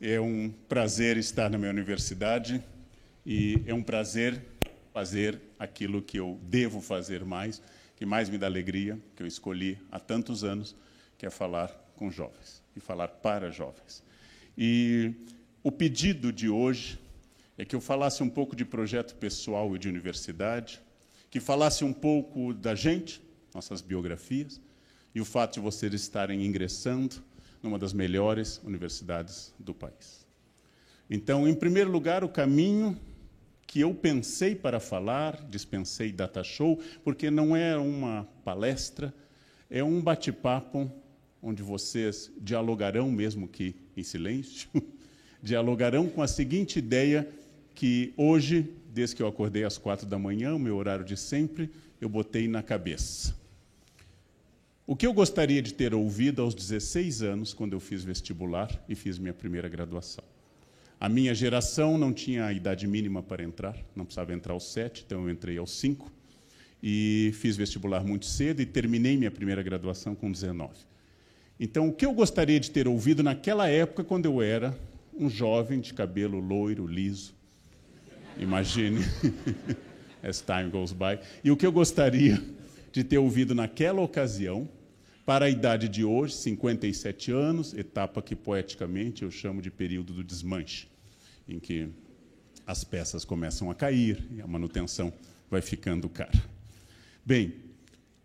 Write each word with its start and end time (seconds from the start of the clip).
É 0.00 0.20
um 0.20 0.52
prazer 0.68 1.16
estar 1.16 1.48
na 1.48 1.56
minha 1.56 1.70
universidade 1.70 2.62
e 3.24 3.62
é 3.64 3.72
um 3.72 3.82
prazer 3.82 4.42
fazer 4.92 5.40
aquilo 5.58 6.02
que 6.02 6.18
eu 6.18 6.38
devo 6.42 6.80
fazer 6.80 7.24
mais, 7.24 7.62
que 7.96 8.04
mais 8.04 8.28
me 8.28 8.36
dá 8.36 8.46
alegria, 8.46 8.98
que 9.14 9.22
eu 9.22 9.26
escolhi 9.26 9.78
há 9.90 10.00
tantos 10.00 10.42
anos, 10.42 10.74
que 11.16 11.24
é 11.24 11.30
falar 11.30 11.68
com 11.96 12.10
jovens 12.10 12.60
e 12.74 12.80
falar 12.80 13.06
para 13.06 13.50
jovens. 13.50 14.02
E 14.58 15.12
o 15.62 15.70
pedido 15.70 16.32
de 16.32 16.48
hoje 16.48 16.98
é 17.56 17.64
que 17.64 17.76
eu 17.76 17.80
falasse 17.80 18.20
um 18.20 18.28
pouco 18.28 18.56
de 18.56 18.64
projeto 18.64 19.14
pessoal 19.14 19.76
e 19.76 19.78
de 19.78 19.88
universidade, 19.88 20.82
que 21.30 21.38
falasse 21.38 21.84
um 21.84 21.92
pouco 21.92 22.52
da 22.52 22.74
gente, 22.74 23.22
nossas 23.54 23.80
biografias, 23.80 24.60
e 25.14 25.20
o 25.20 25.24
fato 25.24 25.54
de 25.54 25.60
vocês 25.60 25.94
estarem 25.94 26.44
ingressando 26.44 27.22
numa 27.64 27.78
das 27.78 27.94
melhores 27.94 28.60
universidades 28.62 29.54
do 29.58 29.72
país. 29.72 30.26
Então, 31.08 31.48
em 31.48 31.54
primeiro 31.54 31.90
lugar, 31.90 32.22
o 32.22 32.28
caminho 32.28 32.96
que 33.66 33.80
eu 33.80 33.94
pensei 33.94 34.54
para 34.54 34.78
falar, 34.78 35.42
dispensei 35.48 36.12
data 36.12 36.44
show, 36.44 36.78
porque 37.02 37.30
não 37.30 37.56
é 37.56 37.76
uma 37.76 38.28
palestra, 38.44 39.12
é 39.70 39.82
um 39.82 40.00
bate-papo 40.00 40.92
onde 41.42 41.62
vocês 41.62 42.30
dialogarão, 42.38 43.10
mesmo 43.10 43.48
que 43.48 43.74
em 43.96 44.02
silêncio, 44.02 44.68
dialogarão 45.42 46.06
com 46.08 46.22
a 46.22 46.28
seguinte 46.28 46.78
ideia 46.78 47.28
que 47.74 48.12
hoje, 48.16 48.70
desde 48.92 49.16
que 49.16 49.22
eu 49.22 49.26
acordei 49.26 49.64
às 49.64 49.78
quatro 49.78 50.06
da 50.06 50.18
manhã, 50.18 50.54
o 50.54 50.58
meu 50.58 50.76
horário 50.76 51.04
de 51.04 51.16
sempre, 51.16 51.70
eu 51.98 52.08
botei 52.08 52.46
na 52.46 52.62
cabeça. 52.62 53.34
O 54.86 54.94
que 54.94 55.06
eu 55.06 55.14
gostaria 55.14 55.62
de 55.62 55.72
ter 55.72 55.94
ouvido 55.94 56.42
aos 56.42 56.54
16 56.54 57.22
anos, 57.22 57.54
quando 57.54 57.72
eu 57.72 57.80
fiz 57.80 58.04
vestibular 58.04 58.70
e 58.86 58.94
fiz 58.94 59.18
minha 59.18 59.32
primeira 59.32 59.66
graduação? 59.66 60.22
A 61.00 61.08
minha 61.08 61.34
geração 61.34 61.96
não 61.96 62.12
tinha 62.12 62.44
a 62.44 62.52
idade 62.52 62.86
mínima 62.86 63.22
para 63.22 63.42
entrar, 63.42 63.74
não 63.96 64.04
precisava 64.04 64.34
entrar 64.34 64.52
aos 64.52 64.70
7, 64.70 65.04
então 65.06 65.22
eu 65.22 65.30
entrei 65.30 65.56
aos 65.56 65.70
5 65.70 66.12
e 66.82 67.32
fiz 67.32 67.56
vestibular 67.56 68.04
muito 68.04 68.26
cedo 68.26 68.60
e 68.60 68.66
terminei 68.66 69.16
minha 69.16 69.30
primeira 69.30 69.62
graduação 69.62 70.14
com 70.14 70.30
19. 70.30 70.74
Então, 71.58 71.88
o 71.88 71.92
que 71.92 72.04
eu 72.04 72.12
gostaria 72.12 72.60
de 72.60 72.70
ter 72.70 72.86
ouvido 72.86 73.22
naquela 73.22 73.66
época, 73.66 74.04
quando 74.04 74.26
eu 74.26 74.42
era 74.42 74.78
um 75.18 75.30
jovem 75.30 75.80
de 75.80 75.94
cabelo 75.94 76.38
loiro, 76.38 76.86
liso, 76.86 77.34
imagine, 78.36 79.00
as 80.22 80.42
time 80.42 80.68
goes 80.70 80.92
by, 80.92 81.18
e 81.42 81.50
o 81.50 81.56
que 81.56 81.64
eu 81.64 81.72
gostaria 81.72 82.38
de 82.94 83.02
ter 83.02 83.18
ouvido 83.18 83.56
naquela 83.56 84.00
ocasião, 84.00 84.68
para 85.26 85.46
a 85.46 85.50
idade 85.50 85.88
de 85.88 86.04
hoje, 86.04 86.36
57 86.36 87.32
anos, 87.32 87.74
etapa 87.74 88.22
que 88.22 88.36
poeticamente 88.36 89.24
eu 89.24 89.32
chamo 89.32 89.60
de 89.60 89.68
período 89.68 90.12
do 90.12 90.22
desmanche, 90.22 90.86
em 91.48 91.58
que 91.58 91.88
as 92.64 92.84
peças 92.84 93.24
começam 93.24 93.68
a 93.68 93.74
cair 93.74 94.24
e 94.30 94.40
a 94.40 94.46
manutenção 94.46 95.12
vai 95.50 95.60
ficando 95.60 96.08
cara. 96.08 96.40
Bem, 97.26 97.54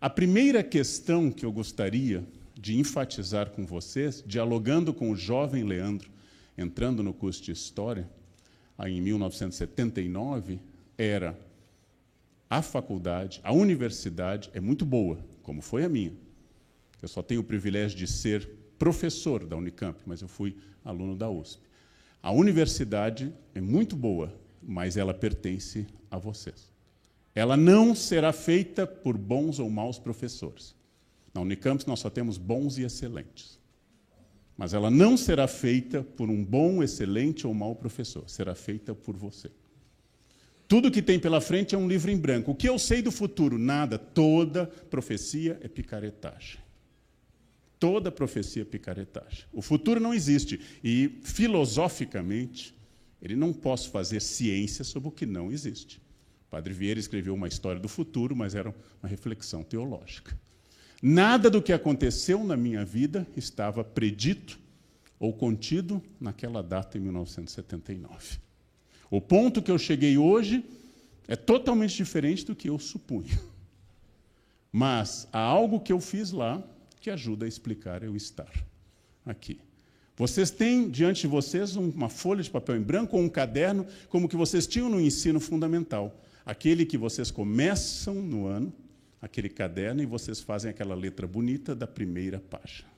a 0.00 0.08
primeira 0.08 0.62
questão 0.62 1.32
que 1.32 1.44
eu 1.44 1.50
gostaria 1.50 2.22
de 2.54 2.78
enfatizar 2.78 3.50
com 3.50 3.66
vocês, 3.66 4.22
dialogando 4.24 4.94
com 4.94 5.10
o 5.10 5.16
jovem 5.16 5.64
Leandro, 5.64 6.08
entrando 6.56 7.02
no 7.02 7.12
curso 7.12 7.42
de 7.42 7.50
História, 7.50 8.08
em 8.86 9.00
1979, 9.00 10.60
era 10.96 11.36
a 12.50 12.60
faculdade, 12.62 13.40
a 13.44 13.52
universidade 13.52 14.50
é 14.52 14.58
muito 14.60 14.84
boa, 14.84 15.24
como 15.40 15.62
foi 15.62 15.84
a 15.84 15.88
minha. 15.88 16.12
Eu 17.00 17.06
só 17.06 17.22
tenho 17.22 17.42
o 17.42 17.44
privilégio 17.44 17.96
de 17.96 18.08
ser 18.08 18.50
professor 18.76 19.46
da 19.46 19.56
Unicamp, 19.56 19.96
mas 20.04 20.20
eu 20.20 20.26
fui 20.26 20.56
aluno 20.84 21.14
da 21.14 21.30
USP. 21.30 21.62
A 22.20 22.32
universidade 22.32 23.32
é 23.54 23.60
muito 23.60 23.94
boa, 23.94 24.34
mas 24.60 24.96
ela 24.96 25.14
pertence 25.14 25.86
a 26.10 26.18
vocês. 26.18 26.72
Ela 27.34 27.56
não 27.56 27.94
será 27.94 28.32
feita 28.32 28.84
por 28.84 29.16
bons 29.16 29.60
ou 29.60 29.70
maus 29.70 29.98
professores. 29.98 30.74
Na 31.32 31.40
Unicamp 31.40 31.86
nós 31.86 32.00
só 32.00 32.10
temos 32.10 32.36
bons 32.36 32.78
e 32.78 32.82
excelentes. 32.82 33.60
Mas 34.56 34.74
ela 34.74 34.90
não 34.90 35.16
será 35.16 35.46
feita 35.46 36.02
por 36.02 36.28
um 36.28 36.44
bom, 36.44 36.82
excelente 36.82 37.46
ou 37.46 37.54
mau 37.54 37.76
professor, 37.76 38.28
será 38.28 38.56
feita 38.56 38.92
por 38.92 39.16
você. 39.16 39.50
Tudo 40.70 40.88
que 40.88 41.02
tem 41.02 41.18
pela 41.18 41.40
frente 41.40 41.74
é 41.74 41.78
um 41.78 41.88
livro 41.88 42.12
em 42.12 42.16
branco. 42.16 42.52
O 42.52 42.54
que 42.54 42.68
eu 42.68 42.78
sei 42.78 43.02
do 43.02 43.10
futuro? 43.10 43.58
Nada. 43.58 43.98
Toda 43.98 44.68
profecia 44.88 45.58
é 45.62 45.66
picaretagem. 45.66 46.60
Toda 47.76 48.08
profecia 48.12 48.62
é 48.62 48.64
picaretagem. 48.64 49.46
O 49.52 49.62
futuro 49.62 49.98
não 49.98 50.14
existe. 50.14 50.60
E, 50.84 51.18
filosoficamente, 51.24 52.72
ele 53.20 53.34
não 53.34 53.52
posso 53.52 53.90
fazer 53.90 54.22
ciência 54.22 54.84
sobre 54.84 55.08
o 55.08 55.12
que 55.12 55.26
não 55.26 55.50
existe. 55.50 56.00
O 56.46 56.50
Padre 56.52 56.72
Vieira 56.72 57.00
escreveu 57.00 57.34
uma 57.34 57.48
história 57.48 57.80
do 57.80 57.88
futuro, 57.88 58.36
mas 58.36 58.54
era 58.54 58.72
uma 59.02 59.08
reflexão 59.08 59.64
teológica. 59.64 60.38
Nada 61.02 61.50
do 61.50 61.60
que 61.60 61.72
aconteceu 61.72 62.44
na 62.44 62.56
minha 62.56 62.84
vida 62.84 63.26
estava 63.36 63.82
predito 63.82 64.56
ou 65.18 65.32
contido 65.32 66.00
naquela 66.20 66.62
data 66.62 66.96
em 66.96 67.00
1979. 67.00 68.49
O 69.10 69.20
ponto 69.20 69.60
que 69.60 69.70
eu 69.70 69.78
cheguei 69.78 70.16
hoje 70.16 70.64
é 71.26 71.34
totalmente 71.34 71.96
diferente 71.96 72.46
do 72.46 72.54
que 72.54 72.70
eu 72.70 72.78
supunha. 72.78 73.40
Mas 74.72 75.26
há 75.32 75.40
algo 75.40 75.80
que 75.80 75.92
eu 75.92 76.00
fiz 76.00 76.30
lá 76.30 76.62
que 77.00 77.10
ajuda 77.10 77.44
a 77.44 77.48
explicar 77.48 78.02
eu 78.02 78.14
estar 78.14 78.52
aqui. 79.26 79.58
Vocês 80.16 80.50
têm 80.50 80.88
diante 80.88 81.22
de 81.22 81.26
vocês 81.26 81.76
uma 81.76 82.08
folha 82.08 82.42
de 82.42 82.50
papel 82.50 82.76
em 82.76 82.82
branco 82.82 83.16
ou 83.16 83.22
um 83.22 83.28
caderno, 83.28 83.86
como 84.08 84.28
que 84.28 84.36
vocês 84.36 84.66
tinham 84.66 84.88
no 84.88 85.00
ensino 85.00 85.40
fundamental. 85.40 86.20
Aquele 86.44 86.84
que 86.84 86.98
vocês 86.98 87.30
começam 87.30 88.14
no 88.16 88.46
ano, 88.46 88.72
aquele 89.20 89.48
caderno, 89.48 90.02
e 90.02 90.06
vocês 90.06 90.40
fazem 90.40 90.70
aquela 90.70 90.94
letra 90.94 91.26
bonita 91.26 91.74
da 91.74 91.86
primeira 91.86 92.38
página. 92.38 92.88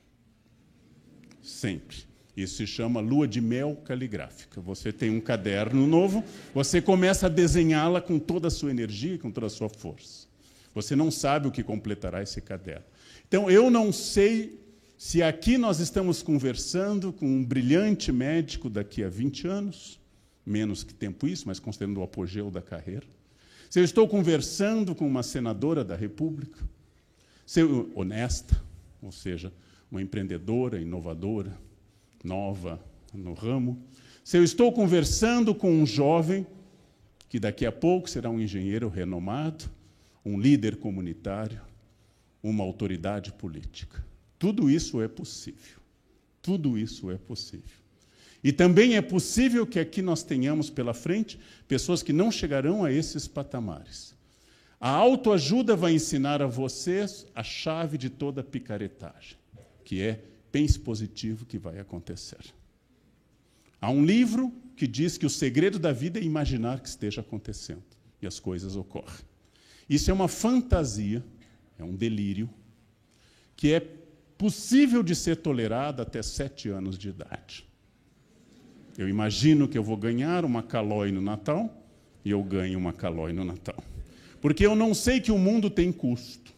Sempre. 1.41 2.12
Isso 2.35 2.57
se 2.57 2.67
chama 2.67 2.99
lua 2.99 3.27
de 3.27 3.39
mel 3.39 3.75
caligráfica. 3.85 4.59
Você 4.61 4.91
tem 4.91 5.09
um 5.09 5.21
caderno 5.21 5.85
novo, 5.85 6.23
você 6.53 6.81
começa 6.81 7.27
a 7.27 7.29
desenhá-la 7.29 8.01
com 8.01 8.17
toda 8.17 8.47
a 8.47 8.51
sua 8.51 8.71
energia, 8.71 9.19
com 9.19 9.29
toda 9.29 9.47
a 9.47 9.49
sua 9.49 9.69
força. 9.69 10.27
Você 10.73 10.95
não 10.95 11.11
sabe 11.11 11.47
o 11.47 11.51
que 11.51 11.61
completará 11.61 12.23
esse 12.23 12.41
caderno. 12.41 12.85
Então, 13.27 13.49
eu 13.49 13.69
não 13.69 13.91
sei 13.91 14.59
se 14.97 15.21
aqui 15.21 15.57
nós 15.57 15.79
estamos 15.79 16.23
conversando 16.23 17.13
com 17.13 17.27
um 17.27 17.43
brilhante 17.43 18.11
médico 18.11 18.69
daqui 18.69 19.03
a 19.03 19.09
20 19.09 19.47
anos, 19.47 19.99
menos 20.45 20.83
que 20.83 20.93
tempo 20.93 21.27
isso, 21.27 21.43
mas 21.47 21.59
considerando 21.59 21.99
o 21.99 22.03
apogeu 22.03 22.49
da 22.49 22.61
carreira. 22.61 23.05
Se 23.69 23.79
eu 23.79 23.83
estou 23.83 24.07
conversando 24.07 24.95
com 24.95 25.07
uma 25.07 25.21
senadora 25.21 25.83
da 25.83 25.95
República, 25.95 26.59
se 27.45 27.59
eu, 27.59 27.91
honesta, 27.95 28.59
ou 29.01 29.11
seja, 29.11 29.51
uma 29.91 30.01
empreendedora, 30.01 30.79
inovadora, 30.79 31.55
nova 32.23 32.79
no 33.13 33.33
ramo, 33.33 33.83
se 34.23 34.37
eu 34.37 34.43
estou 34.43 34.71
conversando 34.71 35.53
com 35.53 35.71
um 35.71 35.85
jovem 35.85 36.47
que 37.27 37.39
daqui 37.39 37.65
a 37.65 37.71
pouco 37.71 38.09
será 38.09 38.29
um 38.29 38.39
engenheiro 38.39 38.87
renomado, 38.87 39.65
um 40.23 40.39
líder 40.39 40.77
comunitário, 40.77 41.61
uma 42.41 42.63
autoridade 42.63 43.31
política. 43.33 44.03
Tudo 44.39 44.69
isso 44.69 45.01
é 45.01 45.07
possível. 45.07 45.79
Tudo 46.41 46.77
isso 46.77 47.09
é 47.09 47.17
possível. 47.17 47.83
E 48.43 48.51
também 48.51 48.97
é 48.97 49.01
possível 49.01 49.65
que 49.65 49.79
aqui 49.79 50.01
nós 50.01 50.21
tenhamos 50.21 50.69
pela 50.69 50.93
frente 50.93 51.39
pessoas 51.67 52.03
que 52.03 52.11
não 52.11 52.29
chegarão 52.29 52.83
a 52.83 52.91
esses 52.91 53.27
patamares. 53.27 54.13
A 54.79 54.89
autoajuda 54.89 55.77
vai 55.77 55.93
ensinar 55.93 56.41
a 56.41 56.47
vocês 56.47 57.25
a 57.33 57.41
chave 57.41 57.97
de 57.97 58.09
toda 58.09 58.43
picaretagem, 58.43 59.37
que 59.85 60.01
é 60.01 60.25
pense 60.53 60.79
positivo 60.79 61.47
que 61.47 61.57
vai 61.57 61.79
acontecer. 61.79 62.37
Há 63.81 63.89
um 63.89 64.05
livro 64.05 64.53
que 64.77 64.85
diz 64.85 65.17
que 65.17 65.25
o 65.25 65.29
segredo 65.29 65.79
da 65.79 65.91
vida 65.91 66.19
é 66.19 66.23
imaginar 66.23 66.79
que 66.79 66.87
esteja 66.87 67.21
acontecendo 67.21 67.83
e 68.21 68.27
as 68.27 68.39
coisas 68.39 68.75
ocorrem. 68.75 69.25
Isso 69.89 70.11
é 70.11 70.13
uma 70.13 70.27
fantasia, 70.27 71.23
é 71.77 71.83
um 71.83 71.95
delírio, 71.95 72.47
que 73.55 73.73
é 73.73 73.79
possível 74.37 75.01
de 75.01 75.15
ser 75.15 75.37
tolerado 75.37 76.03
até 76.03 76.21
sete 76.21 76.69
anos 76.69 76.99
de 76.99 77.09
idade. 77.09 77.65
Eu 78.95 79.09
imagino 79.09 79.67
que 79.67 79.77
eu 79.77 79.83
vou 79.83 79.97
ganhar 79.97 80.45
uma 80.45 80.61
calói 80.61 81.11
no 81.11 81.21
Natal 81.21 81.83
e 82.23 82.29
eu 82.29 82.43
ganho 82.43 82.77
uma 82.77 82.93
calói 82.93 83.33
no 83.33 83.43
Natal. 83.43 83.83
Porque 84.39 84.63
eu 84.63 84.75
não 84.75 84.93
sei 84.93 85.19
que 85.19 85.31
o 85.31 85.37
mundo 85.37 85.67
tem 85.67 85.91
custo 85.91 86.53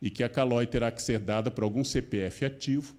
e 0.00 0.10
que 0.10 0.22
a 0.22 0.28
calói 0.28 0.66
terá 0.66 0.90
que 0.90 1.02
ser 1.02 1.18
dada 1.18 1.50
por 1.50 1.64
algum 1.64 1.84
CPF 1.84 2.44
ativo, 2.44 2.94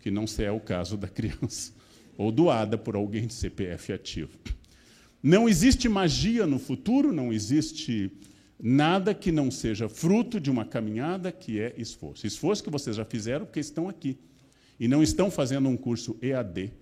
que 0.00 0.10
não 0.10 0.24
é 0.38 0.50
o 0.50 0.60
caso 0.60 0.96
da 0.96 1.08
criança, 1.08 1.72
ou 2.16 2.32
doada 2.32 2.76
por 2.76 2.94
alguém 2.94 3.26
de 3.26 3.34
CPF 3.34 3.92
ativo. 3.92 4.36
Não 5.22 5.48
existe 5.48 5.88
magia 5.88 6.46
no 6.46 6.58
futuro, 6.58 7.12
não 7.12 7.32
existe 7.32 8.12
nada 8.60 9.14
que 9.14 9.30
não 9.30 9.50
seja 9.50 9.88
fruto 9.88 10.40
de 10.40 10.50
uma 10.50 10.64
caminhada 10.64 11.30
que 11.30 11.60
é 11.60 11.74
esforço. 11.76 12.26
Esforço 12.26 12.62
que 12.62 12.70
vocês 12.70 12.96
já 12.96 13.04
fizeram 13.04 13.46
porque 13.46 13.60
estão 13.60 13.88
aqui. 13.88 14.18
E 14.78 14.86
não 14.86 15.02
estão 15.02 15.30
fazendo 15.30 15.68
um 15.68 15.76
curso 15.76 16.16
EAD 16.22 16.72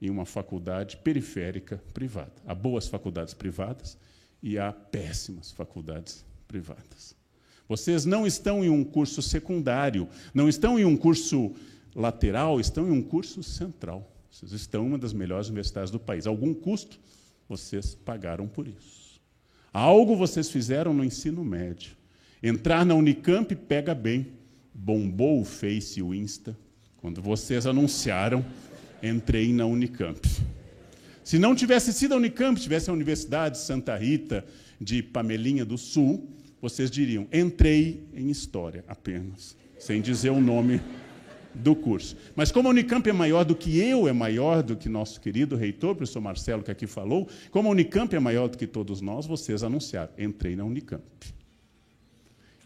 em 0.00 0.10
uma 0.10 0.26
faculdade 0.26 0.96
periférica 0.98 1.82
privada. 1.92 2.32
Há 2.46 2.54
boas 2.54 2.86
faculdades 2.86 3.32
privadas 3.32 3.96
e 4.42 4.58
há 4.58 4.72
péssimas 4.72 5.52
faculdades 5.52 6.24
privadas. 6.48 7.16
Vocês 7.68 8.04
não 8.04 8.26
estão 8.26 8.62
em 8.62 8.68
um 8.68 8.84
curso 8.84 9.22
secundário, 9.22 10.08
não 10.34 10.48
estão 10.48 10.78
em 10.78 10.84
um 10.84 10.96
curso 10.96 11.54
lateral, 11.94 12.58
estão 12.60 12.88
em 12.88 12.90
um 12.90 13.02
curso 13.02 13.42
central. 13.42 14.10
Vocês 14.30 14.52
estão 14.52 14.84
em 14.84 14.88
uma 14.88 14.98
das 14.98 15.12
melhores 15.12 15.48
universidades 15.48 15.90
do 15.90 15.98
país. 16.00 16.26
Algum 16.26 16.52
custo 16.52 16.98
vocês 17.48 17.94
pagaram 17.94 18.48
por 18.48 18.66
isso. 18.66 19.20
Algo 19.72 20.16
vocês 20.16 20.50
fizeram 20.50 20.92
no 20.92 21.04
ensino 21.04 21.44
médio. 21.44 21.92
Entrar 22.42 22.84
na 22.84 22.94
Unicamp 22.94 23.54
pega 23.54 23.94
bem. 23.94 24.26
Bombou 24.74 25.40
o 25.40 25.44
Face 25.44 26.00
e 26.00 26.02
o 26.02 26.12
Insta 26.12 26.56
quando 27.04 27.20
vocês 27.20 27.66
anunciaram 27.66 28.42
entrei 29.02 29.52
na 29.52 29.66
Unicamp. 29.66 30.26
Se 31.22 31.38
não 31.38 31.54
tivesse 31.54 31.92
sido 31.92 32.14
a 32.14 32.16
Unicamp, 32.16 32.58
tivesse 32.58 32.88
a 32.88 32.94
Universidade 32.94 33.58
Santa 33.58 33.94
Rita 33.94 34.42
de 34.80 35.02
Pamelinha 35.02 35.66
do 35.66 35.76
Sul, 35.76 36.26
vocês 36.62 36.90
diriam: 36.90 37.26
entrei 37.30 38.08
em 38.14 38.30
História 38.30 38.84
apenas, 38.88 39.54
sem 39.78 40.00
dizer 40.00 40.30
o 40.30 40.40
nome 40.40 40.80
do 41.54 41.74
curso. 41.74 42.16
Mas 42.34 42.50
como 42.50 42.68
a 42.68 42.70
Unicamp 42.70 43.08
é 43.08 43.12
maior 43.12 43.44
do 43.44 43.54
que 43.54 43.78
eu, 43.78 44.08
é 44.08 44.12
maior 44.12 44.62
do 44.62 44.76
que 44.76 44.88
nosso 44.88 45.20
querido 45.20 45.56
reitor, 45.56 45.94
professor 45.94 46.20
Marcelo, 46.20 46.62
que 46.62 46.70
aqui 46.70 46.86
falou, 46.86 47.28
como 47.50 47.68
a 47.68 47.72
Unicamp 47.72 48.14
é 48.14 48.18
maior 48.18 48.48
do 48.48 48.58
que 48.58 48.66
todos 48.66 49.00
nós, 49.00 49.26
vocês 49.26 49.62
anunciaram: 49.62 50.10
entrei 50.18 50.56
na 50.56 50.64
Unicamp. 50.64 51.02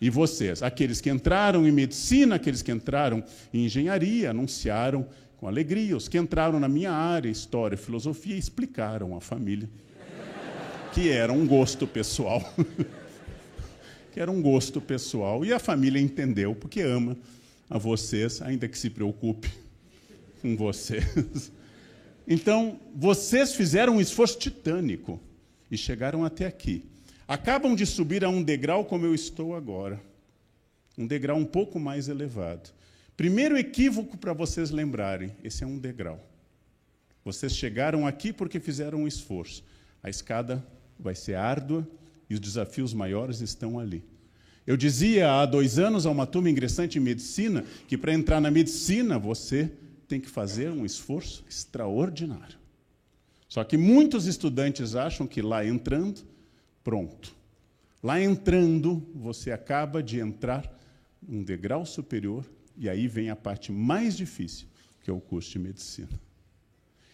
E 0.00 0.08
vocês, 0.10 0.62
aqueles 0.62 1.00
que 1.00 1.10
entraram 1.10 1.66
em 1.66 1.72
medicina, 1.72 2.36
aqueles 2.36 2.62
que 2.62 2.70
entraram 2.70 3.22
em 3.52 3.64
engenharia, 3.64 4.30
anunciaram 4.30 5.06
com 5.36 5.48
alegria. 5.48 5.96
Os 5.96 6.08
que 6.08 6.16
entraram 6.16 6.60
na 6.60 6.68
minha 6.68 6.92
área, 6.92 7.28
história 7.28 7.74
e 7.74 7.78
filosofia, 7.78 8.36
explicaram 8.36 9.16
à 9.16 9.20
família 9.20 9.68
que 10.92 11.10
era 11.10 11.32
um 11.32 11.46
gosto 11.46 11.86
pessoal. 11.86 12.42
que 14.12 14.20
era 14.20 14.30
um 14.30 14.42
gosto 14.42 14.80
pessoal. 14.80 15.44
E 15.44 15.52
a 15.52 15.58
família 15.58 16.00
entendeu, 16.00 16.54
porque 16.54 16.80
ama 16.80 17.16
a 17.68 17.78
vocês, 17.78 18.40
ainda 18.42 18.68
que 18.68 18.78
se 18.78 18.90
preocupe 18.90 19.50
com 20.40 20.56
vocês. 20.56 21.52
Então, 22.26 22.78
vocês 22.94 23.54
fizeram 23.54 23.96
um 23.96 24.00
esforço 24.00 24.38
titânico 24.38 25.20
e 25.70 25.76
chegaram 25.76 26.24
até 26.24 26.46
aqui. 26.46 26.84
Acabam 27.26 27.74
de 27.74 27.84
subir 27.84 28.24
a 28.24 28.28
um 28.28 28.42
degrau 28.42 28.84
como 28.84 29.04
eu 29.04 29.14
estou 29.14 29.54
agora. 29.54 30.00
Um 30.96 31.06
degrau 31.06 31.36
um 31.36 31.44
pouco 31.44 31.78
mais 31.78 32.08
elevado. 32.08 32.70
Primeiro 33.16 33.58
equívoco 33.58 34.16
para 34.16 34.32
vocês 34.32 34.70
lembrarem: 34.70 35.32
esse 35.42 35.64
é 35.64 35.66
um 35.66 35.78
degrau. 35.78 36.24
Vocês 37.24 37.54
chegaram 37.54 38.06
aqui 38.06 38.32
porque 38.32 38.58
fizeram 38.58 39.00
um 39.00 39.08
esforço. 39.08 39.64
A 40.02 40.08
escada 40.08 40.64
vai 40.98 41.14
ser 41.14 41.34
árdua 41.34 41.86
e 42.30 42.34
os 42.34 42.40
desafios 42.40 42.94
maiores 42.94 43.40
estão 43.40 43.78
ali. 43.78 44.02
Eu 44.68 44.76
dizia 44.76 45.32
há 45.32 45.46
dois 45.46 45.78
anos 45.78 46.04
a 46.04 46.10
uma 46.10 46.26
turma 46.26 46.50
ingressante 46.50 46.98
em 46.98 47.00
medicina 47.00 47.64
que 47.86 47.96
para 47.96 48.12
entrar 48.12 48.38
na 48.38 48.50
medicina 48.50 49.18
você 49.18 49.72
tem 50.06 50.20
que 50.20 50.28
fazer 50.28 50.68
um 50.68 50.84
esforço 50.84 51.42
extraordinário. 51.48 52.58
Só 53.48 53.64
que 53.64 53.78
muitos 53.78 54.26
estudantes 54.26 54.94
acham 54.94 55.26
que 55.26 55.40
lá 55.40 55.64
entrando, 55.64 56.20
pronto. 56.84 57.34
Lá 58.02 58.20
entrando, 58.20 59.02
você 59.14 59.52
acaba 59.52 60.02
de 60.02 60.20
entrar 60.20 60.70
um 61.26 61.42
degrau 61.42 61.86
superior 61.86 62.44
e 62.76 62.90
aí 62.90 63.08
vem 63.08 63.30
a 63.30 63.36
parte 63.36 63.72
mais 63.72 64.14
difícil, 64.14 64.66
que 65.02 65.08
é 65.08 65.14
o 65.14 65.18
curso 65.18 65.50
de 65.50 65.60
medicina. 65.60 66.20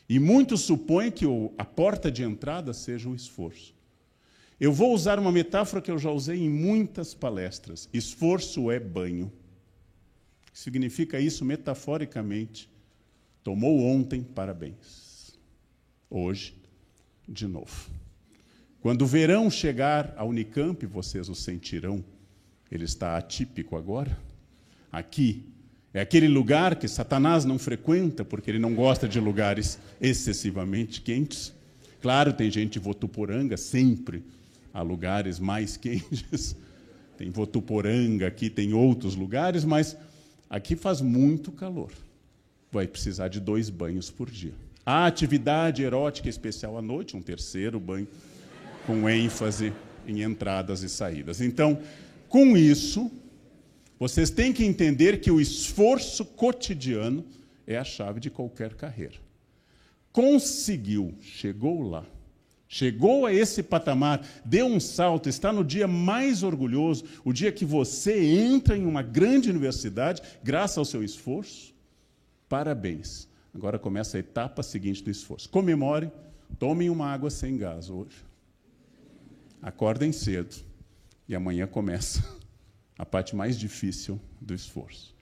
E 0.09 0.19
muitos 0.19 0.63
supõem 0.63 1.09
que 1.09 1.25
a 1.57 1.65
porta 1.65 2.11
de 2.11 2.25
entrada 2.25 2.73
seja 2.73 3.09
o 3.09 3.15
esforço. 3.15 3.74
Eu 4.61 4.73
vou 4.73 4.95
usar 4.95 5.19
uma 5.19 5.33
metáfora 5.33 5.83
que 5.83 5.91
eu 5.91 5.99
já 5.99 6.11
usei 6.11 6.41
em 6.41 6.49
muitas 6.49 7.13
palestras: 7.13 7.89
esforço 7.93 8.71
é 8.71 8.79
banho. 8.79 9.33
Significa 10.53 11.19
isso 11.19 11.45
metaforicamente. 11.45 12.71
Tomou 13.43 13.81
ontem, 13.81 14.23
parabéns. 14.23 15.37
Hoje, 16.09 16.55
de 17.29 17.47
novo. 17.47 17.91
Quando 18.81 19.03
o 19.03 19.07
verão 19.07 19.51
chegar 19.51 20.15
à 20.17 20.25
Unicamp, 20.25 20.87
vocês 20.87 21.29
o 21.29 21.35
sentirão. 21.35 22.05
Ele 22.71 22.85
está 22.85 23.17
atípico 23.17 23.77
agora. 23.77 24.17
Aqui, 24.91 25.45
é 25.93 26.01
aquele 26.01 26.29
lugar 26.29 26.77
que 26.77 26.87
Satanás 26.87 27.45
não 27.45 27.59
frequenta, 27.59 28.25
porque 28.25 28.51
ele 28.51 28.59
não 28.59 28.75
gosta 28.75 29.09
de 29.09 29.19
lugares 29.19 29.79
excessivamente 30.01 31.01
quentes. 31.01 31.53
Claro, 32.01 32.33
tem 32.33 32.51
gente 32.51 32.75
de 32.75 32.79
Votuporanga, 32.79 33.57
sempre 33.57 34.23
há 34.75 34.83
lugares 34.83 35.39
mais 35.39 35.77
quentes. 35.79 36.57
Tem 37.17 37.31
Votuporanga 37.31 38.27
aqui, 38.27 38.51
tem 38.51 38.75
outros 38.75 39.15
lugares, 39.15 39.65
mas 39.65 39.97
aqui 40.51 40.75
faz 40.75 41.01
muito 41.01 41.53
calor. 41.53 41.93
Vai 42.73 42.89
precisar 42.89 43.29
de 43.29 43.39
dois 43.39 43.71
banhos 43.71 44.11
por 44.11 44.29
dia. 44.29 44.53
Há 44.85 45.07
atividade 45.07 45.83
erótica 45.83 46.29
especial 46.29 46.77
à 46.77 46.83
noite, 46.83 47.17
um 47.17 47.23
terceiro 47.23 47.79
banho, 47.79 48.09
com 48.85 49.09
ênfase 49.09 49.73
em 50.07 50.23
entradas 50.23 50.83
e 50.83 50.89
saídas. 50.89 51.41
Então, 51.41 51.79
com 52.29 52.57
isso, 52.57 53.11
vocês 53.99 54.29
têm 54.29 54.53
que 54.53 54.65
entender 54.65 55.21
que 55.21 55.31
o 55.31 55.41
esforço 55.41 56.25
cotidiano 56.25 57.25
é 57.67 57.79
a 57.79 57.85
chave 57.85 58.21
de 58.21 58.29
qualquer 58.29 58.75
carreira. 58.75 59.15
Conseguiu, 60.13 61.15
chegou 61.23 61.83
lá, 61.83 62.05
chegou 62.75 63.25
a 63.25 63.33
esse 63.33 63.63
patamar, 63.63 64.27
deu 64.45 64.67
um 64.67 64.81
salto, 64.81 65.29
está 65.29 65.53
no 65.53 65.63
dia 65.65 65.87
mais 65.87 66.43
orgulhoso, 66.43 67.05
o 67.25 67.33
dia 67.33 67.53
que 67.53 67.65
você 67.65 68.21
entra 68.21 68.77
em 68.77 68.85
uma 68.85 69.01
grande 69.01 69.49
universidade, 69.49 70.21
graças 70.43 70.77
ao 70.77 70.85
seu 70.85 71.05
esforço. 71.05 71.73
Parabéns. 72.49 73.29
Agora 73.55 73.79
começa 73.79 74.17
a 74.17 74.21
etapa 74.21 74.61
seguinte 74.61 75.05
do 75.05 75.11
esforço. 75.11 75.49
Comemore, 75.51 76.11
tomem 76.59 76.91
uma 76.91 77.07
água 77.07 77.31
sem 77.31 77.57
gás 77.57 77.89
hoje. 77.89 78.17
Acordem 79.63 80.11
cedo 80.11 80.57
e 81.29 81.35
amanhã 81.37 81.69
começa 81.69 82.25
a 82.99 83.07
parte 83.07 83.37
mais 83.37 83.57
difícil 83.57 84.21
do 84.41 84.53
esforço. 84.53 85.14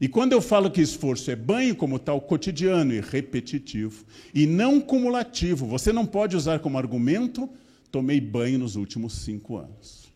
E 0.00 0.06
quando 0.06 0.32
eu 0.32 0.40
falo 0.40 0.70
que 0.70 0.80
esforço 0.80 1.30
é 1.30 1.36
banho 1.36 1.74
como 1.74 1.98
tal 1.98 2.20
cotidiano 2.20 2.92
e 2.94 3.00
repetitivo, 3.00 4.04
e 4.32 4.46
não 4.46 4.80
cumulativo, 4.80 5.66
você 5.66 5.92
não 5.92 6.06
pode 6.06 6.36
usar 6.36 6.60
como 6.60 6.78
argumento, 6.78 7.50
tomei 7.90 8.20
banho 8.20 8.58
nos 8.58 8.76
últimos 8.76 9.14
cinco 9.14 9.56
anos. 9.56 10.12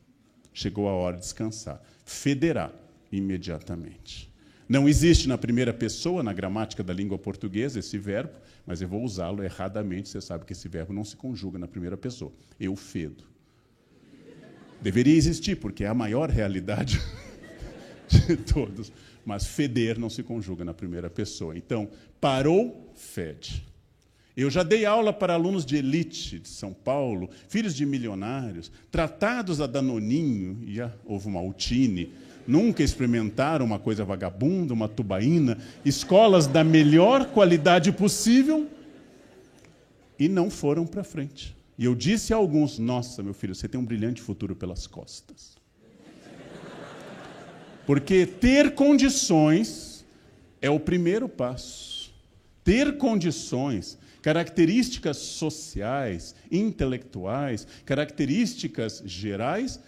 Chegou 0.55 0.89
a 0.89 0.93
hora 0.93 1.17
de 1.17 1.23
descansar. 1.23 1.83
Federar 2.05 2.73
imediatamente. 3.11 4.31
Não 4.69 4.89
existe 4.89 5.29
na 5.29 5.37
primeira 5.37 5.73
pessoa, 5.73 6.23
na 6.23 6.33
gramática 6.33 6.83
da 6.83 6.95
língua 6.95 7.19
portuguesa, 7.19 7.79
esse 7.79 7.99
verbo, 7.99 8.33
mas 8.67 8.81
eu 8.81 8.89
vou 8.89 9.03
usá-lo 9.03 9.43
erradamente. 9.43 10.09
Você 10.09 10.21
sabe 10.21 10.45
que 10.45 10.53
esse 10.53 10.69
verbo 10.69 10.93
não 10.93 11.05
se 11.05 11.17
conjuga 11.17 11.59
na 11.59 11.67
primeira 11.67 11.97
pessoa. 11.97 12.33
Eu 12.59 12.77
fedo. 12.77 13.25
Deveria 14.81 15.15
existir, 15.15 15.57
porque 15.57 15.85
é 15.85 15.89
a 15.89 15.95
maior 15.95 16.31
realidade 16.31 17.01
de 18.09 18.37
todos. 18.37 18.93
Mas 19.25 19.47
feder 19.47 19.99
não 19.99 20.11
se 20.11 20.23
conjuga 20.23 20.65
na 20.65 20.75
primeira 20.75 21.09
pessoa. 21.09 21.57
Então, 21.57 21.89
parou, 22.21 22.93
fede. 22.95 23.65
Eu 24.37 24.51
já 24.51 24.63
dei 24.63 24.87
aula 24.87 25.13
para 25.13 25.35
alunos 25.35 25.65
de 25.65 25.77
elite 25.77 26.39
de 26.39 26.49
São 26.49 26.73
Paulo, 26.73 27.29
filhos 27.49 27.75
de 27.75 27.85
milionários, 27.85 28.73
tratados 28.91 29.61
a 29.61 29.67
danoninho, 29.67 30.59
e 30.67 30.81
a 30.81 30.91
maltine, 31.27 32.13
nunca 32.47 32.83
experimentaram 32.83 33.65
uma 33.65 33.79
coisa 33.79 34.05
vagabunda, 34.05 34.73
uma 34.73 34.89
tubaína, 34.89 35.59
escolas 35.85 36.47
da 36.47 36.65
melhor 36.65 37.27
qualidade 37.27 37.93
possível, 37.93 38.67
e 40.19 40.29
não 40.29 40.51
foram 40.51 40.87
para 40.87 41.05
frente. 41.05 41.55
E 41.79 41.85
eu 41.85 41.95
disse 41.95 42.33
a 42.33 42.37
alguns: 42.37 42.79
Nossa, 42.79 43.23
meu 43.23 43.35
filho, 43.35 43.55
você 43.55 43.69
tem 43.69 43.81
um 43.81 43.85
brilhante 43.85 44.23
futuro 44.23 44.57
pelas 44.57 44.87
costas. 44.87 45.57
Porque 47.87 48.27
ter 48.27 48.75
condições 48.75 50.05
é 50.61 50.71
o 50.71 50.79
primeiro 50.79 51.29
passo. 51.29 52.13
Ter 52.65 52.97
condições, 52.97 53.99
características 54.23 55.17
sociais, 55.17 56.35
intelectuais, 56.51 57.67
características 57.85 59.03
gerais, 59.05 59.81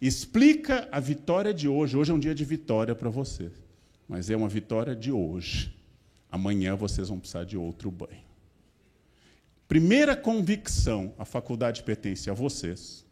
explica 0.00 0.86
a 0.92 1.00
vitória 1.00 1.54
de 1.54 1.66
hoje. 1.66 1.96
Hoje 1.96 2.10
é 2.10 2.14
um 2.14 2.18
dia 2.18 2.34
de 2.34 2.44
vitória 2.44 2.94
para 2.94 3.08
você, 3.08 3.50
mas 4.06 4.28
é 4.28 4.36
uma 4.36 4.48
vitória 4.48 4.94
de 4.94 5.10
hoje. 5.10 5.74
Amanhã 6.30 6.76
vocês 6.76 7.08
vão 7.08 7.18
precisar 7.18 7.44
de 7.44 7.56
outro 7.56 7.90
banho. 7.90 8.24
Primeira 9.66 10.14
convicção: 10.14 11.14
a 11.18 11.24
faculdade 11.24 11.82
pertence 11.82 12.28
a 12.28 12.34
vocês. 12.34 13.06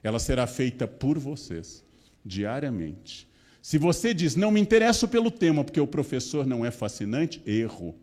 Ela 0.00 0.20
será 0.20 0.46
feita 0.46 0.86
por 0.86 1.18
vocês, 1.18 1.84
diariamente. 2.24 3.27
Se 3.68 3.76
você 3.76 4.14
diz, 4.14 4.34
não 4.34 4.50
me 4.50 4.58
interesso 4.58 5.06
pelo 5.06 5.30
tema 5.30 5.62
porque 5.62 5.78
o 5.78 5.86
professor 5.86 6.46
não 6.46 6.64
é 6.64 6.70
fascinante, 6.70 7.42
erro. 7.44 7.94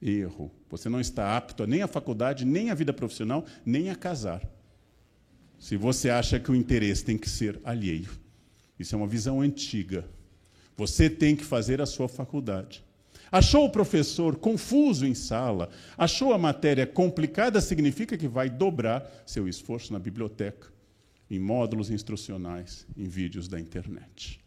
Erro. 0.00 0.52
Você 0.70 0.88
não 0.88 1.00
está 1.00 1.36
apto 1.36 1.66
nem 1.66 1.82
à 1.82 1.88
faculdade, 1.88 2.44
nem 2.44 2.70
à 2.70 2.74
vida 2.74 2.92
profissional, 2.92 3.44
nem 3.66 3.90
a 3.90 3.96
casar. 3.96 4.40
Se 5.58 5.76
você 5.76 6.10
acha 6.10 6.38
que 6.38 6.52
o 6.52 6.54
interesse 6.54 7.04
tem 7.04 7.18
que 7.18 7.28
ser 7.28 7.58
alheio. 7.64 8.08
Isso 8.78 8.94
é 8.94 8.98
uma 8.98 9.08
visão 9.08 9.40
antiga. 9.40 10.04
Você 10.76 11.10
tem 11.10 11.34
que 11.34 11.44
fazer 11.44 11.80
a 11.80 11.86
sua 11.86 12.08
faculdade. 12.08 12.84
Achou 13.32 13.64
o 13.64 13.72
professor 13.72 14.36
confuso 14.36 15.04
em 15.04 15.14
sala, 15.14 15.70
achou 15.96 16.32
a 16.32 16.38
matéria 16.38 16.86
complicada, 16.86 17.60
significa 17.60 18.16
que 18.16 18.28
vai 18.28 18.48
dobrar 18.48 19.04
seu 19.26 19.48
esforço 19.48 19.92
na 19.92 19.98
biblioteca, 19.98 20.68
em 21.28 21.40
módulos 21.40 21.90
instrucionais, 21.90 22.86
em 22.96 23.08
vídeos 23.08 23.48
da 23.48 23.58
internet. 23.58 24.38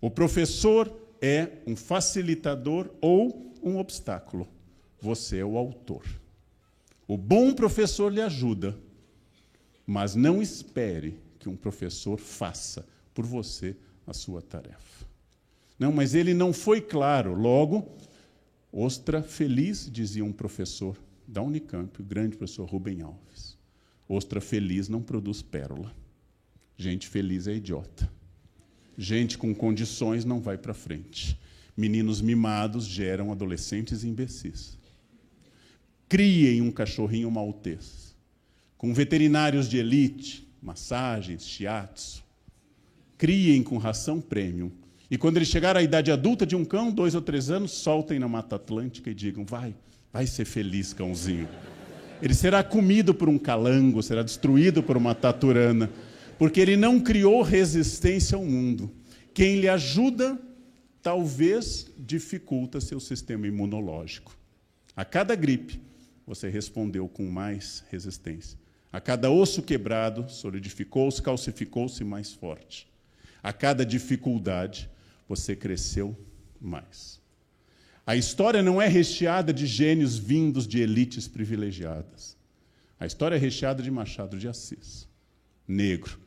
O 0.00 0.10
professor 0.10 0.94
é 1.20 1.58
um 1.66 1.74
facilitador 1.74 2.90
ou 3.00 3.54
um 3.62 3.78
obstáculo. 3.78 4.46
Você 5.00 5.38
é 5.38 5.44
o 5.44 5.56
autor. 5.56 6.04
O 7.08 7.16
bom 7.16 7.54
professor 7.54 8.12
lhe 8.12 8.20
ajuda, 8.20 8.76
mas 9.86 10.14
não 10.14 10.42
espere 10.42 11.18
que 11.38 11.48
um 11.48 11.56
professor 11.56 12.18
faça 12.18 12.86
por 13.14 13.24
você 13.24 13.76
a 14.06 14.12
sua 14.12 14.42
tarefa. 14.42 15.06
Não, 15.78 15.92
mas 15.92 16.14
ele 16.14 16.34
não 16.34 16.52
foi 16.52 16.80
claro. 16.80 17.34
Logo, 17.34 17.86
ostra 18.72 19.22
feliz, 19.22 19.88
dizia 19.90 20.24
um 20.24 20.32
professor 20.32 20.96
da 21.26 21.42
Unicamp, 21.42 22.00
o 22.00 22.04
grande 22.04 22.36
professor 22.36 22.68
Rubem 22.68 23.02
Alves. 23.02 23.56
Ostra 24.08 24.40
feliz 24.40 24.88
não 24.88 25.02
produz 25.02 25.42
pérola. 25.42 25.94
Gente 26.76 27.08
feliz 27.08 27.46
é 27.46 27.54
idiota. 27.54 28.10
Gente 28.96 29.36
com 29.36 29.54
condições 29.54 30.24
não 30.24 30.40
vai 30.40 30.56
para 30.56 30.74
frente. 30.74 31.38
Meninos 31.76 32.20
mimados 32.20 32.86
geram 32.86 33.30
adolescentes 33.30 34.04
imbecis. 34.04 34.78
Criem 36.08 36.62
um 36.62 36.70
cachorrinho 36.70 37.30
maltês, 37.30 38.14
com 38.78 38.94
veterinários 38.94 39.68
de 39.68 39.78
elite, 39.78 40.48
massagens, 40.62 41.46
shiatsu. 41.46 42.24
Criem 43.18 43.62
com 43.62 43.76
ração 43.76 44.20
premium 44.20 44.70
e 45.10 45.16
quando 45.16 45.36
ele 45.36 45.44
chegar 45.44 45.76
à 45.76 45.82
idade 45.82 46.10
adulta 46.10 46.44
de 46.44 46.56
um 46.56 46.64
cão, 46.64 46.90
dois 46.90 47.14
ou 47.14 47.22
três 47.22 47.50
anos, 47.50 47.70
soltem 47.70 48.18
na 48.18 48.26
Mata 48.26 48.56
Atlântica 48.56 49.10
e 49.10 49.14
digam: 49.14 49.44
vai, 49.44 49.74
vai 50.12 50.26
ser 50.26 50.44
feliz, 50.44 50.92
cãozinho. 50.92 51.48
Ele 52.20 52.34
será 52.34 52.64
comido 52.64 53.14
por 53.14 53.28
um 53.28 53.38
calango, 53.38 54.02
será 54.02 54.22
destruído 54.22 54.82
por 54.82 54.96
uma 54.96 55.14
taturana, 55.14 55.90
porque 56.38 56.60
ele 56.60 56.76
não 56.76 57.00
criou 57.00 57.42
resistência 57.42 58.36
ao 58.36 58.44
mundo. 58.44 58.90
Quem 59.32 59.60
lhe 59.60 59.68
ajuda, 59.68 60.38
talvez 61.02 61.90
dificulta 61.98 62.80
seu 62.80 63.00
sistema 63.00 63.46
imunológico. 63.46 64.36
A 64.94 65.04
cada 65.04 65.34
gripe, 65.34 65.80
você 66.26 66.48
respondeu 66.48 67.08
com 67.08 67.26
mais 67.26 67.84
resistência. 67.90 68.58
A 68.92 69.00
cada 69.00 69.30
osso 69.30 69.62
quebrado, 69.62 70.28
solidificou-se, 70.30 71.20
calcificou-se 71.20 72.02
mais 72.02 72.32
forte. 72.32 72.88
A 73.42 73.52
cada 73.52 73.84
dificuldade, 73.84 74.88
você 75.28 75.54
cresceu 75.54 76.18
mais. 76.60 77.20
A 78.06 78.16
história 78.16 78.62
não 78.62 78.80
é 78.80 78.88
recheada 78.88 79.52
de 79.52 79.66
gênios 79.66 80.16
vindos 80.16 80.66
de 80.66 80.80
elites 80.80 81.28
privilegiadas. 81.28 82.36
A 82.98 83.06
história 83.06 83.36
é 83.36 83.38
recheada 83.38 83.82
de 83.82 83.90
Machado 83.90 84.38
de 84.38 84.48
Assis, 84.48 85.06
negro, 85.68 86.18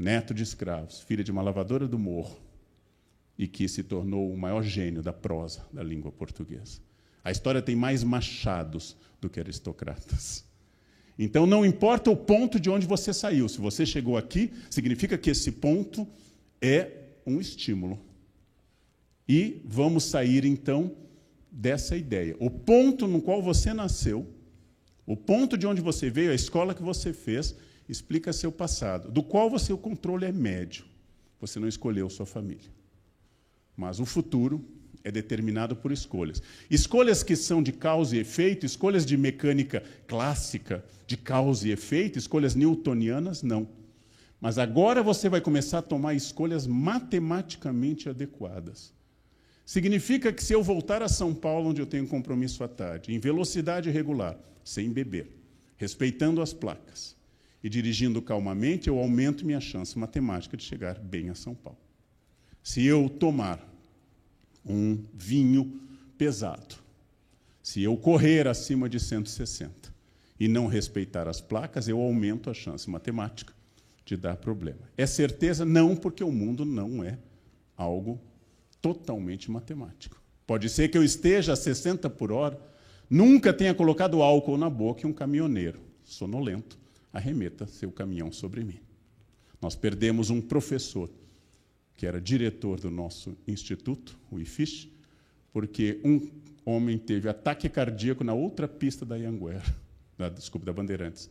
neto 0.00 0.32
de 0.32 0.42
escravos, 0.42 1.00
filho 1.00 1.22
de 1.22 1.30
uma 1.30 1.42
lavadora 1.42 1.86
do 1.86 1.98
morro, 1.98 2.40
e 3.38 3.46
que 3.46 3.68
se 3.68 3.82
tornou 3.82 4.32
o 4.32 4.36
maior 4.36 4.62
gênio 4.62 5.02
da 5.02 5.12
prosa 5.12 5.66
da 5.70 5.82
língua 5.82 6.10
portuguesa. 6.10 6.80
A 7.22 7.30
história 7.30 7.60
tem 7.60 7.76
mais 7.76 8.02
machados 8.02 8.96
do 9.20 9.28
que 9.28 9.38
aristocratas. 9.38 10.44
Então, 11.18 11.46
não 11.46 11.66
importa 11.66 12.10
o 12.10 12.16
ponto 12.16 12.58
de 12.58 12.70
onde 12.70 12.86
você 12.86 13.12
saiu, 13.12 13.46
se 13.46 13.58
você 13.58 13.84
chegou 13.84 14.16
aqui, 14.16 14.50
significa 14.70 15.18
que 15.18 15.28
esse 15.28 15.52
ponto 15.52 16.08
é 16.62 16.90
um 17.26 17.38
estímulo 17.38 18.00
e 19.28 19.60
vamos 19.66 20.04
sair 20.04 20.46
então 20.46 20.96
dessa 21.52 21.94
ideia. 21.94 22.34
O 22.40 22.48
ponto 22.48 23.06
no 23.06 23.20
qual 23.20 23.42
você 23.42 23.74
nasceu, 23.74 24.26
o 25.04 25.14
ponto 25.14 25.58
de 25.58 25.66
onde 25.66 25.82
você 25.82 26.08
veio, 26.08 26.30
a 26.30 26.34
escola 26.34 26.74
que 26.74 26.82
você 26.82 27.12
fez, 27.12 27.54
explica 27.90 28.32
seu 28.32 28.52
passado, 28.52 29.10
do 29.10 29.22
qual 29.22 29.50
você 29.50 29.72
o 29.72 29.78
controle 29.78 30.24
é 30.24 30.32
médio. 30.32 30.84
Você 31.40 31.58
não 31.58 31.66
escolheu 31.66 32.08
sua 32.08 32.26
família. 32.26 32.70
Mas 33.76 33.98
o 33.98 34.06
futuro 34.06 34.64
é 35.02 35.10
determinado 35.10 35.74
por 35.74 35.90
escolhas. 35.90 36.42
Escolhas 36.70 37.22
que 37.22 37.34
são 37.34 37.62
de 37.62 37.72
causa 37.72 38.16
e 38.16 38.20
efeito, 38.20 38.66
escolhas 38.66 39.04
de 39.04 39.16
mecânica 39.16 39.82
clássica, 40.06 40.84
de 41.06 41.16
causa 41.16 41.66
e 41.66 41.72
efeito, 41.72 42.18
escolhas 42.18 42.54
newtonianas, 42.54 43.42
não. 43.42 43.66
Mas 44.40 44.58
agora 44.58 45.02
você 45.02 45.28
vai 45.28 45.40
começar 45.40 45.78
a 45.78 45.82
tomar 45.82 46.14
escolhas 46.14 46.66
matematicamente 46.66 48.08
adequadas. 48.08 48.92
Significa 49.64 50.32
que 50.32 50.44
se 50.44 50.52
eu 50.52 50.62
voltar 50.62 51.02
a 51.02 51.08
São 51.08 51.34
Paulo, 51.34 51.70
onde 51.70 51.80
eu 51.80 51.86
tenho 51.86 52.06
compromisso 52.06 52.62
à 52.62 52.68
tarde, 52.68 53.12
em 53.14 53.18
velocidade 53.18 53.90
regular, 53.90 54.38
sem 54.64 54.90
beber, 54.90 55.28
respeitando 55.76 56.42
as 56.42 56.52
placas 56.52 57.19
e 57.62 57.68
dirigindo 57.68 58.22
calmamente, 58.22 58.88
eu 58.88 58.98
aumento 58.98 59.44
minha 59.44 59.60
chance 59.60 59.98
matemática 59.98 60.56
de 60.56 60.62
chegar 60.62 60.98
bem 60.98 61.30
a 61.30 61.34
São 61.34 61.54
Paulo. 61.54 61.78
Se 62.62 62.84
eu 62.84 63.08
tomar 63.08 63.66
um 64.64 65.02
vinho 65.14 65.80
pesado, 66.16 66.76
se 67.62 67.82
eu 67.82 67.96
correr 67.96 68.46
acima 68.48 68.88
de 68.88 68.98
160 68.98 69.94
e 70.38 70.48
não 70.48 70.66
respeitar 70.66 71.28
as 71.28 71.40
placas, 71.40 71.88
eu 71.88 72.00
aumento 72.00 72.50
a 72.50 72.54
chance 72.54 72.88
matemática 72.88 73.52
de 74.04 74.16
dar 74.16 74.36
problema. 74.36 74.80
É 74.96 75.06
certeza? 75.06 75.64
Não, 75.64 75.94
porque 75.94 76.24
o 76.24 76.32
mundo 76.32 76.64
não 76.64 77.04
é 77.04 77.18
algo 77.76 78.20
totalmente 78.80 79.50
matemático. 79.50 80.20
Pode 80.46 80.68
ser 80.68 80.88
que 80.88 80.98
eu 80.98 81.04
esteja 81.04 81.52
a 81.52 81.56
60 81.56 82.10
por 82.10 82.32
hora, 82.32 82.58
nunca 83.08 83.52
tenha 83.52 83.74
colocado 83.74 84.22
álcool 84.22 84.56
na 84.56 84.68
boca 84.68 85.06
e 85.06 85.08
um 85.08 85.12
caminhoneiro, 85.12 85.80
sonolento, 86.02 86.78
arremeta 87.12 87.66
seu 87.66 87.90
caminhão 87.90 88.30
sobre 88.32 88.62
mim. 88.64 88.80
Nós 89.60 89.74
perdemos 89.74 90.30
um 90.30 90.40
professor, 90.40 91.10
que 91.96 92.06
era 92.06 92.20
diretor 92.20 92.80
do 92.80 92.90
nosso 92.90 93.36
instituto, 93.46 94.18
o 94.30 94.38
IFISH, 94.38 94.88
porque 95.52 96.00
um 96.04 96.30
homem 96.64 96.96
teve 96.96 97.28
ataque 97.28 97.68
cardíaco 97.68 98.24
na 98.24 98.32
outra 98.32 98.66
pista 98.66 99.04
da 99.04 99.16
Ianguera, 99.16 99.62
da, 100.16 100.28
desculpa, 100.28 100.66
da 100.66 100.72
Bandeirantes. 100.72 101.30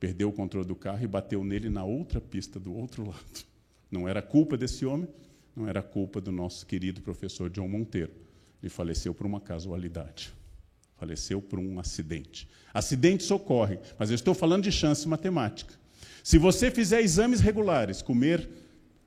Perdeu 0.00 0.28
o 0.28 0.32
controle 0.32 0.66
do 0.66 0.76
carro 0.76 1.02
e 1.02 1.06
bateu 1.06 1.44
nele 1.44 1.68
na 1.68 1.84
outra 1.84 2.20
pista 2.20 2.58
do 2.58 2.74
outro 2.74 3.06
lado. 3.06 3.46
Não 3.90 4.08
era 4.08 4.22
culpa 4.22 4.56
desse 4.56 4.86
homem, 4.86 5.08
não 5.54 5.66
era 5.66 5.82
culpa 5.82 6.20
do 6.20 6.30
nosso 6.30 6.64
querido 6.66 7.00
professor 7.00 7.50
John 7.50 7.68
Monteiro. 7.68 8.12
Ele 8.62 8.70
faleceu 8.70 9.14
por 9.14 9.26
uma 9.26 9.40
casualidade. 9.40 10.32
Faleceu 10.98 11.40
por 11.40 11.58
um 11.58 11.78
acidente. 11.78 12.48
Acidentes 12.74 13.30
ocorrem, 13.30 13.78
mas 13.98 14.10
eu 14.10 14.14
estou 14.14 14.34
falando 14.34 14.64
de 14.64 14.72
chance 14.72 15.06
matemática. 15.06 15.74
Se 16.22 16.38
você 16.38 16.70
fizer 16.70 17.00
exames 17.00 17.40
regulares, 17.40 18.02
comer 18.02 18.48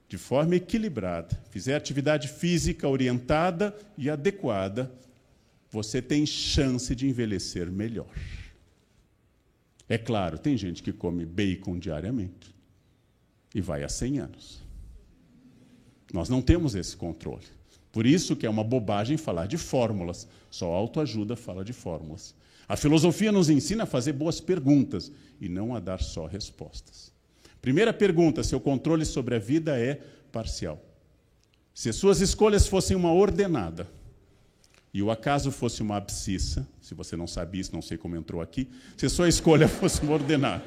de 0.07 0.17
forma 0.17 0.55
equilibrada, 0.55 1.39
fizer 1.49 1.75
atividade 1.75 2.27
física 2.27 2.87
orientada 2.87 3.75
e 3.97 4.09
adequada, 4.09 4.91
você 5.69 6.01
tem 6.01 6.25
chance 6.25 6.93
de 6.95 7.07
envelhecer 7.07 7.71
melhor. 7.71 8.09
É 9.87 9.97
claro, 9.97 10.37
tem 10.37 10.57
gente 10.57 10.81
que 10.81 10.93
come 10.93 11.25
bacon 11.25 11.77
diariamente 11.77 12.53
e 13.53 13.61
vai 13.61 13.83
a 13.83 13.89
100 13.89 14.19
anos. 14.19 14.61
Nós 16.13 16.29
não 16.29 16.41
temos 16.41 16.75
esse 16.75 16.95
controle. 16.95 17.45
Por 17.91 18.05
isso 18.05 18.35
que 18.35 18.45
é 18.45 18.49
uma 18.49 18.63
bobagem 18.63 19.17
falar 19.17 19.47
de 19.47 19.57
fórmulas. 19.57 20.27
Só 20.51 20.67
autoajuda 20.67 21.37
fala 21.37 21.63
de 21.63 21.71
fórmulas. 21.71 22.35
A 22.67 22.75
filosofia 22.75 23.31
nos 23.31 23.49
ensina 23.49 23.83
a 23.83 23.87
fazer 23.87 24.11
boas 24.11 24.41
perguntas 24.41 25.11
e 25.39 25.47
não 25.47 25.73
a 25.73 25.79
dar 25.79 26.01
só 26.01 26.25
respostas. 26.25 27.11
Primeira 27.61 27.93
pergunta: 27.93 28.43
seu 28.43 28.59
controle 28.59 29.05
sobre 29.05 29.35
a 29.35 29.39
vida 29.39 29.79
é 29.79 30.01
parcial. 30.29 30.79
Se 31.73 31.91
suas 31.93 32.19
escolhas 32.19 32.67
fossem 32.67 32.97
uma 32.97 33.13
ordenada 33.13 33.87
e 34.93 35.01
o 35.01 35.09
acaso 35.09 35.51
fosse 35.51 35.81
uma 35.81 35.95
abscissa, 35.95 36.67
se 36.81 36.93
você 36.93 37.15
não 37.15 37.27
sabe 37.27 37.59
isso, 37.59 37.73
não 37.73 37.81
sei 37.81 37.97
como 37.97 38.17
entrou 38.17 38.41
aqui, 38.41 38.69
se 38.97 39.07
sua 39.07 39.29
escolha 39.29 39.67
fosse 39.69 40.01
uma 40.01 40.13
ordenada 40.13 40.65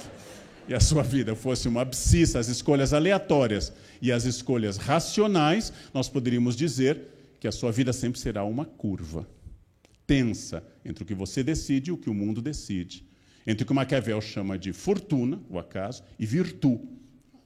e 0.66 0.72
a 0.72 0.80
sua 0.80 1.02
vida 1.02 1.36
fosse 1.36 1.68
uma 1.68 1.82
abscissa, 1.82 2.38
as 2.38 2.48
escolhas 2.48 2.94
aleatórias 2.94 3.70
e 4.00 4.10
as 4.10 4.24
escolhas 4.24 4.78
racionais, 4.78 5.74
nós 5.92 6.08
poderíamos 6.08 6.56
dizer 6.56 7.02
que 7.38 7.46
a 7.46 7.52
sua 7.52 7.70
vida 7.70 7.92
sempre 7.92 8.18
será 8.18 8.44
uma 8.44 8.64
curva 8.64 9.26
tensa 10.06 10.62
entre 10.84 11.02
o 11.02 11.06
que 11.06 11.14
você 11.14 11.42
decide 11.42 11.90
e 11.90 11.92
o 11.92 11.96
que 11.96 12.10
o 12.10 12.14
mundo 12.14 12.42
decide. 12.42 13.06
Entre 13.46 13.64
o 13.64 13.66
que 13.66 13.74
Maquiavel 13.74 14.20
chama 14.20 14.58
de 14.58 14.72
fortuna, 14.72 15.40
o 15.50 15.58
acaso, 15.58 16.02
e 16.18 16.24
virtude, 16.24 16.88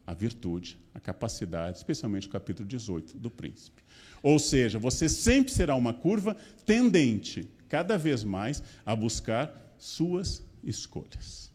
a 0.06 0.14
virtude, 0.14 0.78
a 0.94 1.00
capacidade, 1.00 1.78
especialmente 1.78 2.26
o 2.26 2.30
capítulo 2.30 2.68
18 2.68 3.18
do 3.18 3.30
Príncipe. 3.30 3.82
Ou 4.22 4.38
seja, 4.38 4.78
você 4.78 5.08
sempre 5.08 5.52
será 5.52 5.74
uma 5.74 5.92
curva 5.92 6.36
tendente, 6.64 7.48
cada 7.68 7.98
vez 7.98 8.24
mais 8.24 8.62
a 8.86 8.96
buscar 8.96 9.74
suas 9.76 10.42
escolhas. 10.64 11.52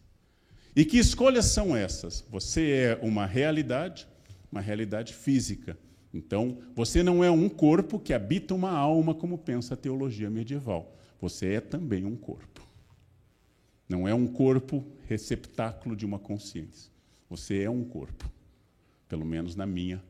E 0.76 0.84
que 0.84 0.98
escolhas 0.98 1.46
são 1.46 1.76
essas? 1.76 2.24
Você 2.30 2.70
é 2.70 2.98
uma 3.02 3.26
realidade, 3.26 4.06
uma 4.50 4.60
realidade 4.60 5.14
física. 5.14 5.78
Então, 6.14 6.58
você 6.76 7.02
não 7.02 7.24
é 7.24 7.30
um 7.30 7.48
corpo 7.48 7.98
que 7.98 8.14
habita 8.14 8.54
uma 8.54 8.70
alma, 8.70 9.12
como 9.12 9.36
pensa 9.36 9.74
a 9.74 9.76
teologia 9.76 10.30
medieval. 10.30 10.96
Você 11.20 11.54
é 11.54 11.60
também 11.60 12.04
um 12.04 12.14
corpo. 12.14 12.62
Não 13.88 14.06
é 14.06 14.14
um 14.14 14.28
corpo 14.28 14.86
receptáculo 15.08 15.96
de 15.96 16.06
uma 16.06 16.20
consciência. 16.20 16.92
Você 17.28 17.62
é 17.62 17.68
um 17.68 17.82
corpo, 17.82 18.30
pelo 19.08 19.24
menos 19.24 19.56
na 19.56 19.66
minha 19.66 20.00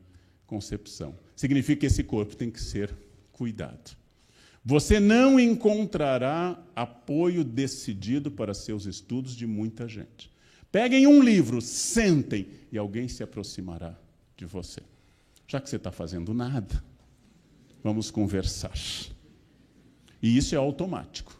concepção. 0.45 1.17
Significa 1.35 1.81
que 1.81 1.85
esse 1.87 2.03
corpo 2.03 2.35
tem 2.35 2.51
que 2.51 2.61
ser 2.61 2.93
cuidado. 3.31 3.97
Você 4.63 4.99
não 4.99 5.39
encontrará 5.39 6.63
apoio 6.75 7.43
decidido 7.43 8.29
para 8.29 8.53
seus 8.53 8.85
estudos 8.85 9.35
de 9.35 9.47
muita 9.47 9.87
gente. 9.87 10.31
Peguem 10.71 11.07
um 11.07 11.21
livro, 11.21 11.61
sentem 11.61 12.47
e 12.71 12.77
alguém 12.77 13.07
se 13.07 13.23
aproximará 13.23 13.97
de 14.37 14.45
você. 14.45 14.81
Já 15.55 15.61
que 15.61 15.69
você 15.69 15.77
está 15.77 15.89
fazendo 15.89 16.33
nada, 16.33 16.83
vamos 17.81 18.11
conversar. 18.11 18.73
E 20.21 20.35
isso 20.35 20.53
é 20.53 20.57
automático. 20.57 21.33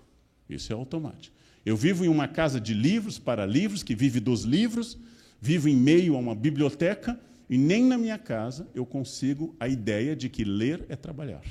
Isso 0.49 0.71
é 0.71 0.75
automático. 0.75 1.35
Eu 1.65 1.75
vivo 1.75 2.05
em 2.05 2.07
uma 2.07 2.25
casa 2.25 2.57
de 2.57 2.73
livros 2.73 3.19
para 3.19 3.45
livros, 3.45 3.83
que 3.83 3.93
vive 3.93 4.21
dos 4.21 4.43
livros, 4.43 4.97
vivo 5.41 5.67
em 5.67 5.75
meio 5.75 6.15
a 6.15 6.19
uma 6.19 6.33
biblioteca, 6.33 7.19
e 7.49 7.57
nem 7.57 7.83
na 7.83 7.97
minha 7.97 8.17
casa 8.17 8.69
eu 8.73 8.85
consigo 8.85 9.53
a 9.59 9.67
ideia 9.67 10.15
de 10.15 10.29
que 10.29 10.45
ler 10.45 10.85
é 10.87 10.95
trabalhar. 10.95 11.43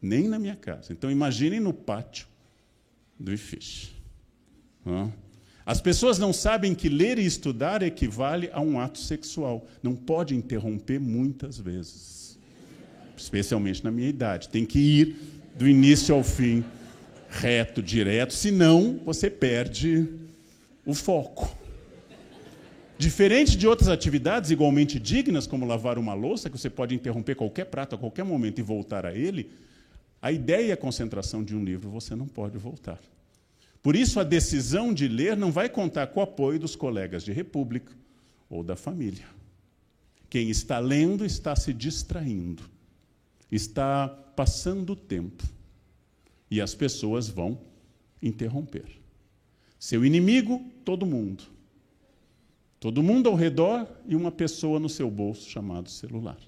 Nem 0.00 0.28
na 0.28 0.38
minha 0.38 0.54
casa. 0.54 0.92
Então 0.92 1.10
imaginem 1.10 1.58
no 1.58 1.74
pátio 1.74 2.28
do 3.18 3.32
IFISH. 3.32 3.90
As 5.66 5.80
pessoas 5.80 6.18
não 6.18 6.32
sabem 6.32 6.74
que 6.74 6.88
ler 6.88 7.18
e 7.18 7.24
estudar 7.24 7.82
equivale 7.82 8.50
a 8.52 8.60
um 8.60 8.78
ato 8.78 8.98
sexual. 8.98 9.66
Não 9.82 9.96
pode 9.96 10.34
interromper 10.34 11.00
muitas 11.00 11.58
vezes. 11.58 12.38
Especialmente 13.16 13.82
na 13.82 13.90
minha 13.90 14.08
idade. 14.08 14.50
Tem 14.50 14.66
que 14.66 14.78
ir 14.78 15.16
do 15.56 15.66
início 15.66 16.14
ao 16.14 16.22
fim 16.22 16.62
reto, 17.30 17.82
direto, 17.82 18.32
senão 18.32 19.00
você 19.04 19.28
perde 19.28 20.08
o 20.86 20.94
foco. 20.94 21.56
Diferente 22.96 23.56
de 23.56 23.66
outras 23.66 23.88
atividades 23.88 24.50
igualmente 24.50 25.00
dignas, 25.00 25.46
como 25.46 25.66
lavar 25.66 25.98
uma 25.98 26.14
louça, 26.14 26.48
que 26.48 26.56
você 26.56 26.70
pode 26.70 26.94
interromper 26.94 27.34
qualquer 27.34 27.64
prato 27.64 27.96
a 27.96 27.98
qualquer 27.98 28.24
momento 28.24 28.60
e 28.60 28.62
voltar 28.62 29.04
a 29.04 29.14
ele, 29.14 29.50
a 30.22 30.30
ideia 30.30 30.68
e 30.68 30.72
a 30.72 30.76
concentração 30.76 31.42
de 31.42 31.56
um 31.56 31.64
livro 31.64 31.90
você 31.90 32.14
não 32.14 32.26
pode 32.26 32.56
voltar. 32.56 32.98
Por 33.84 33.94
isso, 33.94 34.18
a 34.18 34.24
decisão 34.24 34.94
de 34.94 35.06
ler 35.06 35.36
não 35.36 35.52
vai 35.52 35.68
contar 35.68 36.06
com 36.06 36.18
o 36.18 36.22
apoio 36.22 36.58
dos 36.58 36.74
colegas 36.74 37.22
de 37.22 37.32
república 37.32 37.92
ou 38.48 38.62
da 38.62 38.74
família. 38.74 39.26
Quem 40.30 40.48
está 40.48 40.78
lendo 40.78 41.22
está 41.22 41.54
se 41.54 41.70
distraindo, 41.74 42.62
está 43.52 44.08
passando 44.08 44.94
o 44.94 44.96
tempo 44.96 45.44
e 46.50 46.62
as 46.62 46.74
pessoas 46.74 47.28
vão 47.28 47.60
interromper. 48.22 48.86
Seu 49.78 50.02
inimigo, 50.02 50.64
todo 50.82 51.04
mundo. 51.04 51.44
Todo 52.80 53.02
mundo 53.02 53.28
ao 53.28 53.34
redor 53.34 53.86
e 54.06 54.16
uma 54.16 54.32
pessoa 54.32 54.80
no 54.80 54.88
seu 54.88 55.10
bolso 55.10 55.46
chamado 55.50 55.90
celular, 55.90 56.38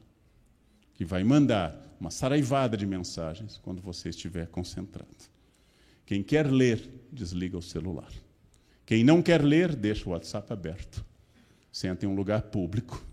que 0.95 1.05
vai 1.05 1.23
mandar 1.23 1.95
uma 2.01 2.11
saraivada 2.11 2.79
de 2.79 2.87
mensagens 2.87 3.59
quando 3.59 3.83
você 3.83 4.09
estiver 4.09 4.47
concentrado. 4.47 5.36
Quem 6.07 6.23
quer 6.23 6.51
ler, 6.51 6.89
desliga 7.13 7.59
o 7.59 7.63
celular. 7.63 8.11
Quem 8.87 9.03
não 9.03 9.21
quer 9.21 9.43
ler, 9.43 9.75
deixa 9.75 10.09
o 10.09 10.13
WhatsApp 10.13 10.53
aberto. 10.53 11.05
Senta 11.73 12.07
em 12.07 12.09
um 12.09 12.15
lugar 12.15 12.43
público 12.43 13.05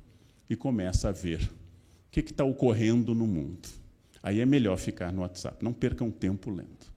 e 0.48 0.56
começa 0.56 1.10
a 1.10 1.12
ver 1.12 1.42
o 1.42 1.50
que 2.12 2.20
está 2.20 2.44
ocorrendo 2.44 3.16
no 3.16 3.26
mundo. 3.26 3.68
Aí 4.22 4.40
é 4.40 4.46
melhor 4.46 4.78
ficar 4.78 5.12
no 5.12 5.22
WhatsApp. 5.22 5.64
Não 5.64 5.74
percam 5.74 6.12
tempo 6.12 6.52
lendo. 6.52 6.94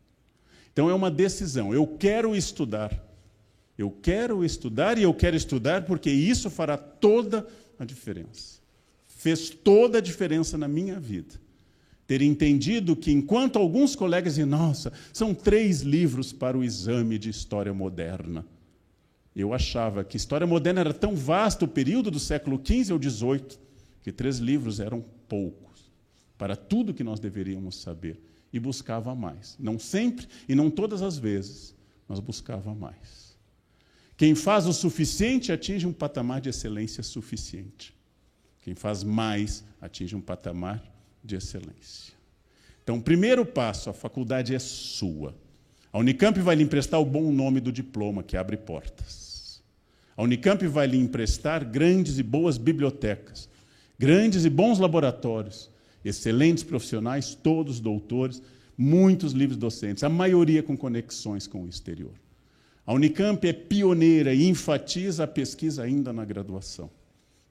Então 0.71 0.91
é 0.91 0.95
uma 0.95 1.11
decisão. 1.11 1.73
Eu 1.73 1.87
quero 1.87 2.37
estudar. 2.37 3.03
Eu 3.79 3.91
quero 3.91 4.45
estudar 4.45 4.99
e 4.99 5.03
eu 5.03 5.15
quero 5.15 5.35
estudar 5.35 5.87
porque 5.87 6.11
isso 6.11 6.51
fará 6.51 6.77
toda 6.77 7.47
a 7.79 7.85
diferença. 7.85 8.61
Fez 9.07 9.49
toda 9.49 9.99
a 9.99 10.01
diferença 10.03 10.59
na 10.59 10.69
minha 10.69 11.01
vida. 11.01 11.35
Ter 12.07 12.23
entendido 12.23 12.95
que, 12.95 13.11
enquanto 13.11 13.59
alguns 13.59 13.97
colegas 13.97 14.35
dizem, 14.35 14.49
nossa, 14.49 14.93
são 15.13 15.35
três 15.35 15.81
livros 15.81 16.33
para 16.33 16.57
o 16.57 16.63
exame 16.63 17.19
de 17.19 17.31
história 17.31 17.75
moderna. 17.75 18.47
Eu 19.35 19.53
achava 19.53 20.05
que 20.05 20.17
história 20.17 20.47
moderna 20.47 20.81
era 20.81 20.95
tão 20.95 21.15
vasto 21.15 21.65
o 21.65 21.69
período 21.69 22.11
do 22.11 22.21
século 22.21 22.61
XV 22.65 22.93
ao 22.93 23.03
XVIII, 23.03 23.59
que 24.03 24.13
três 24.13 24.39
livros 24.39 24.81
eram 24.81 25.05
pouco 25.29 25.67
para 26.39 26.57
tudo 26.57 26.95
que 26.95 27.05
nós 27.05 27.19
deveríamos 27.19 27.77
saber 27.77 28.21
e 28.53 28.61
buscava 28.61 29.15
mais. 29.15 29.57
Não 29.59 29.79
sempre 29.79 30.27
e 30.49 30.55
não 30.55 30.71
todas 30.71 31.03
as 31.03 31.19
vezes, 31.19 31.75
mas 32.09 32.21
buscava 32.21 32.75
mais. 32.75 33.37
Quem 34.17 34.35
faz 34.35 34.67
o 34.67 34.73
suficiente 34.73 35.53
atinge 35.53 35.87
um 35.87 35.93
patamar 35.93 36.41
de 36.41 36.49
excelência 36.49 37.03
suficiente. 37.03 37.95
Quem 38.63 38.75
faz 38.75 39.03
mais 39.03 39.65
atinge 39.81 40.17
um 40.17 40.21
patamar 40.21 40.83
de 41.27 41.37
excelência. 41.37 42.15
Então, 42.83 42.99
o 42.99 43.03
primeiro 43.03 43.45
passo, 43.45 43.91
a 43.91 43.93
faculdade 43.93 44.55
é 44.55 44.59
sua. 44.59 45.35
A 45.93 45.99
Unicamp 45.99 46.39
vai 46.41 46.55
lhe 46.55 46.63
emprestar 46.63 47.01
o 47.01 47.05
bom 47.05 47.33
nome 47.33 47.61
do 47.61 47.73
diploma, 47.73 48.23
que 48.23 48.37
abre 48.37 48.57
portas. 48.57 49.63
A 50.17 50.23
Unicamp 50.23 50.67
vai 50.67 50.87
lhe 50.87 50.97
emprestar 50.97 51.65
grandes 51.65 52.19
e 52.19 52.23
boas 52.23 52.57
bibliotecas, 52.57 53.49
grandes 53.99 54.45
e 54.45 54.51
bons 54.51 54.79
laboratórios, 54.79 55.71
excelentes 56.05 56.63
profissionais, 56.63 57.35
todos 57.35 57.81
doutores, 57.81 58.41
muitos 58.79 59.33
livros 59.33 59.59
docentes, 59.59 60.05
a 60.05 60.09
maioria 60.09 60.63
com 60.63 60.77
conexões 60.77 61.47
com 61.47 61.65
o 61.65 61.69
exterior. 61.69 62.15
A 62.87 62.95
Unicamp 62.95 63.47
é 63.47 63.53
pioneira 63.53 64.33
e 64.33 64.47
enfatiza 64.47 65.25
a 65.25 65.27
pesquisa 65.27 65.83
ainda 65.83 66.13
na 66.13 66.25
graduação. 66.25 66.89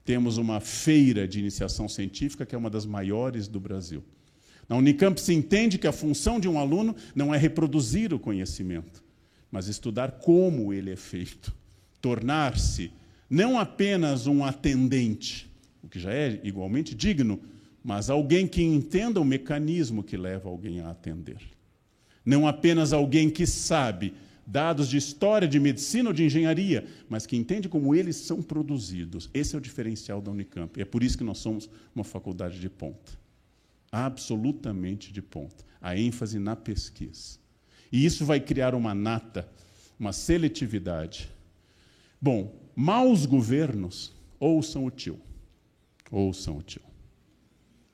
Temos 0.06 0.38
uma 0.38 0.60
feira 0.60 1.26
de 1.26 1.40
iniciação 1.40 1.88
científica 1.88 2.46
que 2.46 2.54
é 2.54 2.58
uma 2.58 2.70
das 2.70 2.86
maiores 2.86 3.48
do 3.48 3.58
Brasil. 3.58 4.04
Na 4.68 4.76
Unicamp 4.76 5.20
se 5.20 5.34
entende 5.34 5.78
que 5.78 5.86
a 5.88 5.92
função 5.92 6.38
de 6.38 6.48
um 6.48 6.60
aluno 6.60 6.94
não 7.12 7.34
é 7.34 7.36
reproduzir 7.36 8.14
o 8.14 8.18
conhecimento, 8.18 9.02
mas 9.50 9.66
estudar 9.66 10.12
como 10.12 10.72
ele 10.72 10.92
é 10.92 10.96
feito, 10.96 11.52
tornar-se 12.00 12.92
não 13.28 13.58
apenas 13.58 14.28
um 14.28 14.44
atendente, 14.44 15.50
o 15.82 15.88
que 15.88 15.98
já 15.98 16.12
é 16.12 16.40
igualmente 16.44 16.94
digno, 16.94 17.40
mas 17.82 18.08
alguém 18.08 18.46
que 18.46 18.62
entenda 18.62 19.20
o 19.20 19.24
mecanismo 19.24 20.04
que 20.04 20.16
leva 20.16 20.48
alguém 20.48 20.80
a 20.80 20.90
atender. 20.90 21.38
Não 22.24 22.46
apenas 22.46 22.92
alguém 22.92 23.28
que 23.28 23.44
sabe 23.44 24.14
dados 24.46 24.88
de 24.88 24.96
história, 24.96 25.48
de 25.48 25.58
medicina 25.58 26.10
ou 26.10 26.12
de 26.12 26.24
engenharia, 26.24 26.86
mas 27.08 27.26
que 27.26 27.36
entende 27.36 27.68
como 27.68 27.94
eles 27.94 28.16
são 28.16 28.40
produzidos. 28.40 29.28
Esse 29.34 29.54
é 29.54 29.58
o 29.58 29.60
diferencial 29.60 30.22
da 30.22 30.30
Unicamp. 30.30 30.78
E 30.78 30.82
é 30.82 30.84
por 30.84 31.02
isso 31.02 31.18
que 31.18 31.24
nós 31.24 31.38
somos 31.38 31.68
uma 31.94 32.04
faculdade 32.04 32.60
de 32.60 32.70
ponta. 32.70 33.12
Absolutamente 33.90 35.12
de 35.12 35.20
ponta. 35.20 35.64
A 35.80 35.96
ênfase 35.96 36.38
na 36.38 36.54
pesquisa. 36.54 37.38
E 37.90 38.04
isso 38.04 38.24
vai 38.24 38.38
criar 38.38 38.74
uma 38.74 38.94
nata, 38.94 39.48
uma 39.98 40.12
seletividade. 40.12 41.30
Bom, 42.20 42.54
maus 42.74 43.26
governos 43.26 44.12
ouçam 44.38 44.84
o 44.84 44.90
tio. 44.90 45.20
Ouçam 46.10 46.58
o 46.58 46.62
tio. 46.62 46.82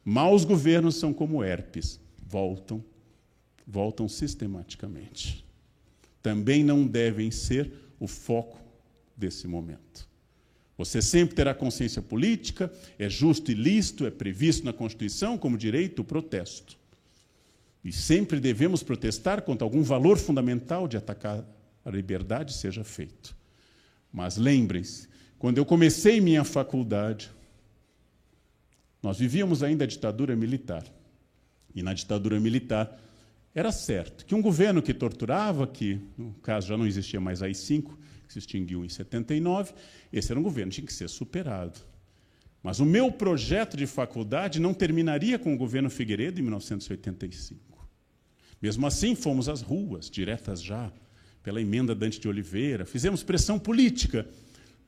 Maus 0.04 0.44
governos 0.44 0.96
são 0.96 1.12
como 1.12 1.44
herpes, 1.44 2.00
voltam, 2.26 2.84
voltam 3.66 4.08
sistematicamente. 4.08 5.44
Também 6.22 6.62
não 6.62 6.86
devem 6.86 7.30
ser 7.30 7.72
o 7.98 8.06
foco 8.06 8.58
desse 9.16 9.46
momento. 9.46 10.08
Você 10.78 11.02
sempre 11.02 11.34
terá 11.34 11.54
consciência 11.54 12.00
política, 12.00 12.72
é 12.98 13.08
justo 13.08 13.50
e 13.50 13.54
lícito, 13.54 14.06
é 14.06 14.10
previsto 14.10 14.64
na 14.64 14.72
Constituição 14.72 15.36
como 15.36 15.58
direito 15.58 16.00
o 16.00 16.04
protesto. 16.04 16.76
E 17.84 17.92
sempre 17.92 18.40
devemos 18.40 18.82
protestar 18.82 19.42
contra 19.42 19.64
algum 19.64 19.82
valor 19.82 20.16
fundamental 20.16 20.86
de 20.86 20.96
atacar 20.96 21.44
a 21.84 21.90
liberdade 21.90 22.52
seja 22.52 22.84
feito. 22.84 23.36
Mas 24.12 24.36
lembrem-se, 24.36 25.08
quando 25.38 25.58
eu 25.58 25.64
comecei 25.64 26.20
minha 26.20 26.44
faculdade, 26.44 27.30
nós 29.02 29.18
vivíamos 29.18 29.62
ainda 29.62 29.84
a 29.84 29.86
ditadura 29.86 30.36
militar. 30.36 30.84
E 31.74 31.82
na 31.82 31.92
ditadura 31.92 32.38
militar 32.38 33.00
era 33.54 33.70
certo 33.70 34.24
que 34.24 34.34
um 34.34 34.40
governo 34.40 34.80
que 34.80 34.94
torturava, 34.94 35.66
que 35.66 36.00
no 36.16 36.32
caso 36.34 36.68
já 36.68 36.76
não 36.76 36.86
existia 36.86 37.20
mais 37.20 37.42
AI-5, 37.42 37.96
que 38.26 38.32
se 38.32 38.38
extinguiu 38.38 38.84
em 38.84 38.88
79, 38.88 39.74
esse 40.12 40.32
era 40.32 40.40
um 40.40 40.42
governo 40.42 40.70
que 40.70 40.76
tinha 40.76 40.86
que 40.86 40.92
ser 40.92 41.08
superado. 41.08 41.78
Mas 42.62 42.78
o 42.78 42.86
meu 42.86 43.10
projeto 43.10 43.76
de 43.76 43.86
faculdade 43.86 44.60
não 44.60 44.72
terminaria 44.72 45.38
com 45.38 45.52
o 45.52 45.56
governo 45.56 45.90
Figueiredo 45.90 46.38
em 46.38 46.42
1985. 46.42 47.88
Mesmo 48.60 48.86
assim, 48.86 49.14
fomos 49.16 49.48
às 49.48 49.60
ruas, 49.60 50.08
diretas 50.08 50.62
já, 50.62 50.92
pela 51.42 51.60
emenda 51.60 51.94
Dante 51.94 52.20
de 52.20 52.28
Oliveira, 52.28 52.86
fizemos 52.86 53.24
pressão 53.24 53.58
política. 53.58 54.26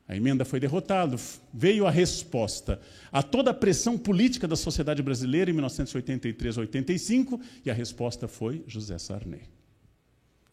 A 0.06 0.14
emenda 0.14 0.44
foi 0.44 0.60
derrotada, 0.60 1.16
veio 1.52 1.86
a 1.86 1.90
resposta 1.90 2.80
a 3.10 3.22
toda 3.22 3.50
a 3.50 3.54
pressão 3.54 3.96
política 3.96 4.46
da 4.46 4.56
sociedade 4.56 5.02
brasileira 5.02 5.50
em 5.50 5.54
1983-85 5.54 7.40
e 7.64 7.70
a 7.70 7.74
resposta 7.74 8.28
foi 8.28 8.62
José 8.66 8.98
Sarney. 8.98 9.42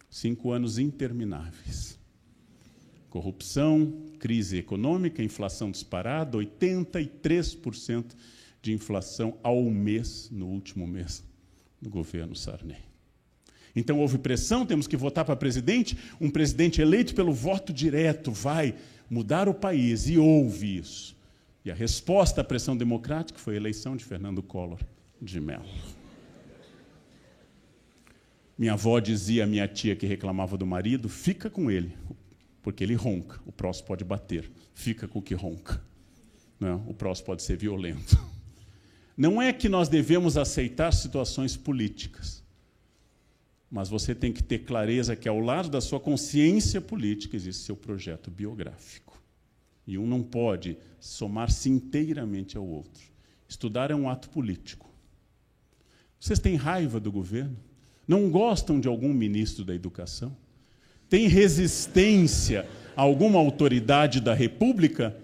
Cinco 0.09 0.51
anos 0.51 0.77
intermináveis. 0.77 1.99
Corrupção, 3.09 4.05
crise 4.19 4.57
econômica, 4.57 5.21
inflação 5.21 5.69
disparada, 5.69 6.37
83% 6.37 8.15
de 8.61 8.71
inflação 8.71 9.37
ao 9.43 9.61
mês 9.63 10.29
no 10.31 10.47
último 10.47 10.87
mês 10.87 11.21
do 11.81 11.89
governo 11.89 12.35
Sarney. 12.35 12.77
Então 13.75 13.99
houve 13.99 14.17
pressão, 14.17 14.65
temos 14.65 14.87
que 14.87 14.97
votar 14.97 15.25
para 15.25 15.35
presidente, 15.35 15.97
um 16.19 16.29
presidente 16.29 16.81
eleito 16.81 17.15
pelo 17.15 17.33
voto 17.33 17.73
direto 17.73 18.31
vai 18.31 18.75
mudar 19.11 19.49
o 19.49 19.53
país 19.53 20.07
e 20.07 20.17
houve 20.17 20.77
isso. 20.77 21.17
E 21.65 21.69
a 21.69 21.75
resposta 21.75 22.39
à 22.39 22.43
pressão 22.45 22.77
democrática 22.77 23.37
foi 23.37 23.55
a 23.55 23.57
eleição 23.57 23.97
de 23.97 24.05
Fernando 24.05 24.41
Collor 24.41 24.79
de 25.21 25.41
Mello. 25.41 25.65
Minha 28.57 28.73
avó 28.73 28.99
dizia 28.99 29.43
à 29.43 29.47
minha 29.47 29.67
tia 29.67 29.97
que 29.97 30.05
reclamava 30.05 30.57
do 30.57 30.65
marido: 30.65 31.09
fica 31.09 31.49
com 31.49 31.69
ele, 31.69 31.93
porque 32.63 32.85
ele 32.85 32.95
ronca, 32.95 33.39
o 33.45 33.51
próximo 33.51 33.87
pode 33.87 34.05
bater, 34.05 34.49
fica 34.73 35.09
com 35.09 35.19
o 35.19 35.21
que 35.21 35.33
ronca. 35.33 35.81
Não, 36.57 36.77
o 36.87 36.93
próximo 36.93 37.25
pode 37.25 37.43
ser 37.43 37.57
violento. 37.57 38.17
Não 39.17 39.41
é 39.41 39.51
que 39.51 39.67
nós 39.67 39.89
devemos 39.89 40.37
aceitar 40.37 40.93
situações 40.93 41.57
políticas, 41.57 42.43
mas 43.71 43.87
você 43.87 44.13
tem 44.13 44.33
que 44.33 44.43
ter 44.43 44.59
clareza 44.59 45.15
que 45.15 45.29
ao 45.29 45.39
lado 45.39 45.69
da 45.69 45.79
sua 45.79 45.97
consciência 45.97 46.81
política 46.81 47.37
existe 47.37 47.63
seu 47.63 47.75
projeto 47.75 48.29
biográfico. 48.29 49.17
E 49.87 49.97
um 49.97 50.05
não 50.05 50.21
pode 50.21 50.77
somar-se 50.99 51.69
inteiramente 51.69 52.57
ao 52.57 52.67
outro. 52.67 53.01
Estudar 53.47 53.89
é 53.89 53.95
um 53.95 54.09
ato 54.09 54.29
político. 54.29 54.89
Vocês 56.19 56.37
têm 56.37 56.55
raiva 56.55 56.99
do 56.99 57.11
governo? 57.11 57.57
Não 58.05 58.29
gostam 58.29 58.77
de 58.77 58.89
algum 58.89 59.13
ministro 59.13 59.63
da 59.63 59.73
educação? 59.73 60.35
Têm 61.09 61.27
resistência 61.27 62.67
a 62.95 63.01
alguma 63.01 63.39
autoridade 63.39 64.19
da 64.19 64.33
República? 64.33 65.15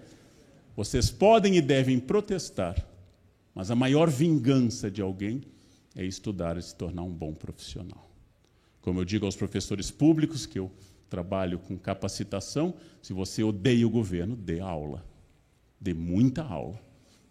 Vocês 0.74 1.10
podem 1.10 1.56
e 1.56 1.60
devem 1.60 2.00
protestar, 2.00 2.82
mas 3.54 3.70
a 3.70 3.74
maior 3.74 4.08
vingança 4.08 4.90
de 4.90 5.02
alguém 5.02 5.42
é 5.94 6.04
estudar 6.04 6.56
e 6.56 6.62
se 6.62 6.74
tornar 6.74 7.02
um 7.02 7.12
bom 7.12 7.34
profissional. 7.34 8.07
Como 8.80 9.00
eu 9.00 9.04
digo 9.04 9.26
aos 9.26 9.36
professores 9.36 9.90
públicos, 9.90 10.46
que 10.46 10.58
eu 10.58 10.70
trabalho 11.08 11.58
com 11.58 11.78
capacitação, 11.78 12.74
se 13.02 13.12
você 13.12 13.42
odeia 13.42 13.86
o 13.86 13.90
governo, 13.90 14.36
dê 14.36 14.60
aula. 14.60 15.04
Dê 15.80 15.94
muita 15.94 16.42
aula, 16.42 16.80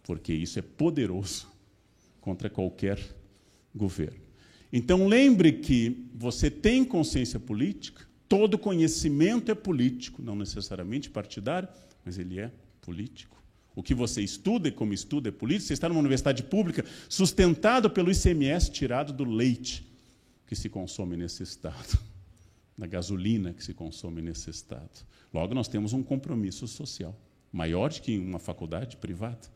porque 0.02 0.32
isso 0.32 0.58
é 0.58 0.62
poderoso 0.62 1.48
contra 2.20 2.48
qualquer 2.48 2.98
governo. 3.74 4.20
Então 4.72 5.06
lembre 5.06 5.52
que 5.52 6.08
você 6.14 6.50
tem 6.50 6.84
consciência 6.84 7.40
política, 7.40 8.06
todo 8.28 8.58
conhecimento 8.58 9.50
é 9.50 9.54
político, 9.54 10.22
não 10.22 10.36
necessariamente 10.36 11.08
partidário, 11.08 11.68
mas 12.04 12.18
ele 12.18 12.38
é 12.38 12.52
político. 12.80 13.38
O 13.74 13.82
que 13.82 13.94
você 13.94 14.20
estuda 14.20 14.68
e 14.68 14.72
como 14.72 14.92
estuda 14.92 15.28
é 15.28 15.32
político. 15.32 15.68
Você 15.68 15.72
está 15.72 15.88
numa 15.88 16.00
universidade 16.00 16.42
pública 16.42 16.84
sustentado 17.08 17.88
pelo 17.88 18.10
ICMS 18.10 18.72
tirado 18.72 19.12
do 19.12 19.24
leite 19.24 19.87
que 20.48 20.56
se 20.56 20.70
consome 20.70 21.14
nesse 21.14 21.42
Estado, 21.42 21.98
da 22.76 22.86
gasolina 22.86 23.52
que 23.52 23.62
se 23.62 23.74
consome 23.74 24.22
nesse 24.22 24.48
Estado. 24.48 25.06
Logo, 25.32 25.54
nós 25.54 25.68
temos 25.68 25.92
um 25.92 26.02
compromisso 26.02 26.66
social 26.66 27.14
maior 27.52 27.92
do 27.92 28.00
que 28.00 28.12
em 28.12 28.26
uma 28.26 28.38
faculdade 28.38 28.96
privada. 28.96 29.46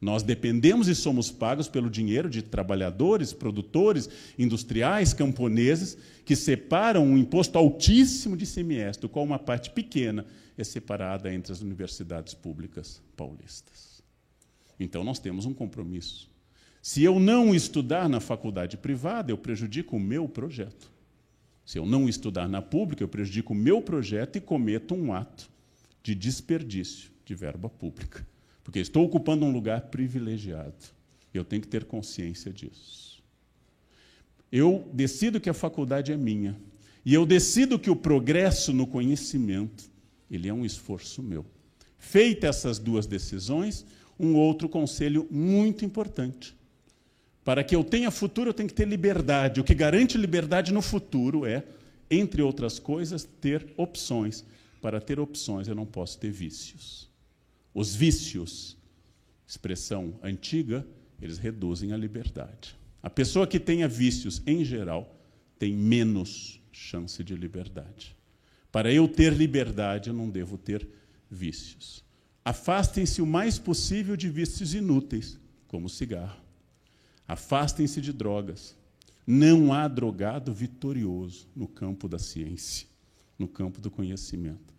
Nós 0.00 0.22
dependemos 0.22 0.86
e 0.86 0.94
somos 0.94 1.28
pagos 1.28 1.66
pelo 1.66 1.90
dinheiro 1.90 2.30
de 2.30 2.40
trabalhadores, 2.40 3.32
produtores, 3.32 4.08
industriais, 4.38 5.12
camponeses, 5.12 5.98
que 6.24 6.36
separam 6.36 7.04
um 7.04 7.18
imposto 7.18 7.58
altíssimo 7.58 8.36
de 8.36 8.44
ICMS, 8.44 9.00
do 9.00 9.08
qual 9.08 9.24
uma 9.24 9.40
parte 9.40 9.70
pequena 9.70 10.24
é 10.56 10.62
separada 10.62 11.34
entre 11.34 11.52
as 11.52 11.62
universidades 11.62 12.32
públicas 12.32 13.02
paulistas. 13.16 14.00
Então, 14.78 15.02
nós 15.02 15.18
temos 15.18 15.46
um 15.46 15.52
compromisso 15.52 16.30
se 16.82 17.02
eu 17.02 17.18
não 17.18 17.54
estudar 17.54 18.08
na 18.08 18.20
faculdade 18.20 18.76
privada, 18.76 19.30
eu 19.30 19.38
prejudico 19.38 19.96
o 19.96 20.00
meu 20.00 20.28
projeto. 20.28 20.90
Se 21.64 21.78
eu 21.78 21.84
não 21.84 22.08
estudar 22.08 22.48
na 22.48 22.62
pública, 22.62 23.02
eu 23.02 23.08
prejudico 23.08 23.52
o 23.52 23.56
meu 23.56 23.82
projeto 23.82 24.36
e 24.36 24.40
cometo 24.40 24.94
um 24.94 25.12
ato 25.12 25.50
de 26.02 26.14
desperdício 26.14 27.10
de 27.24 27.34
verba 27.34 27.68
pública. 27.68 28.26
Porque 28.64 28.78
estou 28.78 29.04
ocupando 29.04 29.44
um 29.44 29.52
lugar 29.52 29.82
privilegiado. 29.82 30.74
Eu 31.34 31.44
tenho 31.44 31.60
que 31.60 31.68
ter 31.68 31.84
consciência 31.84 32.52
disso. 32.52 33.22
Eu 34.50 34.88
decido 34.92 35.40
que 35.40 35.50
a 35.50 35.54
faculdade 35.54 36.10
é 36.10 36.16
minha. 36.16 36.58
E 37.04 37.12
eu 37.12 37.26
decido 37.26 37.78
que 37.78 37.90
o 37.90 37.96
progresso 37.96 38.72
no 38.72 38.86
conhecimento, 38.86 39.90
ele 40.30 40.48
é 40.48 40.54
um 40.54 40.64
esforço 40.64 41.22
meu. 41.22 41.44
Feitas 41.98 42.56
essas 42.56 42.78
duas 42.78 43.06
decisões, 43.06 43.84
um 44.18 44.34
outro 44.34 44.68
conselho 44.68 45.26
muito 45.30 45.84
importante. 45.84 46.57
Para 47.48 47.64
que 47.64 47.74
eu 47.74 47.82
tenha 47.82 48.10
futuro, 48.10 48.50
eu 48.50 48.52
tenho 48.52 48.68
que 48.68 48.74
ter 48.74 48.86
liberdade. 48.86 49.58
O 49.58 49.64
que 49.64 49.74
garante 49.74 50.18
liberdade 50.18 50.70
no 50.70 50.82
futuro 50.82 51.46
é, 51.46 51.64
entre 52.10 52.42
outras 52.42 52.78
coisas, 52.78 53.24
ter 53.24 53.72
opções. 53.74 54.44
Para 54.82 55.00
ter 55.00 55.18
opções, 55.18 55.66
eu 55.66 55.74
não 55.74 55.86
posso 55.86 56.18
ter 56.18 56.30
vícios. 56.30 57.08
Os 57.72 57.94
vícios, 57.94 58.76
expressão 59.46 60.20
antiga, 60.22 60.86
eles 61.22 61.38
reduzem 61.38 61.94
a 61.94 61.96
liberdade. 61.96 62.76
A 63.02 63.08
pessoa 63.08 63.46
que 63.46 63.58
tenha 63.58 63.88
vícios, 63.88 64.42
em 64.46 64.62
geral, 64.62 65.18
tem 65.58 65.72
menos 65.72 66.60
chance 66.70 67.24
de 67.24 67.34
liberdade. 67.34 68.14
Para 68.70 68.92
eu 68.92 69.08
ter 69.08 69.32
liberdade, 69.32 70.10
eu 70.10 70.14
não 70.14 70.28
devo 70.28 70.58
ter 70.58 70.86
vícios. 71.30 72.04
Afastem-se 72.44 73.22
o 73.22 73.26
mais 73.26 73.58
possível 73.58 74.18
de 74.18 74.28
vícios 74.28 74.74
inúteis, 74.74 75.40
como 75.66 75.88
cigarro 75.88 76.46
Afastem-se 77.28 78.00
de 78.00 78.12
drogas. 78.12 78.74
Não 79.26 79.74
há 79.74 79.86
drogado 79.86 80.54
vitorioso 80.54 81.46
no 81.54 81.68
campo 81.68 82.08
da 82.08 82.18
ciência, 82.18 82.88
no 83.38 83.46
campo 83.46 83.78
do 83.78 83.90
conhecimento. 83.90 84.74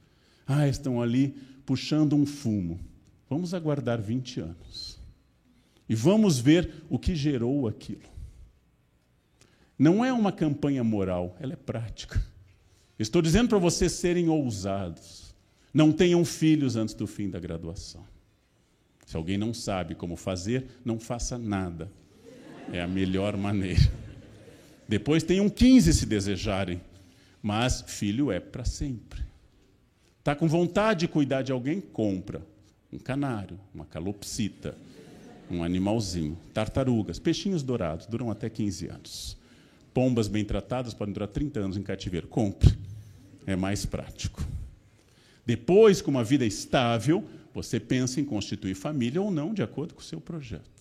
Ah, 0.47 0.67
estão 0.67 0.99
ali 0.99 1.37
puxando 1.63 2.15
um 2.15 2.25
fumo. 2.25 2.79
Vamos 3.29 3.53
aguardar 3.53 4.01
20 4.01 4.39
anos. 4.39 4.99
E 5.87 5.93
vamos 5.93 6.39
ver 6.39 6.83
o 6.89 6.97
que 6.97 7.13
gerou 7.13 7.67
aquilo. 7.67 8.09
Não 9.77 10.03
é 10.03 10.11
uma 10.11 10.31
campanha 10.31 10.83
moral, 10.83 11.37
ela 11.39 11.53
é 11.53 11.55
prática. 11.55 12.21
Estou 12.97 13.21
dizendo 13.21 13.49
para 13.49 13.59
vocês 13.59 13.91
serem 13.91 14.27
ousados. 14.27 15.33
Não 15.71 15.91
tenham 15.91 16.25
filhos 16.25 16.75
antes 16.75 16.95
do 16.95 17.05
fim 17.05 17.29
da 17.29 17.39
graduação. 17.39 18.03
Se 19.05 19.15
alguém 19.15 19.37
não 19.37 19.53
sabe 19.53 19.95
como 19.95 20.15
fazer, 20.15 20.67
não 20.83 20.99
faça 20.99 21.37
nada. 21.37 21.91
É 22.71 22.81
a 22.81 22.87
melhor 22.87 23.35
maneira. 23.35 23.91
Depois 24.87 25.23
tem 25.23 25.39
um 25.39 25.49
15 25.49 25.93
se 25.93 26.05
desejarem, 26.05 26.81
mas 27.41 27.83
filho 27.87 28.31
é 28.31 28.39
para 28.39 28.65
sempre. 28.65 29.23
Está 30.19 30.35
com 30.35 30.47
vontade 30.47 31.01
de 31.01 31.07
cuidar 31.07 31.41
de 31.41 31.51
alguém? 31.51 31.79
Compra. 31.81 32.41
Um 32.91 32.97
canário, 32.97 33.59
uma 33.73 33.85
calopsita, 33.85 34.75
um 35.49 35.63
animalzinho, 35.63 36.37
tartarugas, 36.53 37.19
peixinhos 37.19 37.63
dourados, 37.63 38.05
duram 38.05 38.29
até 38.29 38.49
15 38.49 38.87
anos. 38.87 39.37
Pombas 39.93 40.27
bem 40.27 40.45
tratadas 40.45 40.93
podem 40.93 41.13
durar 41.13 41.29
30 41.29 41.59
anos 41.59 41.77
em 41.77 41.83
cativeiro. 41.83 42.27
Compre. 42.27 42.77
É 43.45 43.55
mais 43.55 43.85
prático. 43.85 44.45
Depois, 45.45 46.01
com 46.01 46.11
uma 46.11 46.23
vida 46.23 46.45
estável, 46.45 47.27
você 47.53 47.79
pensa 47.79 48.21
em 48.21 48.25
constituir 48.25 48.75
família 48.75 49.21
ou 49.21 49.31
não, 49.31 49.53
de 49.53 49.63
acordo 49.63 49.95
com 49.95 50.01
o 50.01 50.03
seu 50.03 50.21
projeto. 50.21 50.78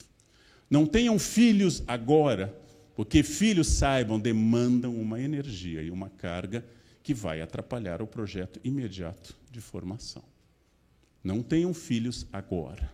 Não 0.70 0.86
tenham 0.86 1.18
filhos 1.18 1.82
agora, 1.86 2.54
porque 2.94 3.22
filhos, 3.22 3.68
saibam, 3.68 4.18
demandam 4.18 4.94
uma 4.94 5.20
energia 5.20 5.82
e 5.82 5.90
uma 5.90 6.10
carga 6.10 6.64
que 7.02 7.14
vai 7.14 7.40
atrapalhar 7.40 8.02
o 8.02 8.06
projeto 8.06 8.60
imediato 8.62 9.34
de 9.50 9.60
formação. 9.60 10.22
Não 11.24 11.42
tenham 11.42 11.72
filhos 11.72 12.26
agora. 12.32 12.90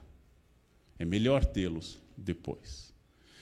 É 0.98 1.04
melhor 1.04 1.44
tê-los 1.44 2.00
depois. 2.16 2.92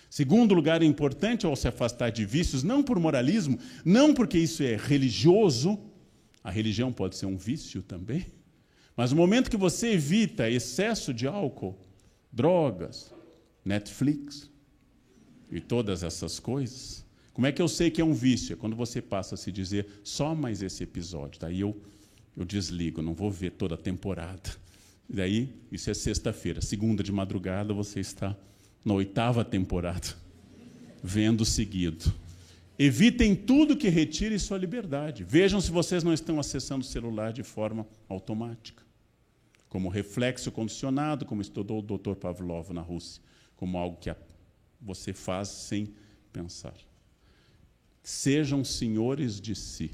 Segundo 0.08 0.54
lugar, 0.54 0.82
é 0.82 0.84
importante 0.84 1.46
ao 1.46 1.56
se 1.56 1.68
afastar 1.68 2.10
de 2.10 2.24
vícios, 2.24 2.62
não 2.62 2.82
por 2.82 2.98
moralismo, 2.98 3.58
não 3.84 4.12
porque 4.12 4.38
isso 4.38 4.62
é 4.62 4.76
religioso, 4.76 5.78
a 6.44 6.50
religião 6.50 6.92
pode 6.92 7.16
ser 7.16 7.26
um 7.26 7.36
vício 7.36 7.82
também, 7.82 8.26
mas 8.96 9.10
no 9.10 9.16
momento 9.16 9.50
que 9.50 9.56
você 9.56 9.92
evita 9.92 10.50
excesso 10.50 11.14
de 11.14 11.26
álcool, 11.26 11.78
drogas, 12.30 13.12
Netflix 13.64 14.50
e 15.50 15.60
todas 15.60 16.02
essas 16.02 16.38
coisas, 16.38 17.04
Como 17.32 17.46
é 17.46 17.52
que 17.52 17.62
eu 17.62 17.68
sei 17.68 17.90
que 17.90 18.00
é 18.00 18.04
um 18.04 18.12
vício? 18.12 18.52
É 18.52 18.56
quando 18.56 18.76
você 18.76 19.00
passa 19.00 19.34
a 19.36 19.38
se 19.38 19.50
dizer 19.50 19.86
só 20.04 20.34
mais 20.34 20.60
esse 20.60 20.82
episódio. 20.82 21.40
Daí 21.40 21.60
eu, 21.60 21.80
eu 22.36 22.44
desligo, 22.44 23.00
não 23.00 23.14
vou 23.14 23.30
ver 23.30 23.52
toda 23.52 23.74
a 23.74 23.78
temporada. 23.78 24.50
Daí, 25.08 25.54
isso 25.70 25.90
é 25.90 25.94
sexta-feira. 25.94 26.60
Segunda 26.60 27.02
de 27.02 27.10
madrugada, 27.10 27.72
você 27.72 28.00
está 28.00 28.36
na 28.84 28.92
oitava 28.94 29.44
temporada, 29.44 30.08
vendo 31.02 31.44
seguido. 31.44 32.12
Evitem 32.78 33.34
tudo 33.34 33.76
que 33.76 33.88
retire 33.88 34.38
sua 34.38 34.58
liberdade. 34.58 35.24
Vejam 35.24 35.60
se 35.60 35.70
vocês 35.70 36.02
não 36.02 36.12
estão 36.12 36.40
acessando 36.40 36.84
o 36.84 36.88
celular 36.88 37.32
de 37.32 37.42
forma 37.42 37.86
automática. 38.08 38.82
Como 39.68 39.88
reflexo 39.88 40.50
condicionado, 40.50 41.24
como 41.24 41.40
estudou 41.40 41.78
o 41.78 41.82
Dr. 41.82 42.14
Pavlov 42.14 42.72
na 42.72 42.80
Rússia, 42.80 43.22
como 43.62 43.78
algo 43.78 43.96
que 43.96 44.12
você 44.80 45.12
faz 45.12 45.46
sem 45.46 45.94
pensar. 46.32 46.74
Sejam 48.02 48.64
senhores 48.64 49.40
de 49.40 49.54
si. 49.54 49.92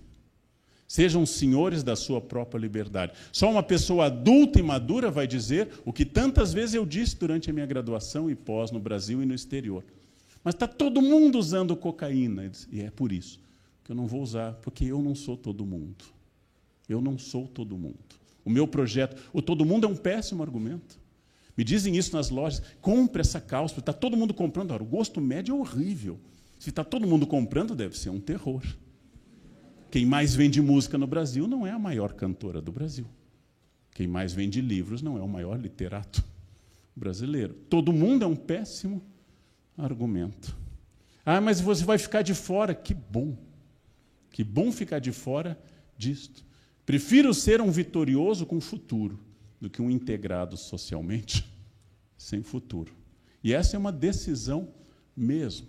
Sejam 0.87 1.27
senhores 1.27 1.83
da 1.83 1.95
sua 1.95 2.19
própria 2.19 2.59
liberdade. 2.59 3.13
Só 3.31 3.51
uma 3.51 3.63
pessoa 3.63 4.07
adulta 4.07 4.59
e 4.59 4.63
madura 4.63 5.11
vai 5.11 5.27
dizer 5.27 5.69
o 5.85 5.93
que 5.93 6.07
tantas 6.07 6.51
vezes 6.51 6.77
eu 6.77 6.87
disse 6.87 7.15
durante 7.15 7.51
a 7.51 7.53
minha 7.53 7.67
graduação 7.67 8.31
e 8.31 8.35
pós 8.35 8.71
no 8.71 8.81
Brasil 8.81 9.23
e 9.23 9.27
no 9.27 9.35
exterior. 9.35 9.85
Mas 10.43 10.55
está 10.55 10.67
todo 10.67 11.03
mundo 11.03 11.39
usando 11.39 11.77
cocaína. 11.77 12.51
E 12.73 12.81
é 12.81 12.91
por 12.91 13.13
isso 13.13 13.39
que 13.85 13.93
eu 13.93 13.97
não 13.97 14.07
vou 14.07 14.23
usar, 14.23 14.55
porque 14.63 14.87
eu 14.87 15.03
não 15.03 15.15
sou 15.15 15.37
todo 15.37 15.67
mundo. 15.67 16.07
Eu 16.89 17.03
não 17.03 17.19
sou 17.19 17.47
todo 17.47 17.77
mundo. 17.77 18.17
O 18.47 18.49
meu 18.49 18.67
projeto, 18.67 19.29
o 19.31 19.43
todo 19.43 19.63
mundo 19.67 19.87
é 19.87 19.91
um 19.91 19.97
péssimo 19.97 20.43
argumento. 20.43 20.99
Me 21.59 21.65
dizem 21.65 21.97
isso 21.97 22.15
nas 22.15 22.31
lojas. 22.31 22.63
Compre 22.81 23.21
essa 23.21 23.41
calça, 23.41 23.81
está 23.81 23.93
todo 23.93 24.17
mundo 24.17 24.33
comprando. 24.33 24.71
Ora, 24.71 24.83
o 24.85 24.87
gosto 24.87 25.21
médio 25.21 25.57
é 25.57 25.59
horrível. 25.59 26.21
Se 26.57 26.71
está 26.71 26.85
todo 26.85 27.05
mundo 27.05 27.27
comprando, 27.27 27.75
deve 27.75 27.99
ser 27.99 28.11
um 28.11 28.21
terror. 28.21 28.63
Quem 29.91 30.07
mais 30.07 30.37
vende 30.37 30.63
música 30.63 30.97
no 30.97 31.07
Brasil 31.07 31.49
não 31.49 31.67
é 31.67 31.73
a 31.73 31.79
maior 31.79 32.13
cantora 32.13 32.63
do 32.63 32.71
Brasil. 32.71 33.07
Quem 33.91 34.07
mais 34.07 34.33
vende 34.33 34.61
livros 34.61 35.03
não 35.03 35.19
é 35.19 35.21
o 35.21 35.27
maior 35.27 35.59
literato 35.59 36.25
brasileiro. 36.95 37.55
Todo 37.69 37.93
mundo 37.93 38.25
é 38.25 38.29
um 38.29 38.37
péssimo 38.37 39.03
argumento. 39.77 40.57
Ah, 41.27 41.41
mas 41.41 41.61
você 41.61 41.85
vai 41.85 41.99
ficar 41.99 42.23
de 42.23 42.35
fora. 42.35 42.73
Que 42.73 42.95
bom. 42.95 43.37
Que 44.31 44.45
bom 44.45 44.71
ficar 44.71 45.01
de 45.01 45.11
fora 45.11 45.61
disto. 45.97 46.45
Prefiro 46.87 47.35
ser 47.35 47.61
um 47.61 47.71
vitorioso 47.73 48.47
com 48.47 48.61
futuro 48.61 49.19
do 49.61 49.69
que 49.69 49.83
um 49.83 49.91
integrado 49.91 50.57
socialmente 50.57 51.49
sem 52.17 52.43
futuro. 52.43 52.93
E 53.43 53.53
essa 53.53 53.77
é 53.77 53.79
uma 53.79 53.93
decisão 53.93 54.73
mesmo. 55.17 55.69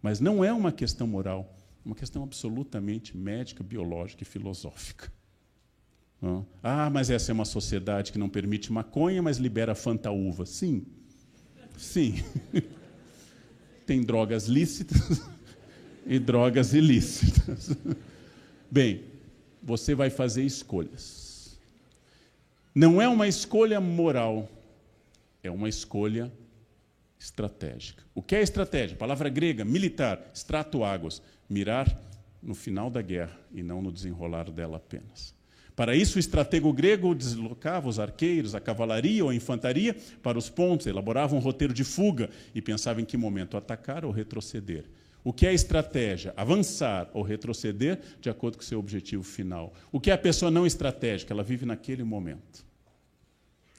Mas 0.00 0.20
não 0.20 0.44
é 0.44 0.52
uma 0.52 0.72
questão 0.72 1.06
moral 1.06 1.56
uma 1.84 1.94
questão 1.94 2.22
absolutamente 2.22 3.16
médica, 3.16 3.62
biológica 3.62 4.22
e 4.22 4.26
filosófica. 4.26 5.12
Ah, 6.62 6.88
mas 6.88 7.10
essa 7.10 7.32
é 7.32 7.34
uma 7.34 7.44
sociedade 7.44 8.12
que 8.12 8.18
não 8.18 8.28
permite 8.28 8.72
maconha, 8.72 9.20
mas 9.20 9.38
libera 9.38 9.74
fantaúva. 9.74 10.46
Sim, 10.46 10.86
sim. 11.76 12.22
Tem 13.84 14.00
drogas 14.00 14.46
lícitas 14.46 15.20
e 16.06 16.20
drogas 16.20 16.74
ilícitas. 16.74 17.76
Bem, 18.70 19.02
você 19.60 19.96
vai 19.96 20.10
fazer 20.10 20.44
escolhas. 20.44 21.21
Não 22.74 23.02
é 23.02 23.08
uma 23.08 23.28
escolha 23.28 23.80
moral, 23.80 24.48
é 25.42 25.50
uma 25.50 25.68
escolha 25.68 26.32
estratégica. 27.18 28.02
O 28.14 28.22
que 28.22 28.34
é 28.34 28.40
estratégia? 28.40 28.96
Palavra 28.96 29.28
grega, 29.28 29.64
militar, 29.64 30.30
extrato 30.34 30.82
águas, 30.82 31.22
mirar 31.48 32.00
no 32.42 32.54
final 32.54 32.88
da 32.90 33.02
guerra 33.02 33.38
e 33.52 33.62
não 33.62 33.82
no 33.82 33.92
desenrolar 33.92 34.50
dela 34.50 34.78
apenas. 34.78 35.34
Para 35.76 35.94
isso, 35.94 36.16
o 36.16 36.20
estratego 36.20 36.72
grego 36.72 37.14
deslocava 37.14 37.88
os 37.88 37.98
arqueiros, 37.98 38.54
a 38.54 38.60
cavalaria 38.60 39.22
ou 39.22 39.30
a 39.30 39.34
infantaria 39.34 39.94
para 40.22 40.38
os 40.38 40.48
pontos, 40.48 40.86
elaborava 40.86 41.34
um 41.34 41.38
roteiro 41.38 41.72
de 41.72 41.84
fuga 41.84 42.30
e 42.54 42.60
pensava 42.60 43.00
em 43.00 43.04
que 43.04 43.16
momento 43.16 43.56
atacar 43.56 44.04
ou 44.04 44.10
retroceder. 44.10 44.84
O 45.24 45.32
que 45.32 45.46
é 45.46 45.54
estratégia? 45.54 46.34
Avançar 46.36 47.10
ou 47.12 47.22
retroceder 47.22 48.00
de 48.20 48.28
acordo 48.28 48.56
com 48.56 48.62
o 48.62 48.66
seu 48.66 48.78
objetivo 48.78 49.22
final. 49.22 49.72
O 49.90 50.00
que 50.00 50.10
é 50.10 50.14
a 50.14 50.18
pessoa 50.18 50.50
não 50.50 50.66
estratégica? 50.66 51.32
Ela 51.32 51.42
vive 51.42 51.64
naquele 51.64 52.02
momento. 52.02 52.64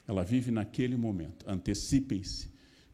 Ela 0.08 0.23
vive 0.23 0.51
naquele 0.51 0.95
momento. 0.95 1.45
Antecipem-se 1.47 2.53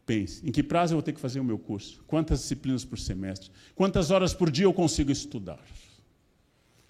Pense, 0.09 0.43
em 0.43 0.51
que 0.51 0.63
prazo 0.63 0.93
eu 0.93 0.95
vou 0.95 1.03
ter 1.03 1.13
que 1.13 1.19
fazer 1.19 1.39
o 1.39 1.43
meu 1.43 1.59
curso? 1.59 2.03
Quantas 2.07 2.39
disciplinas 2.39 2.83
por 2.83 2.97
semestre? 2.97 3.51
Quantas 3.75 4.09
horas 4.09 4.33
por 4.33 4.49
dia 4.49 4.65
eu 4.65 4.73
consigo 4.73 5.11
estudar? 5.11 5.63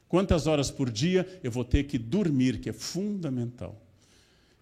Quantas 0.07 0.47
horas 0.47 0.71
por 0.71 0.89
dia 0.89 1.27
eu 1.43 1.51
vou 1.51 1.65
ter 1.65 1.83
que 1.83 1.97
dormir, 1.97 2.61
que 2.61 2.69
é 2.69 2.71
fundamental? 2.71 3.77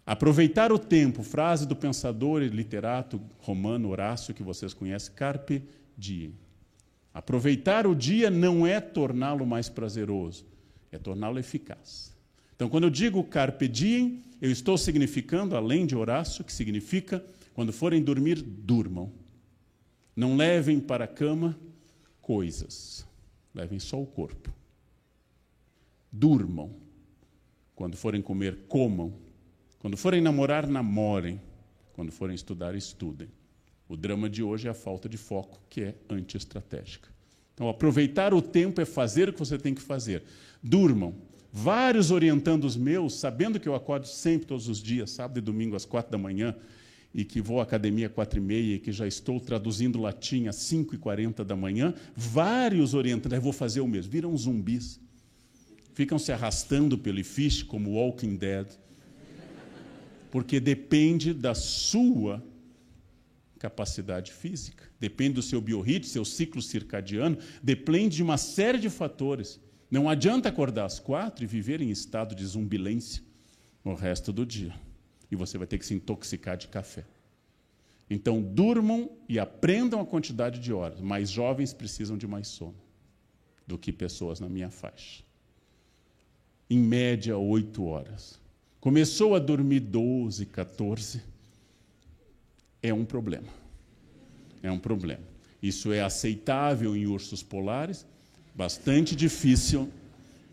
Aproveitar 0.03 0.71
o 0.71 0.79
tempo, 0.79 1.21
frase 1.21 1.67
do 1.67 1.75
pensador 1.75 2.41
e 2.41 2.47
literato 2.47 3.21
romano 3.41 3.89
Horácio, 3.89 4.33
que 4.33 4.41
vocês 4.41 4.73
conhecem, 4.73 5.13
carpe 5.13 5.61
diem. 5.95 6.33
Aproveitar 7.17 7.87
o 7.87 7.95
dia 7.95 8.29
não 8.29 8.67
é 8.67 8.79
torná-lo 8.79 9.43
mais 9.43 9.67
prazeroso, 9.67 10.45
é 10.91 10.99
torná-lo 10.99 11.39
eficaz. 11.39 12.15
Então, 12.55 12.69
quando 12.69 12.83
eu 12.83 12.91
digo 12.91 13.23
carpe 13.23 13.67
diem, 13.67 14.21
eu 14.39 14.51
estou 14.51 14.77
significando, 14.77 15.57
além 15.57 15.87
de 15.87 15.95
Horácio, 15.95 16.43
que 16.43 16.53
significa 16.53 17.25
quando 17.55 17.73
forem 17.73 18.03
dormir, 18.03 18.39
durmam. 18.43 19.11
Não 20.15 20.37
levem 20.37 20.79
para 20.79 21.05
a 21.05 21.07
cama 21.07 21.57
coisas, 22.21 23.03
levem 23.51 23.79
só 23.79 23.99
o 23.99 24.05
corpo. 24.05 24.53
Durmam. 26.11 26.69
Quando 27.75 27.97
forem 27.97 28.21
comer, 28.21 28.59
comam. 28.67 29.11
Quando 29.79 29.97
forem 29.97 30.21
namorar, 30.21 30.67
namorem. 30.67 31.41
Quando 31.93 32.11
forem 32.11 32.35
estudar, 32.35 32.75
estudem. 32.75 33.27
O 33.87 33.95
drama 33.95 34.29
de 34.29 34.43
hoje 34.43 34.67
é 34.67 34.71
a 34.71 34.73
falta 34.73 35.07
de 35.07 35.17
foco, 35.17 35.61
que 35.69 35.81
é 35.81 35.95
anti-estratégica. 36.09 37.09
Então, 37.53 37.69
aproveitar 37.69 38.33
o 38.33 38.41
tempo 38.41 38.81
é 38.81 38.85
fazer 38.85 39.29
o 39.29 39.33
que 39.33 39.39
você 39.39 39.57
tem 39.57 39.73
que 39.73 39.81
fazer. 39.81 40.23
Durmam. 40.61 41.15
Vários 41.51 42.11
orientandos 42.11 42.75
meus, 42.75 43.19
sabendo 43.19 43.59
que 43.59 43.67
eu 43.67 43.73
acordo 43.73 44.05
sempre, 44.05 44.45
todos 44.45 44.67
os 44.67 44.83
dias, 44.83 45.09
sábado 45.11 45.37
e 45.37 45.41
domingo, 45.41 45.75
às 45.75 45.85
quatro 45.85 46.11
da 46.11 46.17
manhã, 46.17 46.53
e 47.13 47.25
que 47.25 47.41
vou 47.41 47.59
à 47.59 47.63
academia 47.63 48.09
quatro 48.09 48.37
e 48.37 48.41
meia 48.41 48.75
e 48.75 48.79
que 48.79 48.91
já 48.91 49.07
estou 49.07 49.39
traduzindo 49.39 49.99
latim 49.99 50.47
às 50.47 50.57
cinco 50.57 50.93
e 50.93 50.97
quarenta 50.97 51.43
da 51.43 51.55
manhã, 51.55 51.95
vários 52.15 52.93
orientantes, 52.93 53.41
vou 53.41 53.53
fazer 53.53 53.79
o 53.79 53.87
mesmo, 53.87 54.11
viram 54.11 54.37
zumbis. 54.37 54.99
Ficam 55.93 56.19
se 56.19 56.31
arrastando 56.31 56.95
pelo 56.95 57.23
fish 57.23 57.63
como 57.63 57.93
Walking 57.93 58.35
Dead, 58.35 58.67
porque 60.29 60.59
depende 60.59 61.33
da 61.33 61.55
sua 61.55 62.43
capacidade 63.57 64.31
física, 64.31 64.83
depende 64.99 65.33
do 65.33 65.41
seu 65.41 65.59
biorritmo, 65.59 66.05
seu 66.05 66.23
ciclo 66.23 66.61
circadiano, 66.61 67.37
depende 67.61 68.17
de 68.17 68.23
uma 68.23 68.37
série 68.37 68.77
de 68.77 68.89
fatores. 68.89 69.59
Não 69.89 70.09
adianta 70.09 70.49
acordar 70.49 70.85
às 70.85 70.99
quatro 70.99 71.43
e 71.43 71.47
viver 71.47 71.81
em 71.81 71.89
estado 71.89 72.35
de 72.35 72.45
zumbilência 72.45 73.23
o 73.83 73.93
resto 73.93 74.33
do 74.33 74.45
dia 74.45 74.73
e 75.29 75.35
você 75.35 75.57
vai 75.57 75.67
ter 75.67 75.77
que 75.77 75.85
se 75.85 75.93
intoxicar 75.93 76.57
de 76.57 76.67
café. 76.67 77.05
Então, 78.09 78.41
durmam 78.41 79.09
e 79.27 79.37
aprendam 79.37 79.99
a 79.99 80.05
quantidade 80.05 80.59
de 80.59 80.71
horas. 80.71 81.01
Mais 81.01 81.29
jovens 81.29 81.73
precisam 81.73 82.17
de 82.17 82.25
mais 82.25 82.47
sono 82.47 82.75
do 83.65 83.77
que 83.77 83.91
pessoas 83.91 84.39
na 84.39 84.47
minha 84.47 84.69
faixa. 84.69 85.23
Em 86.69 86.79
média, 86.79 87.37
oito 87.37 87.83
horas. 87.83 88.39
Começou 88.79 89.35
a 89.35 89.39
dormir 89.39 89.81
12, 89.81 90.45
14, 90.45 91.21
é 92.81 92.93
um 92.93 93.05
problema. 93.05 93.47
É 94.61 94.71
um 94.71 94.79
problema. 94.79 95.23
Isso 95.61 95.91
é 95.91 96.01
aceitável 96.01 96.95
em 96.95 97.05
ursos 97.05 97.41
polares, 97.41 98.05
bastante 98.53 99.15
difícil 99.15 99.91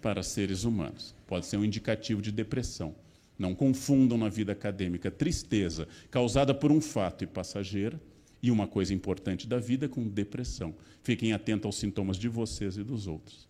para 0.01 0.23
seres 0.23 0.65
humanos. 0.65 1.15
Pode 1.27 1.47
ser 1.47 1.57
um 1.57 1.65
indicativo 1.65 2.21
de 2.21 2.31
depressão. 2.31 2.95
Não 3.39 3.55
confundam 3.55 4.17
na 4.17 4.29
vida 4.29 4.53
acadêmica 4.53 5.11
tristeza 5.11 5.89
causada 6.11 6.55
por 6.55 6.71
um 6.71 6.81
fato 6.81 7.25
e 7.25 7.27
passageira 7.27 8.01
e 8.43 8.51
uma 8.51 8.67
coisa 8.67 8.93
importante 8.93 9.47
da 9.47 9.59
vida 9.59 9.89
com 9.89 10.07
depressão. 10.07 10.75
Fiquem 11.03 11.33
atentos 11.33 11.67
aos 11.67 11.77
sintomas 11.77 12.17
de 12.17 12.29
vocês 12.29 12.77
e 12.77 12.85
dos 12.85 13.07
outros. 13.07 13.49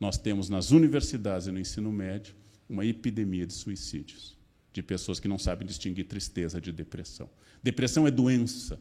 Nós 0.00 0.18
temos 0.18 0.48
nas 0.48 0.70
universidades 0.70 1.46
e 1.46 1.52
no 1.52 1.60
ensino 1.60 1.92
médio 1.92 2.34
uma 2.68 2.84
epidemia 2.84 3.46
de 3.46 3.52
suicídios, 3.52 4.36
de 4.72 4.82
pessoas 4.82 5.20
que 5.20 5.28
não 5.28 5.38
sabem 5.38 5.66
distinguir 5.66 6.06
tristeza 6.06 6.60
de 6.60 6.72
depressão. 6.72 7.28
Depressão 7.62 8.06
é 8.06 8.10
doença, 8.10 8.80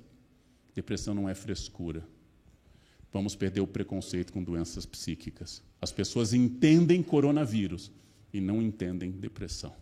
depressão 0.74 1.14
não 1.14 1.28
é 1.28 1.36
frescura. 1.36 2.04
Vamos 3.12 3.36
perder 3.36 3.60
o 3.60 3.68
preconceito 3.68 4.32
com 4.32 4.42
doenças 4.42 4.86
psíquicas. 4.86 5.62
As 5.82 5.92
pessoas 5.92 6.34
entendem 6.34 7.04
coronavírus 7.04 7.92
e 8.34 8.40
não 8.40 8.62
entendem 8.62 9.12
depressão. 9.12 9.76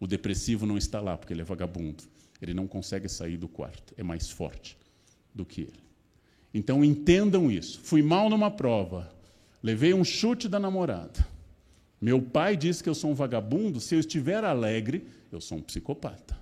O 0.00 0.06
depressivo 0.06 0.66
não 0.66 0.76
está 0.76 1.00
lá 1.00 1.16
porque 1.16 1.32
ele 1.32 1.42
é 1.42 1.44
vagabundo. 1.44 2.02
Ele 2.42 2.52
não 2.52 2.66
consegue 2.66 3.08
sair 3.08 3.36
do 3.36 3.48
quarto. 3.48 3.94
É 3.96 4.02
mais 4.02 4.28
forte 4.28 4.76
do 5.32 5.44
que 5.44 5.62
ele. 5.62 5.84
Então 6.52 6.84
entendam 6.84 7.50
isso. 7.50 7.80
Fui 7.80 8.02
mal 8.02 8.28
numa 8.28 8.50
prova, 8.50 9.12
levei 9.62 9.94
um 9.94 10.04
chute 10.04 10.48
da 10.48 10.58
namorada. 10.58 11.26
Meu 12.04 12.20
pai 12.20 12.54
disse 12.54 12.82
que 12.82 12.88
eu 12.90 12.94
sou 12.94 13.12
um 13.12 13.14
vagabundo. 13.14 13.80
Se 13.80 13.94
eu 13.94 14.00
estiver 14.00 14.44
alegre, 14.44 15.06
eu 15.32 15.40
sou 15.40 15.56
um 15.56 15.62
psicopata. 15.62 16.38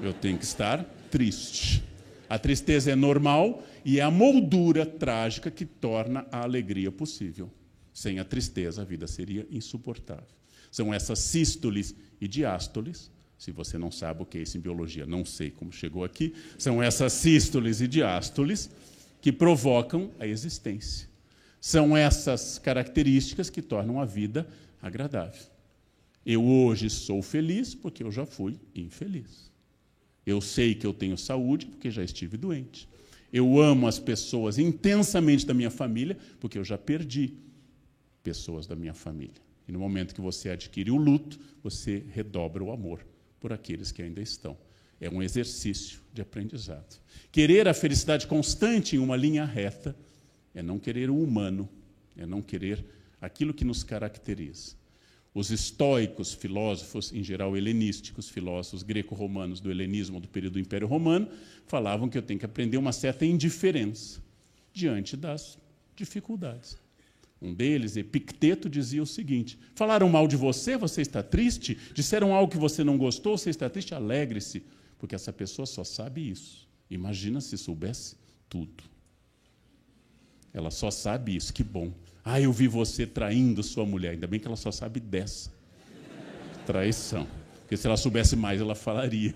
Eu 0.00 0.12
tenho 0.12 0.36
que 0.36 0.42
estar 0.42 0.82
triste. 1.12 1.84
A 2.28 2.36
tristeza 2.40 2.90
é 2.90 2.96
normal 2.96 3.62
e 3.84 4.00
é 4.00 4.02
a 4.02 4.10
moldura 4.10 4.84
trágica 4.84 5.48
que 5.48 5.64
torna 5.64 6.26
a 6.32 6.42
alegria 6.42 6.90
possível. 6.90 7.52
Sem 7.94 8.18
a 8.18 8.24
tristeza, 8.24 8.82
a 8.82 8.84
vida 8.84 9.06
seria 9.06 9.46
insuportável. 9.48 10.34
São 10.72 10.92
essas 10.92 11.20
sístoles 11.20 11.94
e 12.20 12.26
diástoles. 12.26 13.12
Se 13.38 13.52
você 13.52 13.78
não 13.78 13.92
sabe 13.92 14.24
o 14.24 14.26
que 14.26 14.38
é 14.38 14.42
isso 14.42 14.58
em 14.58 14.60
biologia, 14.60 15.06
não 15.06 15.24
sei 15.24 15.52
como 15.52 15.70
chegou 15.70 16.02
aqui. 16.02 16.34
São 16.58 16.82
essas 16.82 17.12
sístoles 17.12 17.80
e 17.80 17.86
diástoles 17.86 18.68
que 19.20 19.30
provocam 19.30 20.10
a 20.18 20.26
existência. 20.26 21.11
São 21.62 21.96
essas 21.96 22.58
características 22.58 23.48
que 23.48 23.62
tornam 23.62 24.00
a 24.00 24.04
vida 24.04 24.48
agradável. 24.82 25.46
Eu 26.26 26.44
hoje 26.44 26.90
sou 26.90 27.22
feliz 27.22 27.72
porque 27.72 28.02
eu 28.02 28.10
já 28.10 28.26
fui 28.26 28.58
infeliz. 28.74 29.48
Eu 30.26 30.40
sei 30.40 30.74
que 30.74 30.84
eu 30.84 30.92
tenho 30.92 31.16
saúde 31.16 31.66
porque 31.66 31.88
já 31.88 32.02
estive 32.02 32.36
doente. 32.36 32.88
Eu 33.32 33.60
amo 33.60 33.86
as 33.86 34.00
pessoas 34.00 34.58
intensamente 34.58 35.46
da 35.46 35.54
minha 35.54 35.70
família 35.70 36.18
porque 36.40 36.58
eu 36.58 36.64
já 36.64 36.76
perdi 36.76 37.34
pessoas 38.24 38.66
da 38.66 38.74
minha 38.74 38.92
família. 38.92 39.40
E 39.68 39.70
no 39.70 39.78
momento 39.78 40.16
que 40.16 40.20
você 40.20 40.50
adquire 40.50 40.90
o 40.90 40.96
luto, 40.96 41.38
você 41.62 42.02
redobra 42.10 42.64
o 42.64 42.72
amor 42.72 43.06
por 43.38 43.52
aqueles 43.52 43.92
que 43.92 44.02
ainda 44.02 44.20
estão. 44.20 44.58
É 45.00 45.08
um 45.08 45.22
exercício 45.22 46.00
de 46.12 46.22
aprendizado. 46.22 47.00
Querer 47.30 47.68
a 47.68 47.74
felicidade 47.74 48.26
constante 48.26 48.96
em 48.96 48.98
uma 48.98 49.16
linha 49.16 49.44
reta 49.44 49.94
é 50.54 50.62
não 50.62 50.78
querer 50.78 51.10
o 51.10 51.16
humano, 51.16 51.68
é 52.16 52.26
não 52.26 52.42
querer 52.42 52.84
aquilo 53.20 53.54
que 53.54 53.64
nos 53.64 53.82
caracteriza. 53.82 54.74
Os 55.34 55.50
estoicos, 55.50 56.34
filósofos, 56.34 57.12
em 57.12 57.24
geral 57.24 57.56
helenísticos, 57.56 58.28
filósofos 58.28 58.82
greco-romanos 58.82 59.60
do 59.60 59.70
helenismo 59.70 60.20
do 60.20 60.28
período 60.28 60.54
do 60.54 60.60
Império 60.60 60.86
Romano, 60.86 61.26
falavam 61.66 62.08
que 62.08 62.18
eu 62.18 62.22
tenho 62.22 62.38
que 62.38 62.44
aprender 62.44 62.76
uma 62.76 62.92
certa 62.92 63.24
indiferença 63.24 64.20
diante 64.74 65.16
das 65.16 65.58
dificuldades. 65.96 66.76
Um 67.40 67.52
deles, 67.54 67.96
Epicteto, 67.96 68.68
dizia 68.68 69.02
o 69.02 69.06
seguinte: 69.06 69.58
Falaram 69.74 70.08
mal 70.08 70.28
de 70.28 70.36
você, 70.36 70.76
você 70.76 71.00
está 71.00 71.22
triste? 71.22 71.78
Disseram 71.94 72.34
algo 72.34 72.52
que 72.52 72.58
você 72.58 72.84
não 72.84 72.98
gostou, 72.98 73.36
você 73.36 73.50
está 73.50 73.70
triste? 73.70 73.94
Alegre-se, 73.94 74.62
porque 74.98 75.14
essa 75.14 75.32
pessoa 75.32 75.64
só 75.64 75.82
sabe 75.82 76.30
isso. 76.30 76.68
Imagina 76.90 77.40
se 77.40 77.56
soubesse 77.56 78.16
tudo. 78.48 78.91
Ela 80.52 80.70
só 80.70 80.90
sabe 80.90 81.36
isso, 81.36 81.52
que 81.52 81.64
bom. 81.64 81.92
Ah, 82.24 82.40
eu 82.40 82.52
vi 82.52 82.68
você 82.68 83.06
traindo 83.06 83.62
sua 83.62 83.84
mulher. 83.84 84.12
Ainda 84.12 84.26
bem 84.26 84.38
que 84.38 84.46
ela 84.46 84.56
só 84.56 84.70
sabe 84.70 85.00
dessa 85.00 85.50
traição. 86.66 87.26
Porque 87.60 87.76
se 87.76 87.86
ela 87.86 87.96
soubesse 87.96 88.36
mais, 88.36 88.60
ela 88.60 88.74
falaria. 88.74 89.34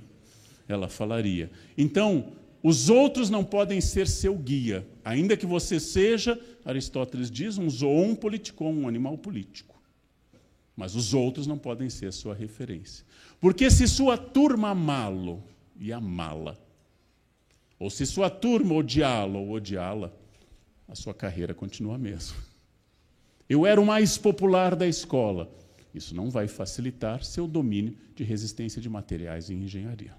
Ela 0.69 0.89
falaria. 0.89 1.51
Então, 1.77 2.33
os 2.63 2.89
outros 2.89 3.31
não 3.31 3.45
podem 3.45 3.81
ser 3.81 4.09
seu 4.09 4.37
guia, 4.37 4.87
ainda 5.05 5.37
que 5.37 5.47
você 5.47 5.79
seja, 5.79 6.37
Aristóteles 6.65 7.31
diz, 7.31 7.59
um 7.59 7.71
zoon 7.71 8.15
politikon, 8.15 8.73
um 8.73 8.89
animal 8.89 9.17
político. 9.17 9.81
Mas 10.77 10.95
os 10.95 11.15
outros 11.15 11.47
não 11.47 11.57
podem 11.57 11.89
ser 11.89 12.13
sua 12.13 12.35
referência. 12.35 13.05
Porque 13.41 13.71
se 13.71 13.87
sua 13.87 14.19
turma 14.19 14.71
amá-lo 14.71 15.43
e 15.79 15.93
amá-la, 15.93 16.57
ou 17.79 17.89
se 17.89 18.05
sua 18.05 18.29
turma 18.29 18.75
odiá-lo 18.75 19.39
ou 19.39 19.53
odiá-la, 19.53 20.13
a 20.89 20.95
sua 20.95 21.15
carreira 21.15 21.55
continua 21.55 21.97
a 21.97 21.99
mesma. 21.99 22.37
Eu 23.49 23.65
era 23.65 23.81
o 23.81 23.87
mais 23.87 24.19
popular 24.19 24.75
da 24.75 24.87
escola. 24.87 25.51
Isso 25.95 26.15
não 26.15 26.31
vai 26.31 26.49
facilitar 26.49 27.25
seu 27.25 27.47
domínio 27.47 27.97
de 28.15 28.25
resistência 28.25 28.81
de 28.81 28.89
materiais 28.89 29.51
em 29.51 29.63
engenharia. 29.63 30.15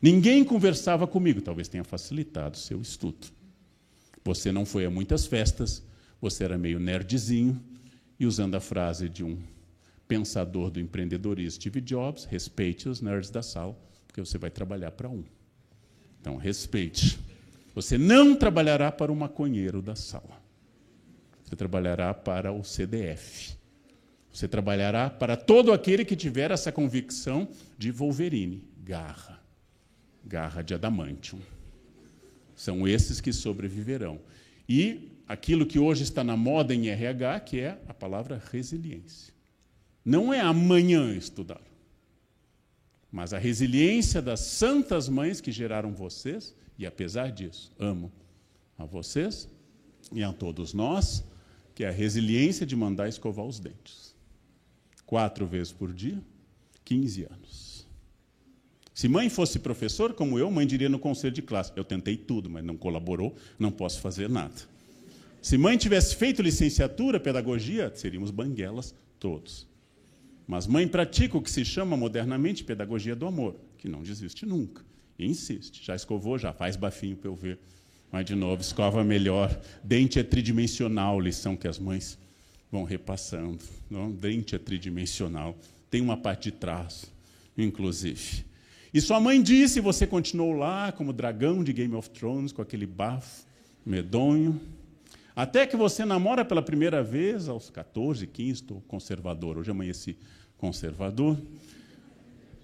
Ninguém 0.00 0.44
conversava 0.44 1.06
comigo, 1.06 1.40
talvez 1.40 1.68
tenha 1.68 1.82
facilitado 1.82 2.56
seu 2.56 2.80
estudo. 2.80 3.26
Você 4.24 4.52
não 4.52 4.64
foi 4.64 4.84
a 4.84 4.90
muitas 4.90 5.26
festas, 5.26 5.82
você 6.20 6.44
era 6.44 6.56
meio 6.56 6.78
nerdzinho, 6.78 7.60
e 8.20 8.26
usando 8.26 8.54
a 8.54 8.60
frase 8.60 9.08
de 9.08 9.24
um 9.24 9.38
pensador 10.06 10.70
do 10.70 10.80
empreendedorismo, 10.80 11.60
Steve 11.60 11.80
Jobs, 11.80 12.24
respeite 12.24 12.88
os 12.88 13.00
nerds 13.00 13.30
da 13.30 13.42
sala, 13.42 13.78
porque 14.06 14.20
você 14.20 14.38
vai 14.38 14.50
trabalhar 14.50 14.90
para 14.92 15.08
um. 15.08 15.22
Então, 16.20 16.36
respeite. 16.36 17.18
Você 17.78 17.96
não 17.96 18.34
trabalhará 18.34 18.90
para 18.90 19.12
o 19.12 19.16
maconheiro 19.16 19.80
da 19.80 19.94
sala. 19.94 20.42
Você 21.44 21.54
trabalhará 21.54 22.12
para 22.12 22.52
o 22.52 22.64
CDF. 22.64 23.56
Você 24.32 24.48
trabalhará 24.48 25.08
para 25.08 25.36
todo 25.36 25.72
aquele 25.72 26.04
que 26.04 26.16
tiver 26.16 26.50
essa 26.50 26.72
convicção 26.72 27.48
de 27.78 27.90
Wolverine, 27.90 28.64
garra 28.84 29.38
garra 30.28 30.62
de 30.62 30.74
adamantium. 30.74 31.40
São 32.54 32.86
esses 32.86 33.20
que 33.20 33.32
sobreviverão. 33.32 34.20
E 34.68 35.12
aquilo 35.26 35.64
que 35.64 35.78
hoje 35.78 36.02
está 36.02 36.22
na 36.22 36.36
moda 36.36 36.74
em 36.74 36.88
RH, 36.88 37.40
que 37.40 37.60
é 37.60 37.80
a 37.88 37.94
palavra 37.94 38.42
resiliência. 38.50 39.32
Não 40.04 40.34
é 40.34 40.40
amanhã 40.40 41.14
estudar, 41.14 41.60
mas 43.10 43.32
a 43.32 43.38
resiliência 43.38 44.20
das 44.20 44.40
santas 44.40 45.08
mães 45.08 45.40
que 45.40 45.52
geraram 45.52 45.92
vocês, 45.92 46.54
e 46.78 46.86
apesar 46.86 47.32
disso, 47.32 47.72
amo 47.78 48.12
a 48.78 48.84
vocês 48.84 49.48
e 50.12 50.22
a 50.22 50.32
todos 50.32 50.72
nós, 50.72 51.24
que 51.74 51.82
é 51.82 51.88
a 51.88 51.92
resiliência 51.92 52.64
de 52.64 52.76
mandar 52.76 53.08
escovar 53.08 53.44
os 53.44 53.58
dentes. 53.58 54.14
Quatro 55.04 55.46
vezes 55.46 55.72
por 55.72 55.92
dia, 55.92 56.22
15 56.84 57.24
anos. 57.24 57.86
Se 58.94 59.08
mãe 59.08 59.28
fosse 59.28 59.58
professor, 59.58 60.12
como 60.12 60.38
eu, 60.38 60.50
mãe 60.50 60.66
diria 60.66 60.88
no 60.88 60.98
conselho 60.98 61.32
de 61.32 61.42
classe: 61.42 61.72
Eu 61.76 61.84
tentei 61.84 62.16
tudo, 62.16 62.50
mas 62.50 62.64
não 62.64 62.76
colaborou, 62.76 63.34
não 63.58 63.70
posso 63.70 64.00
fazer 64.00 64.28
nada. 64.28 64.54
Se 65.40 65.56
mãe 65.56 65.76
tivesse 65.76 66.16
feito 66.16 66.42
licenciatura, 66.42 67.20
pedagogia, 67.20 67.92
seríamos 67.94 68.30
banguelas 68.30 68.94
todos. 69.18 69.66
Mas 70.46 70.66
mãe 70.66 70.88
pratica 70.88 71.36
o 71.36 71.42
que 71.42 71.50
se 71.50 71.64
chama 71.64 71.96
modernamente 71.96 72.64
pedagogia 72.64 73.14
do 73.14 73.26
amor, 73.26 73.54
que 73.76 73.88
não 73.88 74.02
desiste 74.02 74.44
nunca. 74.44 74.87
E 75.18 75.26
insiste. 75.26 75.84
Já 75.84 75.96
escovou, 75.96 76.38
já 76.38 76.52
faz 76.52 76.76
bafinho 76.76 77.16
para 77.16 77.28
eu 77.28 77.34
ver. 77.34 77.58
Mas, 78.10 78.24
de 78.24 78.34
novo, 78.34 78.62
escova 78.62 79.02
melhor. 79.04 79.58
Dente 79.82 80.18
é 80.18 80.22
tridimensional, 80.22 81.20
lição 81.20 81.56
que 81.56 81.68
as 81.68 81.78
mães 81.78 82.18
vão 82.70 82.84
repassando. 82.84 83.58
Não? 83.90 84.10
Dente 84.10 84.54
é 84.54 84.58
tridimensional. 84.58 85.56
Tem 85.90 86.00
uma 86.00 86.16
parte 86.16 86.50
de 86.50 86.52
trás, 86.52 87.10
inclusive. 87.56 88.44
E 88.92 89.00
sua 89.00 89.20
mãe 89.20 89.42
disse, 89.42 89.80
você 89.80 90.06
continuou 90.06 90.52
lá 90.52 90.92
como 90.92 91.12
dragão 91.12 91.62
de 91.62 91.72
Game 91.72 91.94
of 91.94 92.08
Thrones, 92.10 92.52
com 92.52 92.62
aquele 92.62 92.86
bafo 92.86 93.44
medonho. 93.84 94.60
Até 95.36 95.66
que 95.66 95.76
você 95.76 96.04
namora 96.04 96.44
pela 96.44 96.62
primeira 96.62 97.02
vez 97.02 97.48
aos 97.48 97.70
14, 97.70 98.26
15, 98.26 98.50
estou 98.52 98.80
conservador, 98.88 99.58
hoje 99.58 99.70
amanheci 99.70 100.16
conservador. 100.56 101.38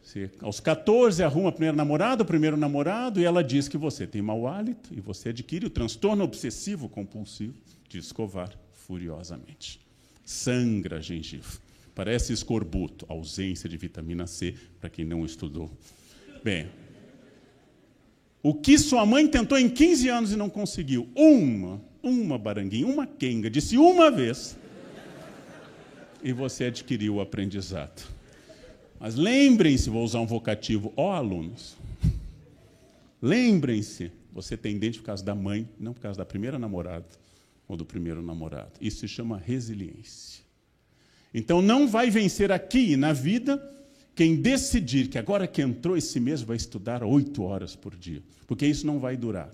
Você, 0.05 0.31
aos 0.41 0.61
14 0.61 1.23
arruma 1.23 1.49
a 1.49 1.53
primeira 1.53 1.77
namorada, 1.77 2.23
o 2.23 2.27
primeiro 2.27 2.57
namorado, 2.57 3.19
e 3.21 3.25
ela 3.25 3.43
diz 3.43 3.67
que 3.67 3.79
você 3.79 4.07
tem 4.07 4.21
mau 4.21 4.47
hálito 4.47 4.91
e 4.93 5.01
você 5.01 5.31
adquire 5.31 5.65
o 5.65 5.71
transtorno 5.71 6.23
obsessivo 6.23 6.89
compulsivo 6.89 7.55
de 7.89 7.99
escovar 7.99 8.51
furiosamente. 8.71 9.81
Sangra 10.25 10.99
a 10.99 11.01
gengiva. 11.01 11.59
Parece 11.95 12.33
escorbuto, 12.33 13.07
ausência 13.09 13.69
de 13.69 13.77
vitamina 13.77 14.27
C, 14.27 14.55
para 14.79 14.91
quem 14.91 15.05
não 15.05 15.25
estudou 15.25 15.71
Bem, 16.45 16.69
o 18.43 18.53
que 18.53 18.77
sua 18.79 19.07
mãe 19.07 19.27
tentou 19.27 19.57
em 19.57 19.71
15 19.71 20.09
anos 20.11 20.33
e 20.33 20.37
não 20.37 20.51
conseguiu? 20.51 21.09
Uma, 21.15 21.81
uma 22.03 22.37
baranguinha, 22.37 22.87
uma 22.87 23.07
quenga, 23.07 23.49
disse 23.49 23.79
uma 23.79 24.11
vez. 24.11 24.59
E 26.23 26.35
você 26.35 26.65
adquiriu 26.65 27.15
o 27.15 27.21
aprendizado. 27.23 28.14
Mas 29.05 29.17
lembrem-se, 29.17 29.91
vou 29.91 30.03
usar 30.03 30.21
um 30.21 30.27
vocativo, 30.27 30.91
ó 30.97 31.13
alunos. 31.13 31.77
Lembrem-se, 33.21 34.11
você 34.33 34.57
tem 34.57 34.79
dente 34.79 34.99
por 34.99 35.05
causa 35.05 35.23
da 35.23 35.35
mãe, 35.35 35.69
não 35.79 35.93
por 35.93 36.01
causa 36.01 36.17
da 36.17 36.25
primeira 36.25 36.59
namorada 36.59 37.05
ou 37.69 37.77
do 37.77 37.85
primeiro 37.85 38.23
namorado. 38.23 38.71
Isso 38.81 39.01
se 39.01 39.09
chama 39.09 39.37
resiliência. 39.37 40.43
Então 41.35 41.61
não 41.61 41.87
vai 41.87 42.09
vencer 42.09 42.51
aqui 42.51 42.97
na 42.97 43.13
vida 43.13 43.63
quem 44.15 44.37
decidir 44.37 45.09
que 45.09 45.19
agora 45.19 45.47
que 45.47 45.61
entrou 45.61 45.99
esse 45.99 46.19
mês 46.19 46.41
vai 46.41 46.57
estudar 46.57 47.05
oito 47.05 47.43
horas 47.43 47.77
por 47.77 47.95
dia, 47.95 48.23
porque 48.47 48.67
isso 48.67 48.87
não 48.87 48.99
vai 48.99 49.19
durar. 49.19 49.51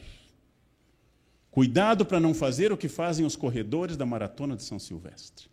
Cuidado 1.50 2.06
para 2.06 2.20
não 2.20 2.34
fazer 2.34 2.70
o 2.70 2.76
que 2.76 2.86
fazem 2.86 3.26
os 3.26 3.34
corredores 3.34 3.96
da 3.96 4.06
maratona 4.06 4.54
de 4.54 4.62
São 4.62 4.78
Silvestre. 4.78 5.48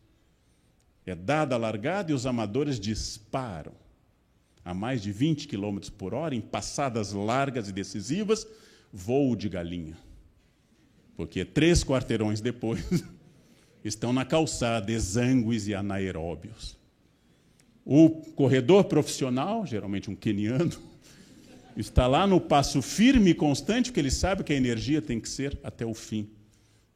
É 1.03 1.15
dada 1.15 1.55
a 1.55 1.57
largada 1.57 2.11
e 2.11 2.13
os 2.13 2.27
amadores 2.27 2.79
disparam 2.79 3.86
a 4.67 4.73
mais 4.73 5.01
de 5.01 5.13
20 5.13 5.47
km 5.47 5.79
por 5.97 6.13
hora 6.13 6.35
em 6.35 6.41
passadas 6.41 7.13
largas 7.13 7.69
e 7.69 7.71
decisivas, 7.71 8.45
voo 8.91 9.33
de 9.33 9.47
galinha. 9.47 9.97
porque 11.15 11.45
três 11.45 11.85
quarteirões 11.85 12.41
depois 12.41 12.83
estão 13.81 14.11
na 14.11 14.25
calçada 14.25 14.91
exângues 14.91 15.67
e 15.67 15.73
anaeróbios. 15.73 16.77
O 17.85 18.09
corredor 18.09 18.83
profissional, 18.83 19.65
geralmente 19.65 20.11
um 20.11 20.15
queniano, 20.15 20.77
está 21.77 22.05
lá 22.05 22.27
no 22.27 22.41
passo 22.41 22.81
firme 22.81 23.29
e 23.29 23.33
constante, 23.33 23.85
porque 23.89 24.01
ele 24.01 24.11
sabe 24.11 24.43
que 24.43 24.51
a 24.51 24.57
energia 24.57 25.01
tem 25.01 25.17
que 25.17 25.29
ser 25.29 25.57
até 25.63 25.85
o 25.85 25.93
fim 25.93 26.29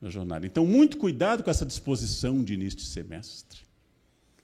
da 0.01 0.09
jornada. 0.09 0.45
Então, 0.45 0.65
muito 0.65 0.97
cuidado 0.97 1.41
com 1.41 1.49
essa 1.49 1.65
disposição 1.65 2.43
de 2.43 2.53
início 2.53 2.79
de 2.79 2.85
semestre. 2.85 3.61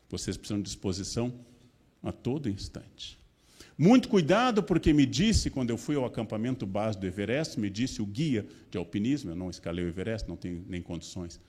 Vocês 0.09 0.37
precisam 0.37 0.59
de 0.59 0.63
disposição 0.63 1.33
a 2.01 2.11
todo 2.13 2.49
instante. 2.49 3.16
Muito 3.77 4.09
cuidado, 4.09 4.63
porque 4.63 4.91
me 4.91 5.05
disse, 5.05 5.51
quando 5.51 5.69
eu 5.69 5.77
fui 5.77 5.95
ao 5.95 6.03
acampamento 6.03 6.65
base 6.65 6.97
do 6.97 7.05
Everest, 7.05 7.59
me 7.59 7.69
disse 7.69 8.01
o 8.01 8.05
guia 8.05 8.45
de 8.71 8.77
alpinismo, 8.77 9.31
eu 9.31 9.35
não 9.35 9.49
escalei 9.49 9.85
o 9.85 9.87
Everest, 9.87 10.27
não 10.27 10.35
tenho 10.35 10.65
nem 10.67 10.81
condições, 10.81 11.39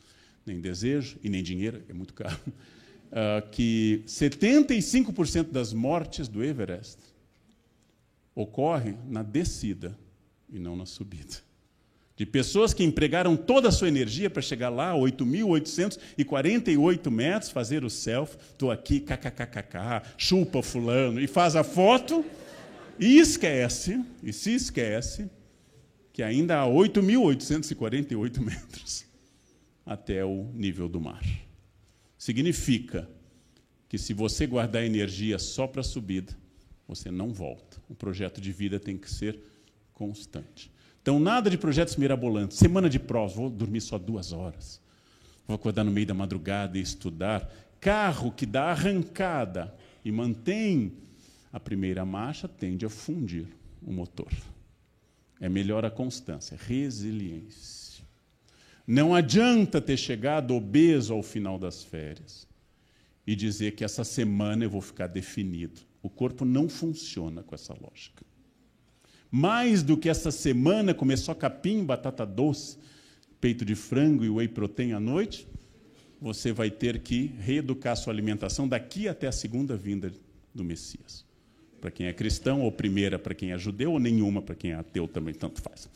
nem 0.45 0.61
desejo 0.61 1.19
e 1.23 1.29
nem 1.31 1.43
dinheiro, 1.43 1.83
é 1.89 1.93
muito 1.95 2.13
caro, 2.13 2.39
uh, 2.47 3.49
que 3.51 4.03
75% 4.07 5.51
das 5.51 5.73
mortes 5.73 6.29
do 6.29 6.45
Everest 6.45 6.99
ocorrem 8.35 8.99
na 9.09 9.23
descida 9.23 9.99
e 10.51 10.59
não 10.59 10.77
na 10.77 10.85
subida 10.85 11.48
de 12.19 12.27
pessoas 12.27 12.75
que 12.75 12.83
empregaram 12.83 13.37
toda 13.37 13.69
a 13.69 13.73
sua 13.73 13.87
energia 13.87 14.29
para 14.29 14.43
chegar 14.43 14.71
lá, 14.71 14.93
8.848 14.93 17.11
metros, 17.13 17.49
fazer 17.49 17.85
o 17.85 17.91
selfie, 17.91 18.37
estou 18.51 18.73
aqui, 18.73 18.99
kkkk, 18.99 20.03
chupa 20.17 20.61
fulano, 20.61 21.21
e 21.21 21.29
faz 21.29 21.55
a 21.55 21.63
foto, 21.63 22.25
e 22.99 23.21
esquece, 23.21 24.05
e 24.21 24.33
se 24.33 24.53
esquece, 24.53 25.31
que 26.13 26.21
ainda 26.21 26.59
há 26.59 26.67
8.848 26.67 28.41
metros 28.41 29.05
até 29.87 30.25
o 30.25 30.51
nível 30.53 30.89
do 30.89 31.01
mar. 31.01 31.23
Significa 32.19 33.09
que 33.89 33.97
se 33.97 34.13
você 34.13 34.45
guardar 34.45 34.83
energia 34.83 35.39
só 35.39 35.69
para 35.69 35.83
a 35.83 35.85
subida, 35.85 36.37
você 36.89 37.13
não 37.13 37.33
volta. 37.33 37.81
O 37.89 37.95
projeto 37.95 38.41
de 38.41 38.51
vida 38.51 38.81
tem 38.81 38.99
que 38.99 39.09
ser 39.09 39.39
constante. 39.95 40.73
Então, 41.09 41.19
nada 41.19 41.49
de 41.49 41.57
projetos 41.57 41.97
mirabolantes. 41.97 42.59
Semana 42.59 42.87
de 42.87 42.99
prova, 42.99 43.33
vou 43.33 43.49
dormir 43.49 43.81
só 43.81 43.97
duas 43.97 44.31
horas. 44.31 44.79
Vou 45.47 45.55
acordar 45.55 45.83
no 45.83 45.91
meio 45.91 46.07
da 46.07 46.13
madrugada 46.13 46.77
e 46.77 46.83
estudar. 46.83 47.51
Carro 47.81 48.31
que 48.31 48.45
dá 48.45 48.65
arrancada 48.65 49.75
e 50.05 50.13
mantém 50.13 50.93
a 51.51 51.59
primeira 51.59 52.05
marcha 52.05 52.47
tende 52.47 52.85
a 52.85 52.91
fundir 52.91 53.47
o 53.83 53.91
motor. 53.91 54.31
É 55.41 55.49
melhor 55.49 55.83
a 55.83 55.91
constância, 55.91 56.59
resiliência. 56.61 58.05
Não 58.87 59.15
adianta 59.15 59.81
ter 59.81 59.97
chegado 59.97 60.55
obeso 60.55 61.15
ao 61.15 61.23
final 61.23 61.59
das 61.59 61.83
férias 61.83 62.47
e 63.27 63.35
dizer 63.35 63.71
que 63.71 63.83
essa 63.83 64.05
semana 64.05 64.63
eu 64.63 64.69
vou 64.69 64.83
ficar 64.83 65.07
definido. 65.07 65.81
O 66.03 66.11
corpo 66.11 66.45
não 66.45 66.69
funciona 66.69 67.43
com 67.43 67.55
essa 67.55 67.73
lógica. 67.73 68.28
Mais 69.31 69.83
do 69.83 69.97
que 69.97 70.09
essa 70.09 70.31
semana 70.31 70.95
comer 70.95 71.19
só 71.19 71.35
capim, 71.35 71.85
batata 71.85 72.25
doce, 72.25 72.79
peito 73.41 73.65
de 73.65 73.75
frango 73.75 74.25
e 74.25 74.31
whey 74.31 74.49
protein 74.49 74.93
à 74.93 75.01
noite, 75.01 75.47
você 76.21 76.53
vai 76.53 76.71
ter 76.71 77.01
que 77.01 77.35
reeducar 77.39 77.97
sua 77.97 78.13
alimentação 78.13 78.67
daqui 78.67 79.07
até 79.07 79.27
a 79.27 79.33
segunda 79.33 79.77
vinda 79.77 80.13
do 80.55 80.65
Messias. 80.65 81.25
Para 81.81 81.91
quem 81.91 82.07
é 82.07 82.13
cristão, 82.13 82.63
ou 82.63 82.73
primeira 82.73 83.19
para 83.19 83.35
quem 83.35 83.53
é 83.53 83.59
judeu, 83.59 83.93
ou 83.93 84.01
nenhuma 84.01 84.43
para 84.43 84.55
quem 84.55 84.73
é 84.73 84.75
ateu 84.75 85.07
também, 85.07 85.35
tanto 85.35 85.63
faz. 85.63 85.89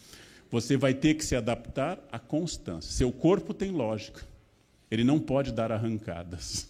Você 0.51 0.77
vai 0.77 0.95
ter 0.95 1.15
que 1.15 1.25
se 1.25 1.35
adaptar 1.35 1.99
à 2.13 2.19
constância. 2.19 2.93
Seu 2.93 3.11
corpo 3.11 3.53
tem 3.53 3.73
lógica. 3.73 4.23
Ele 4.91 5.03
não 5.03 5.19
pode 5.19 5.51
dar 5.51 5.73
arrancadas. 5.73 6.69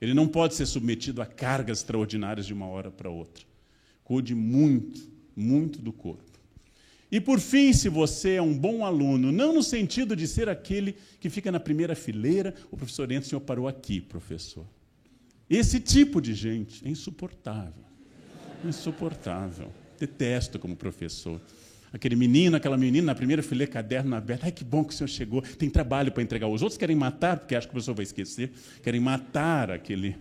Ele 0.00 0.14
não 0.14 0.26
pode 0.26 0.54
ser 0.54 0.66
submetido 0.66 1.22
a 1.22 1.26
cargas 1.26 1.78
extraordinárias 1.78 2.46
de 2.46 2.54
uma 2.54 2.66
hora 2.66 2.90
para 2.90 3.10
outra. 3.10 3.44
Cuide 4.02 4.34
muito 4.34 5.15
muito 5.36 5.80
do 5.80 5.92
corpo. 5.92 6.24
E 7.10 7.20
por 7.20 7.38
fim, 7.38 7.72
se 7.72 7.88
você 7.88 8.34
é 8.34 8.42
um 8.42 8.56
bom 8.56 8.84
aluno, 8.84 9.30
não 9.30 9.54
no 9.54 9.62
sentido 9.62 10.16
de 10.16 10.26
ser 10.26 10.48
aquele 10.48 10.96
que 11.20 11.30
fica 11.30 11.52
na 11.52 11.60
primeira 11.60 11.94
fileira, 11.94 12.54
o 12.70 12.76
professor 12.76 13.10
entra, 13.12 13.26
o 13.26 13.28
senhor 13.28 13.40
parou 13.40 13.68
aqui, 13.68 14.00
professor. 14.00 14.66
Esse 15.48 15.78
tipo 15.78 16.20
de 16.20 16.34
gente 16.34 16.84
é 16.84 16.90
insuportável. 16.90 17.84
Insuportável. 18.64 19.70
Detesto 19.98 20.58
como 20.58 20.74
professor. 20.74 21.40
Aquele 21.92 22.16
menino, 22.16 22.56
aquela 22.56 22.76
menina 22.76 23.06
na 23.06 23.14
primeira 23.14 23.42
fileira, 23.42 23.72
caderno 23.72 24.16
aberto. 24.16 24.42
Ai, 24.42 24.50
que 24.50 24.64
bom 24.64 24.84
que 24.84 24.92
o 24.92 24.96
senhor 24.96 25.08
chegou. 25.08 25.40
Tem 25.40 25.70
trabalho 25.70 26.10
para 26.10 26.22
entregar. 26.22 26.48
Os 26.48 26.62
outros 26.62 26.76
querem 26.76 26.96
matar, 26.96 27.38
porque 27.38 27.54
acham 27.54 27.68
que 27.68 27.70
o 27.70 27.74
professor 27.74 27.94
vai 27.94 28.02
esquecer. 28.02 28.50
Querem 28.82 29.00
matar 29.00 29.70
aquele 29.70 30.16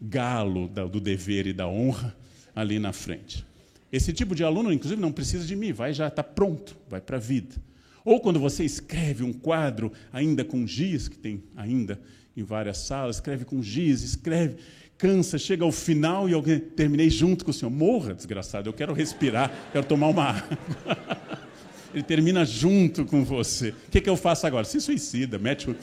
galo 0.00 0.66
do 0.66 0.98
dever 0.98 1.46
e 1.46 1.52
da 1.52 1.68
honra 1.68 2.16
ali 2.56 2.78
na 2.78 2.92
frente. 2.92 3.44
Esse 3.92 4.12
tipo 4.12 4.34
de 4.34 4.44
aluno, 4.44 4.72
inclusive, 4.72 5.00
não 5.00 5.12
precisa 5.12 5.44
de 5.44 5.56
mim, 5.56 5.72
vai 5.72 5.92
já 5.92 6.08
está 6.08 6.22
pronto, 6.22 6.76
vai 6.88 7.00
para 7.00 7.16
a 7.16 7.20
vida. 7.20 7.56
Ou 8.04 8.20
quando 8.20 8.38
você 8.38 8.64
escreve 8.64 9.24
um 9.24 9.32
quadro 9.32 9.92
ainda 10.12 10.44
com 10.44 10.66
giz, 10.66 11.08
que 11.08 11.18
tem 11.18 11.42
ainda 11.56 12.00
em 12.36 12.42
várias 12.42 12.78
salas, 12.78 13.16
escreve 13.16 13.44
com 13.44 13.62
giz, 13.62 14.02
escreve, 14.02 14.56
cansa, 14.96 15.38
chega 15.38 15.64
ao 15.64 15.72
final 15.72 16.28
e 16.28 16.34
alguém 16.34 16.58
terminei 16.58 17.10
junto 17.10 17.44
com 17.44 17.50
o 17.50 17.54
senhor. 17.54 17.70
Morra, 17.70 18.14
desgraçado, 18.14 18.68
eu 18.68 18.72
quero 18.72 18.92
respirar, 18.92 19.52
quero 19.72 19.84
tomar 19.84 20.08
uma 20.08 20.24
água. 20.24 20.58
Ele 21.92 22.04
termina 22.04 22.44
junto 22.44 23.04
com 23.04 23.24
você. 23.24 23.70
O 23.70 23.90
que, 23.90 24.00
que 24.00 24.08
eu 24.08 24.16
faço 24.16 24.46
agora? 24.46 24.64
Se 24.64 24.80
suicida, 24.80 25.38
mete 25.38 25.68
o 25.68 25.76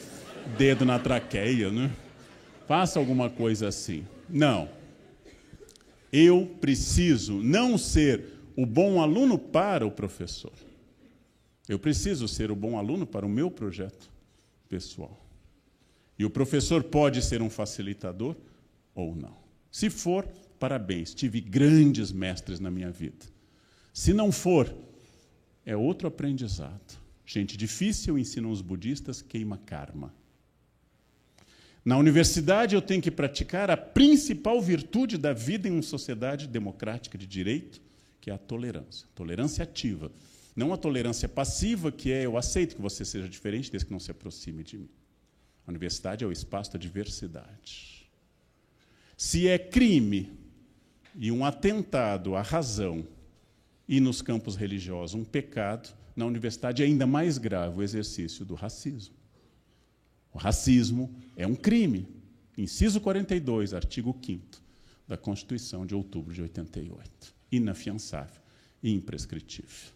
dedo 0.57 0.85
na 0.85 0.97
traqueia, 0.97 1.69
né? 1.69 1.91
Faça 2.65 2.97
alguma 2.97 3.29
coisa 3.29 3.67
assim. 3.67 4.05
Não. 4.29 4.69
Eu 6.11 6.57
preciso 6.61 7.41
não 7.41 7.77
ser 7.77 8.25
o 8.55 8.65
bom 8.65 9.01
aluno 9.01 9.37
para 9.37 9.85
o 9.85 9.91
professor. 9.91 10.53
Eu 11.67 11.77
preciso 11.77 12.27
ser 12.27 12.49
o 12.49 12.55
bom 12.55 12.77
aluno 12.77 13.05
para 13.05 13.25
o 13.25 13.29
meu 13.29 13.51
projeto 13.51 14.09
pessoal. 14.69 15.25
E 16.17 16.25
o 16.25 16.29
professor 16.29 16.83
pode 16.83 17.21
ser 17.21 17.41
um 17.41 17.49
facilitador 17.49 18.35
ou 18.95 19.15
não. 19.15 19.37
Se 19.71 19.89
for, 19.89 20.27
parabéns, 20.57 21.13
tive 21.13 21.39
grandes 21.39 22.11
mestres 22.11 22.59
na 22.59 22.71
minha 22.71 22.89
vida. 22.89 23.25
Se 23.93 24.13
não 24.13 24.31
for, 24.31 24.73
é 25.65 25.75
outro 25.75 26.07
aprendizado. 26.07 26.97
Gente 27.25 27.57
difícil, 27.57 28.17
ensinam 28.17 28.49
os 28.49 28.61
budistas, 28.61 29.21
queima 29.21 29.57
karma. 29.57 30.13
Na 31.87 31.97
universidade, 31.97 32.75
eu 32.75 32.81
tenho 32.81 33.01
que 33.01 33.09
praticar 33.09 33.71
a 33.71 33.77
principal 33.77 34.61
virtude 34.61 35.17
da 35.17 35.31
vida 35.31 35.69
em 35.69 35.71
uma 35.71 35.81
sociedade 35.81 36.45
democrática 36.45 37.17
de 37.17 37.25
direito, 37.25 37.79
que 38.19 38.29
é 38.29 38.33
a 38.33 38.37
tolerância. 38.37 39.07
Tolerância 39.15 39.63
ativa. 39.63 40.11
Não 40.53 40.73
a 40.73 40.77
tolerância 40.77 41.29
passiva, 41.29 41.89
que 41.89 42.11
é 42.11 42.25
eu 42.25 42.35
aceito 42.35 42.75
que 42.75 42.81
você 42.81 43.05
seja 43.05 43.29
diferente, 43.29 43.71
desde 43.71 43.85
que 43.85 43.93
não 43.93 44.01
se 44.01 44.11
aproxime 44.11 44.65
de 44.65 44.79
mim. 44.79 44.89
A 45.65 45.71
universidade 45.71 46.25
é 46.25 46.27
o 46.27 46.31
espaço 46.33 46.73
da 46.73 46.77
diversidade. 46.77 48.11
Se 49.15 49.47
é 49.47 49.57
crime 49.57 50.29
e 51.15 51.31
um 51.31 51.45
atentado 51.45 52.35
à 52.35 52.41
razão 52.41 53.07
e 53.87 54.01
nos 54.01 54.21
campos 54.21 54.57
religiosos 54.57 55.15
um 55.15 55.23
pecado, 55.23 55.95
na 56.13 56.25
universidade 56.25 56.83
é 56.83 56.85
ainda 56.85 57.07
mais 57.07 57.37
grave 57.37 57.79
o 57.79 57.81
exercício 57.81 58.43
do 58.43 58.55
racismo. 58.55 59.15
O 60.33 60.37
racismo 60.37 61.13
é 61.35 61.45
um 61.45 61.55
crime. 61.55 62.07
Inciso 62.57 62.99
42, 62.99 63.73
artigo 63.73 64.17
5 64.23 64.61
da 65.07 65.15
Constituição 65.15 65.85
de 65.85 65.95
outubro 65.95 66.33
de 66.33 66.41
88. 66.41 67.35
Inafiançável 67.51 68.41
e 68.83 68.91
imprescritível. 68.91 69.91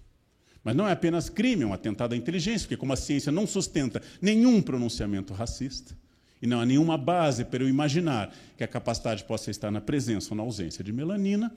Mas 0.63 0.75
não 0.75 0.87
é 0.87 0.91
apenas 0.91 1.29
crime, 1.29 1.63
é 1.63 1.65
um 1.65 1.73
atentado 1.73 2.13
à 2.13 2.17
inteligência, 2.17 2.67
porque 2.67 2.77
como 2.77 2.93
a 2.93 2.95
ciência 2.95 3.31
não 3.31 3.47
sustenta 3.47 4.01
nenhum 4.21 4.61
pronunciamento 4.61 5.33
racista, 5.33 5.97
e 6.41 6.47
não 6.47 6.59
há 6.59 6.65
nenhuma 6.65 6.97
base 6.97 7.45
para 7.45 7.63
eu 7.63 7.69
imaginar 7.69 8.33
que 8.57 8.63
a 8.63 8.67
capacidade 8.67 9.23
possa 9.25 9.51
estar 9.51 9.69
na 9.69 9.79
presença 9.79 10.31
ou 10.31 10.37
na 10.37 10.43
ausência 10.43 10.83
de 10.83 10.91
melanina, 10.91 11.55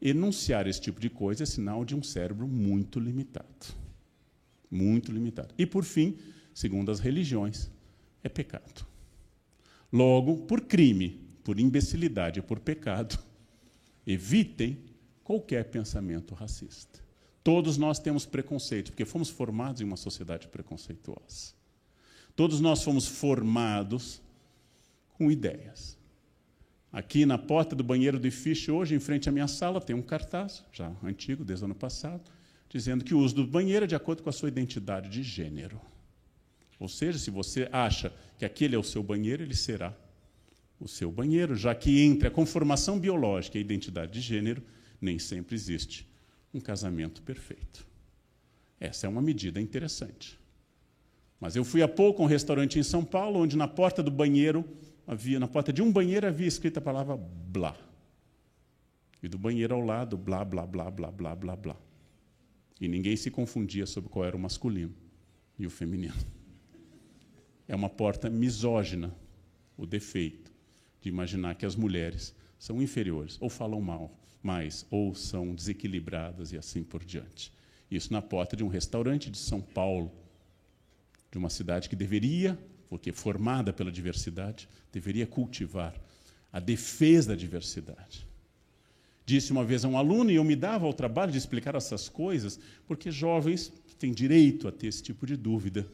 enunciar 0.00 0.66
esse 0.66 0.80
tipo 0.80 1.00
de 1.00 1.10
coisa 1.10 1.42
é 1.42 1.46
sinal 1.46 1.84
de 1.84 1.94
um 1.94 2.02
cérebro 2.02 2.46
muito 2.46 2.98
limitado. 2.98 3.74
Muito 4.70 5.12
limitado. 5.12 5.54
E, 5.58 5.66
por 5.66 5.84
fim, 5.84 6.16
segundo 6.54 6.90
as 6.90 7.00
religiões, 7.00 7.70
é 8.24 8.28
pecado. 8.28 8.86
Logo, 9.92 10.38
por 10.38 10.62
crime, 10.62 11.20
por 11.44 11.60
imbecilidade 11.60 12.40
e 12.40 12.42
por 12.42 12.58
pecado, 12.58 13.16
evitem 14.04 14.78
qualquer 15.22 15.70
pensamento 15.70 16.34
racista. 16.34 16.98
Todos 17.44 17.76
nós 17.76 17.98
temos 17.98 18.24
preconceito, 18.24 18.90
porque 18.90 19.04
fomos 19.04 19.28
formados 19.28 19.82
em 19.82 19.84
uma 19.84 19.96
sociedade 19.96 20.48
preconceituosa. 20.48 21.52
Todos 22.34 22.60
nós 22.60 22.82
fomos 22.82 23.06
formados 23.06 24.20
com 25.12 25.30
ideias. 25.30 25.96
Aqui 26.90 27.26
na 27.26 27.36
porta 27.36 27.76
do 27.76 27.84
banheiro 27.84 28.18
do 28.18 28.26
IFISH, 28.26 28.70
hoje, 28.70 28.94
em 28.94 29.00
frente 29.00 29.28
à 29.28 29.32
minha 29.32 29.46
sala, 29.46 29.80
tem 29.80 29.94
um 29.94 30.02
cartaz, 30.02 30.64
já 30.72 30.92
antigo, 31.02 31.44
desde 31.44 31.64
o 31.64 31.66
ano 31.66 31.74
passado, 31.74 32.22
dizendo 32.68 33.04
que 33.04 33.14
o 33.14 33.18
uso 33.18 33.34
do 33.34 33.46
banheiro 33.46 33.84
é 33.84 33.88
de 33.88 33.94
acordo 33.94 34.22
com 34.22 34.30
a 34.30 34.32
sua 34.32 34.48
identidade 34.48 35.08
de 35.10 35.22
gênero. 35.22 35.80
Ou 36.78 36.88
seja, 36.88 37.18
se 37.18 37.30
você 37.30 37.68
acha 37.72 38.12
que 38.38 38.44
aquele 38.44 38.74
é 38.74 38.78
o 38.78 38.82
seu 38.82 39.02
banheiro, 39.02 39.42
ele 39.42 39.54
será 39.54 39.96
o 40.80 40.88
seu 40.88 41.10
banheiro, 41.10 41.54
já 41.54 41.74
que 41.74 42.02
entre 42.02 42.28
a 42.28 42.30
conformação 42.30 42.98
biológica 42.98 43.56
e 43.56 43.60
a 43.60 43.64
identidade 43.64 44.12
de 44.12 44.20
gênero, 44.20 44.62
nem 45.00 45.18
sempre 45.18 45.54
existe 45.54 46.06
um 46.52 46.60
casamento 46.60 47.22
perfeito. 47.22 47.86
Essa 48.78 49.06
é 49.06 49.08
uma 49.08 49.22
medida 49.22 49.60
interessante. 49.60 50.38
Mas 51.40 51.56
eu 51.56 51.64
fui 51.64 51.82
há 51.82 51.88
pouco 51.88 52.22
a 52.22 52.24
um 52.24 52.28
restaurante 52.28 52.78
em 52.78 52.82
São 52.82 53.04
Paulo, 53.04 53.40
onde 53.40 53.56
na 53.56 53.68
porta 53.68 54.02
do 54.02 54.10
banheiro 54.10 54.64
havia, 55.06 55.38
na 55.38 55.48
porta 55.48 55.72
de 55.72 55.82
um 55.82 55.92
banheiro 55.92 56.26
havia 56.26 56.46
escrita 56.46 56.80
a 56.80 56.82
palavra 56.82 57.16
blá. 57.16 57.76
E 59.22 59.28
do 59.28 59.38
banheiro 59.38 59.74
ao 59.74 59.80
lado, 59.80 60.16
blá, 60.16 60.44
blá, 60.44 60.66
blá, 60.66 60.90
blá, 60.90 61.10
blá, 61.10 61.34
blá, 61.34 61.56
blá. 61.56 61.76
E 62.80 62.88
ninguém 62.88 63.16
se 63.16 63.30
confundia 63.30 63.86
sobre 63.86 64.10
qual 64.10 64.24
era 64.24 64.36
o 64.36 64.40
masculino 64.40 64.94
e 65.58 65.66
o 65.66 65.70
feminino. 65.70 66.14
É 67.66 67.74
uma 67.74 67.88
porta 67.88 68.28
misógina, 68.28 69.14
o 69.76 69.86
defeito 69.86 70.52
de 71.00 71.08
imaginar 71.08 71.54
que 71.54 71.66
as 71.66 71.76
mulheres 71.76 72.34
são 72.58 72.80
inferiores, 72.82 73.36
ou 73.40 73.48
falam 73.48 73.80
mal 73.80 74.16
mais, 74.44 74.86
ou 74.90 75.14
são 75.14 75.54
desequilibradas 75.54 76.52
e 76.52 76.58
assim 76.58 76.84
por 76.84 77.02
diante. 77.02 77.50
Isso 77.90 78.12
na 78.12 78.20
porta 78.20 78.54
de 78.54 78.62
um 78.62 78.68
restaurante 78.68 79.30
de 79.30 79.38
São 79.38 79.60
Paulo, 79.60 80.12
de 81.32 81.38
uma 81.38 81.48
cidade 81.48 81.88
que 81.88 81.96
deveria, 81.96 82.58
porque 82.88 83.10
formada 83.10 83.72
pela 83.72 83.90
diversidade, 83.90 84.68
deveria 84.92 85.26
cultivar 85.26 85.94
a 86.52 86.60
defesa 86.60 87.30
da 87.30 87.34
diversidade. 87.34 88.26
Disse 89.26 89.50
uma 89.50 89.64
vez 89.64 89.84
a 89.84 89.88
um 89.88 89.96
aluno, 89.96 90.30
e 90.30 90.34
eu 90.34 90.44
me 90.44 90.54
dava 90.54 90.84
ao 90.84 90.92
trabalho 90.92 91.32
de 91.32 91.38
explicar 91.38 91.74
essas 91.74 92.10
coisas, 92.10 92.60
porque 92.86 93.10
jovens 93.10 93.72
têm 93.98 94.12
direito 94.12 94.68
a 94.68 94.72
ter 94.72 94.88
esse 94.88 95.02
tipo 95.02 95.26
de 95.26 95.36
dúvida. 95.36 95.86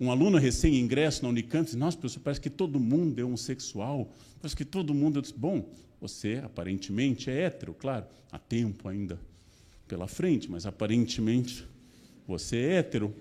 Um 0.00 0.10
aluno 0.10 0.38
recém-ingresso 0.38 1.22
na 1.22 1.28
Unicamp 1.28 1.64
disse: 1.64 1.76
Nossa, 1.76 1.96
professor, 1.96 2.20
parece 2.20 2.40
que 2.40 2.50
todo 2.50 2.80
mundo 2.80 3.20
é 3.20 3.24
homossexual, 3.24 4.10
parece 4.40 4.56
que 4.56 4.64
todo 4.64 4.94
mundo. 4.94 5.18
Eu 5.18 5.22
disse: 5.22 5.34
Bom, 5.34 5.68
você 6.00 6.40
aparentemente 6.44 7.30
é 7.30 7.42
hétero, 7.42 7.74
claro, 7.74 8.06
há 8.30 8.38
tempo 8.38 8.88
ainda 8.88 9.18
pela 9.86 10.06
frente, 10.06 10.50
mas 10.50 10.66
aparentemente 10.66 11.66
você 12.26 12.56
é 12.56 12.72
hétero. 12.74 13.14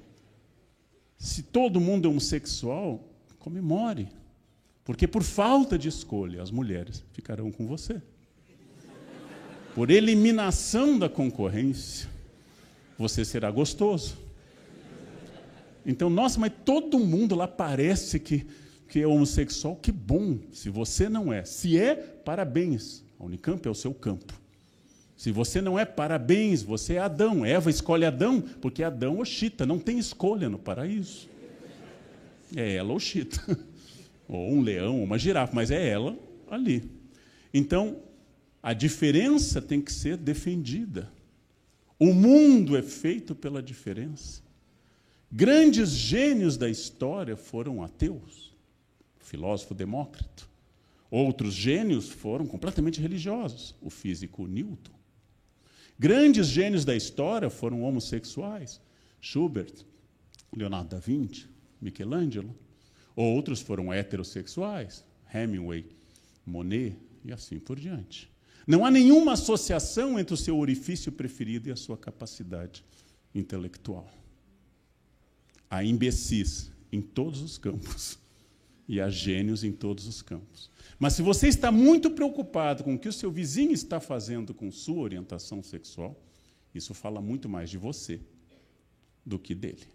Se 1.17 1.43
todo 1.43 1.79
mundo 1.79 2.07
é 2.07 2.09
homossexual, 2.09 3.07
comemore, 3.37 4.07
porque 4.83 5.07
por 5.07 5.21
falta 5.21 5.77
de 5.77 5.87
escolha, 5.87 6.41
as 6.41 6.49
mulheres 6.49 7.03
ficarão 7.13 7.51
com 7.51 7.67
você 7.67 8.01
por 9.73 9.89
eliminação 9.89 10.99
da 10.99 11.07
concorrência, 11.07 12.09
você 12.97 13.23
será 13.23 13.49
gostoso. 13.49 14.17
Então, 15.85 16.09
nossa, 16.09 16.39
mas 16.39 16.51
todo 16.63 16.99
mundo 16.99 17.35
lá 17.35 17.47
parece 17.47 18.19
que, 18.19 18.45
que 18.87 18.99
é 19.01 19.07
homossexual. 19.07 19.75
Que 19.75 19.91
bom, 19.91 20.39
se 20.51 20.69
você 20.69 21.09
não 21.09 21.31
é. 21.31 21.43
Se 21.43 21.77
é, 21.77 21.95
parabéns. 21.95 23.03
A 23.19 23.25
Unicamp 23.25 23.67
é 23.67 23.71
o 23.71 23.75
seu 23.75 23.93
campo. 23.93 24.33
Se 25.15 25.31
você 25.31 25.61
não 25.61 25.77
é, 25.77 25.85
parabéns, 25.85 26.63
você 26.63 26.95
é 26.95 26.99
Adão. 26.99 27.45
Eva 27.45 27.69
escolhe 27.69 28.05
Adão, 28.05 28.41
porque 28.41 28.81
Adão 28.81 29.17
ou 29.17 29.25
Chita, 29.25 29.65
não 29.65 29.77
tem 29.77 29.99
escolha 29.99 30.49
no 30.49 30.57
paraíso. 30.57 31.29
É 32.55 32.75
ela 32.75 32.91
ou 32.91 32.99
Chita. 32.99 33.39
Ou 34.27 34.53
um 34.53 34.61
leão, 34.61 34.97
ou 34.97 35.03
uma 35.03 35.19
girafa, 35.19 35.53
mas 35.53 35.71
é 35.71 35.89
ela 35.89 36.17
ali. 36.49 36.89
Então, 37.53 37.97
a 38.63 38.71
diferença 38.71 39.61
tem 39.61 39.81
que 39.81 39.91
ser 39.91 40.15
defendida. 40.15 41.11
O 41.99 42.13
mundo 42.13 42.77
é 42.77 42.81
feito 42.81 43.35
pela 43.35 43.61
diferença. 43.61 44.41
Grandes 45.33 45.91
gênios 45.91 46.57
da 46.57 46.69
história 46.69 47.37
foram 47.37 47.81
ateus. 47.81 48.53
O 49.21 49.23
filósofo 49.23 49.73
Demócrito. 49.73 50.49
Outros 51.09 51.53
gênios 51.53 52.09
foram 52.09 52.45
completamente 52.45 52.99
religiosos. 52.99 53.73
O 53.81 53.89
físico 53.89 54.45
Newton. 54.45 54.91
Grandes 55.97 56.47
gênios 56.47 56.83
da 56.83 56.93
história 56.93 57.49
foram 57.49 57.83
homossexuais. 57.83 58.81
Schubert, 59.21 59.85
Leonardo 60.53 60.89
da 60.89 60.99
Vinci, 60.99 61.47
Michelangelo. 61.79 62.53
Outros 63.15 63.61
foram 63.61 63.93
heterossexuais. 63.93 65.05
Hemingway, 65.33 65.85
Monet 66.45 66.97
e 67.23 67.31
assim 67.31 67.57
por 67.57 67.79
diante. 67.79 68.29
Não 68.67 68.85
há 68.85 68.91
nenhuma 68.91 69.33
associação 69.33 70.19
entre 70.19 70.33
o 70.33 70.37
seu 70.37 70.57
orifício 70.57 71.09
preferido 71.09 71.69
e 71.69 71.71
a 71.71 71.77
sua 71.77 71.97
capacidade 71.97 72.83
intelectual. 73.33 74.20
Há 75.71 75.83
imbecis 75.83 76.69
em 76.91 77.01
todos 77.01 77.41
os 77.41 77.57
campos 77.57 78.19
e 78.87 78.99
há 78.99 79.09
gênios 79.09 79.63
em 79.63 79.71
todos 79.71 80.05
os 80.05 80.21
campos. 80.21 80.69
Mas 80.99 81.13
se 81.13 81.21
você 81.21 81.47
está 81.47 81.71
muito 81.71 82.11
preocupado 82.11 82.83
com 82.83 82.93
o 82.93 82.99
que 82.99 83.07
o 83.07 83.13
seu 83.13 83.31
vizinho 83.31 83.71
está 83.71 83.99
fazendo 83.99 84.53
com 84.53 84.69
sua 84.69 85.01
orientação 85.01 85.63
sexual, 85.63 86.21
isso 86.75 86.93
fala 86.93 87.21
muito 87.21 87.47
mais 87.47 87.69
de 87.69 87.77
você 87.77 88.19
do 89.25 89.39
que 89.39 89.55
dele. 89.55 89.87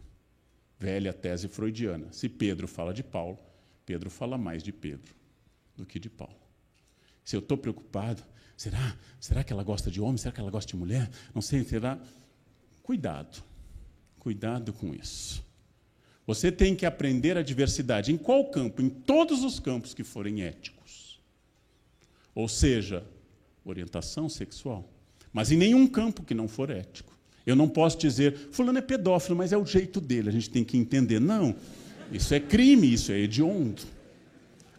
Velha 0.81 1.13
tese 1.13 1.47
freudiana. 1.47 2.11
Se 2.11 2.29
Pedro 2.29 2.67
fala 2.67 2.95
de 2.95 3.03
Paulo, 3.03 3.39
Pedro 3.85 4.09
fala 4.09 4.39
mais 4.39 4.63
de 4.63 4.73
Pedro 4.73 5.15
do 5.77 5.85
que 5.85 6.01
de 6.01 6.09
Paulo. 6.09 6.41
Se 7.23 7.37
eu 7.37 7.41
estou 7.41 7.59
preocupado, 7.59 8.23
Será? 8.57 8.97
Será 9.21 9.45
que 9.45 9.53
ela 9.53 9.63
gosta 9.63 9.91
de 9.91 10.01
homem? 10.01 10.17
Será 10.17 10.33
que 10.33 10.41
ela 10.41 10.51
gosta 10.51 10.71
de 10.71 10.77
mulher? 10.77 11.11
Não 11.35 11.43
sei, 11.43 11.63
será? 11.63 11.99
Cuidado. 12.83 13.43
Cuidado 14.19 14.73
com 14.73 14.95
isso. 14.95 15.45
Você 16.27 16.51
tem 16.51 16.75
que 16.75 16.85
aprender 16.85 17.37
a 17.37 17.43
diversidade. 17.43 18.13
Em 18.13 18.17
qual 18.17 18.47
campo? 18.47 18.83
Em 18.83 18.89
todos 18.89 19.45
os 19.45 19.61
campos 19.61 19.95
que 19.95 20.03
forem 20.03 20.43
éticos. 20.43 21.21
Ou 22.35 22.49
seja, 22.49 23.05
orientação 23.65 24.29
sexual. 24.29 24.89
Mas 25.33 25.53
em 25.53 25.57
nenhum 25.57 25.87
campo 25.87 26.23
que 26.23 26.35
não 26.35 26.49
for 26.49 26.71
ético. 26.71 27.17
Eu 27.47 27.55
não 27.55 27.69
posso 27.69 27.97
dizer, 27.97 28.37
fulano 28.51 28.79
é 28.79 28.83
pedófilo, 28.83 29.37
mas 29.37 29.53
é 29.53 29.57
o 29.57 29.65
jeito 29.65 30.01
dele, 30.01 30.29
a 30.29 30.33
gente 30.33 30.51
tem 30.51 30.65
que 30.65 30.77
entender. 30.77 31.21
Não, 31.21 31.55
isso 32.11 32.35
é 32.35 32.41
crime, 32.41 32.93
isso 32.93 33.13
é 33.13 33.19
hediondo. 33.21 33.83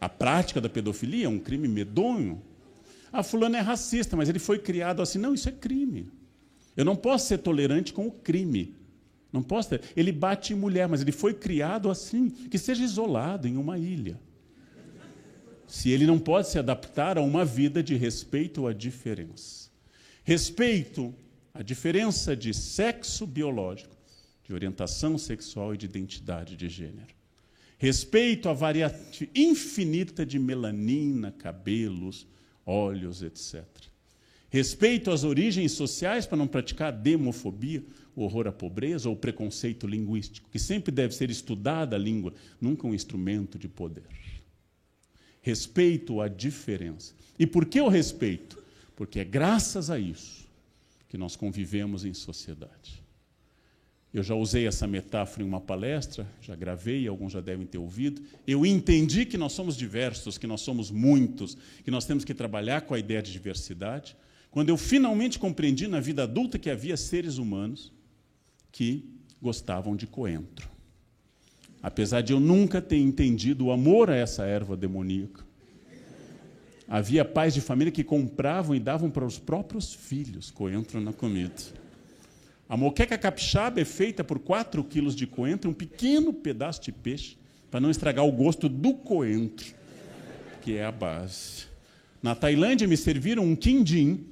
A 0.01 0.09
prática 0.09 0.59
da 0.59 0.67
pedofilia 0.67 1.27
é 1.27 1.29
um 1.29 1.39
crime 1.39 1.67
medonho. 1.67 2.41
Ah, 3.11 3.23
fulano 3.23 3.55
é 3.55 3.61
racista, 3.61 4.17
mas 4.17 4.27
ele 4.27 4.37
foi 4.37 4.59
criado 4.59 5.01
assim. 5.01 5.17
Não, 5.17 5.33
isso 5.33 5.47
é 5.47 5.51
crime. 5.51 6.11
Eu 6.75 6.83
não 6.85 6.95
posso 6.95 7.27
ser 7.27 7.39
tolerante 7.39 7.93
com 7.93 8.05
o 8.05 8.11
crime. 8.11 8.75
Não 9.31 9.43
posso 9.43 9.69
ter. 9.69 9.81
Ele 9.95 10.11
bate 10.11 10.53
em 10.53 10.55
mulher, 10.55 10.87
mas 10.87 11.01
ele 11.01 11.11
foi 11.11 11.33
criado 11.33 11.89
assim, 11.89 12.29
que 12.29 12.57
seja 12.57 12.83
isolado 12.83 13.47
em 13.47 13.57
uma 13.57 13.77
ilha. 13.77 14.19
Se 15.67 15.89
ele 15.89 16.05
não 16.05 16.17
pode 16.17 16.47
se 16.49 16.57
adaptar 16.57 17.17
a 17.17 17.21
uma 17.21 17.43
vida 17.43 17.83
de 17.83 17.95
respeito 17.95 18.65
à 18.65 18.73
diferença. 18.73 19.69
Respeito 20.23 21.13
à 21.53 21.61
diferença 21.61 22.35
de 22.35 22.53
sexo 22.53 23.27
biológico, 23.27 23.95
de 24.43 24.53
orientação 24.53 25.17
sexual 25.17 25.73
e 25.73 25.77
de 25.77 25.85
identidade 25.85 26.55
de 26.55 26.69
gênero. 26.69 27.15
Respeito 27.77 28.47
à 28.47 28.53
variedade 28.53 29.29
infinita 29.35 30.25
de 30.25 30.39
melanina, 30.39 31.31
cabelos, 31.31 32.25
olhos, 32.65 33.21
etc. 33.21 33.65
Respeito 34.49 35.11
às 35.11 35.23
origens 35.23 35.73
sociais 35.73 36.25
para 36.25 36.37
não 36.37 36.47
praticar 36.47 36.91
demofobia, 36.91 37.83
o 38.15 38.23
horror 38.23 38.47
à 38.47 38.51
pobreza 38.51 39.09
ou 39.09 39.15
o 39.15 39.17
preconceito 39.17 39.85
linguístico, 39.85 40.49
que 40.49 40.57
sempre 40.57 40.91
deve 40.91 41.13
ser 41.13 41.29
estudada 41.29 41.95
a 41.95 41.99
língua, 41.99 42.33
nunca 42.59 42.87
um 42.87 42.93
instrumento 42.93 43.59
de 43.59 43.67
poder. 43.67 44.07
Respeito 45.41 46.19
à 46.19 46.27
diferença. 46.27 47.13
E 47.37 47.45
por 47.45 47.65
que 47.65 47.79
o 47.79 47.87
respeito? 47.87 48.63
Porque 48.95 49.19
é 49.19 49.23
graças 49.23 49.89
a 49.89 49.99
isso 49.99 50.47
que 51.07 51.17
nós 51.17 51.35
convivemos 51.35 52.03
em 52.05 52.13
sociedade. 52.13 53.03
Eu 54.13 54.23
já 54.23 54.33
usei 54.33 54.65
essa 54.65 54.87
metáfora 54.87 55.43
em 55.43 55.47
uma 55.47 55.61
palestra, 55.61 56.27
já 56.41 56.55
gravei, 56.55 57.07
alguns 57.07 57.33
já 57.33 57.41
devem 57.41 57.67
ter 57.67 57.77
ouvido. 57.77 58.21
Eu 58.47 58.65
entendi 58.65 59.25
que 59.25 59.37
nós 59.37 59.53
somos 59.53 59.77
diversos, 59.77 60.37
que 60.37 60.47
nós 60.47 60.61
somos 60.61 60.89
muitos, 60.89 61.55
que 61.83 61.91
nós 61.91 62.05
temos 62.05 62.25
que 62.25 62.33
trabalhar 62.33 62.81
com 62.81 62.93
a 62.93 62.99
ideia 62.99 63.21
de 63.21 63.31
diversidade. 63.31 64.15
Quando 64.51 64.69
eu 64.69 64.77
finalmente 64.77 65.37
compreendi 65.37 65.87
na 65.87 65.99
vida 65.99 66.23
adulta 66.23 66.57
que 66.57 66.69
havia 66.69 66.97
seres 66.97 67.37
humanos 67.37 67.91
que 68.71 69.09
gostavam 69.41 69.95
de 69.95 70.07
coentro. 70.07 70.69
Apesar 71.81 72.21
de 72.21 72.33
eu 72.33 72.39
nunca 72.39 72.81
ter 72.81 72.97
entendido 72.97 73.65
o 73.65 73.71
amor 73.71 74.09
a 74.09 74.15
essa 74.15 74.43
erva 74.45 74.75
demoníaca. 74.75 75.45
Havia 76.87 77.25
pais 77.25 77.53
de 77.53 77.61
família 77.61 77.91
que 77.91 78.03
compravam 78.03 78.75
e 78.75 78.79
davam 78.79 79.09
para 79.09 79.25
os 79.25 79.37
próprios 79.37 79.93
filhos 79.93 80.49
coentro 80.49 81.01
na 81.01 81.11
comida. 81.11 81.53
A 82.69 82.75
moqueca 82.75 83.17
capixaba 83.17 83.79
é 83.79 83.85
feita 83.85 84.23
por 84.23 84.39
4 84.39 84.83
quilos 84.83 85.15
de 85.15 85.27
coentro, 85.27 85.69
um 85.69 85.73
pequeno 85.73 86.33
pedaço 86.33 86.81
de 86.81 86.91
peixe, 86.91 87.37
para 87.69 87.79
não 87.79 87.91
estragar 87.91 88.25
o 88.25 88.31
gosto 88.31 88.67
do 88.67 88.93
coentro, 88.93 89.73
que 90.61 90.75
é 90.75 90.85
a 90.85 90.91
base. 90.91 91.65
Na 92.21 92.35
Tailândia 92.35 92.87
me 92.87 92.97
serviram 92.97 93.43
um 93.43 93.55
quindim 93.55 94.25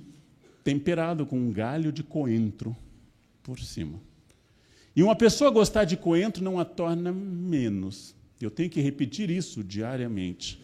temperado 0.66 1.28
com 1.28 1.38
um 1.38 1.52
galho 1.52 1.92
de 1.92 2.02
coentro 2.02 2.76
por 3.44 3.60
cima. 3.60 4.02
E 4.96 5.04
uma 5.04 5.16
pessoa 5.16 5.52
gostar 5.52 5.84
de 5.84 5.96
coentro 5.96 6.44
não 6.44 6.60
a 6.60 6.66
torna 6.66 7.14
menos. 7.14 8.16
Eu 8.42 8.50
tenho 8.50 8.70
que 8.72 8.82
repetir 8.82 9.30
isso 9.30 9.64
diariamente. 9.64 10.60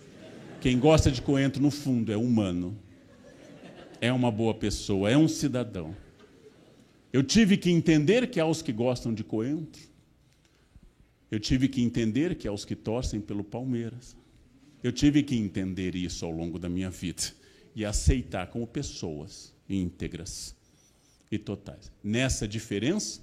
Quem 0.59 0.79
gosta 0.79 1.11
de 1.11 1.21
coentro, 1.21 1.61
no 1.61 1.69
fundo, 1.69 2.11
é 2.11 2.17
humano. 2.17 2.75
É 4.01 4.11
uma 4.11 4.31
boa 4.31 4.55
pessoa, 4.55 5.07
é 5.11 5.15
um 5.15 5.27
cidadão. 5.27 5.95
Eu 7.13 7.21
tive 7.21 7.55
que 7.55 7.69
entender 7.69 8.27
que 8.31 8.39
há 8.39 8.45
os 8.45 8.63
que 8.63 8.71
gostam 8.71 9.13
de 9.13 9.23
coentro. 9.23 9.83
Eu 11.29 11.39
tive 11.39 11.67
que 11.67 11.79
entender 11.79 12.35
que 12.35 12.47
há 12.47 12.51
os 12.51 12.65
que 12.65 12.75
torcem 12.75 13.21
pelo 13.21 13.43
Palmeiras. 13.43 14.17
Eu 14.83 14.91
tive 14.91 15.21
que 15.21 15.35
entender 15.35 15.95
isso 15.95 16.25
ao 16.25 16.31
longo 16.31 16.57
da 16.57 16.67
minha 16.67 16.89
vida 16.89 17.21
e 17.75 17.85
aceitar 17.85 18.47
como 18.47 18.65
pessoas 18.65 19.50
íntegras 19.73 20.55
e 21.31 21.37
totais. 21.37 21.91
Nessa 22.03 22.47
diferença, 22.47 23.21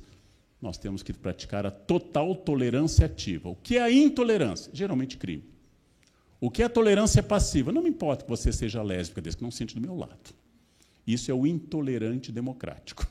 nós 0.61 0.79
temos 0.79 1.03
que 1.03 1.13
praticar 1.13 1.67
a 1.67 1.71
total 1.71 2.35
tolerância 2.35 3.07
ativa. 3.07 3.49
O 3.49 3.57
que 3.57 3.77
é 3.77 3.83
a 3.83 3.91
intolerância? 3.91 4.71
Geralmente 4.75 5.17
crime. 5.17 5.45
O 6.41 6.51
que 6.51 6.63
é 6.63 6.67
a 6.67 6.71
tolerância 6.71 7.23
passiva? 7.23 7.73
Não 7.73 7.83
me 7.83 7.91
importa 7.91 8.25
que 8.25 8.31
você 8.31 8.53
seja 8.53 8.83
lésbica, 8.83 9.21
desde 9.21 9.39
que 9.39 9.43
não 9.43 9.51
sente 9.51 9.75
do 9.75 9.81
meu 9.81 9.95
lado. 9.95 10.35
Isso 11.07 11.31
é 11.31 11.35
o 11.35 11.47
intolerante 11.47 12.31
democrático. 12.31 13.07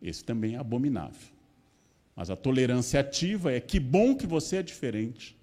Esse 0.00 0.24
também 0.24 0.54
é 0.54 0.58
abominável. 0.58 1.32
Mas 2.14 2.28
a 2.28 2.36
tolerância 2.36 3.00
ativa 3.00 3.52
é 3.52 3.60
que 3.60 3.80
bom 3.80 4.14
que 4.14 4.26
você 4.26 4.56
é 4.56 4.62
diferente. 4.62 5.36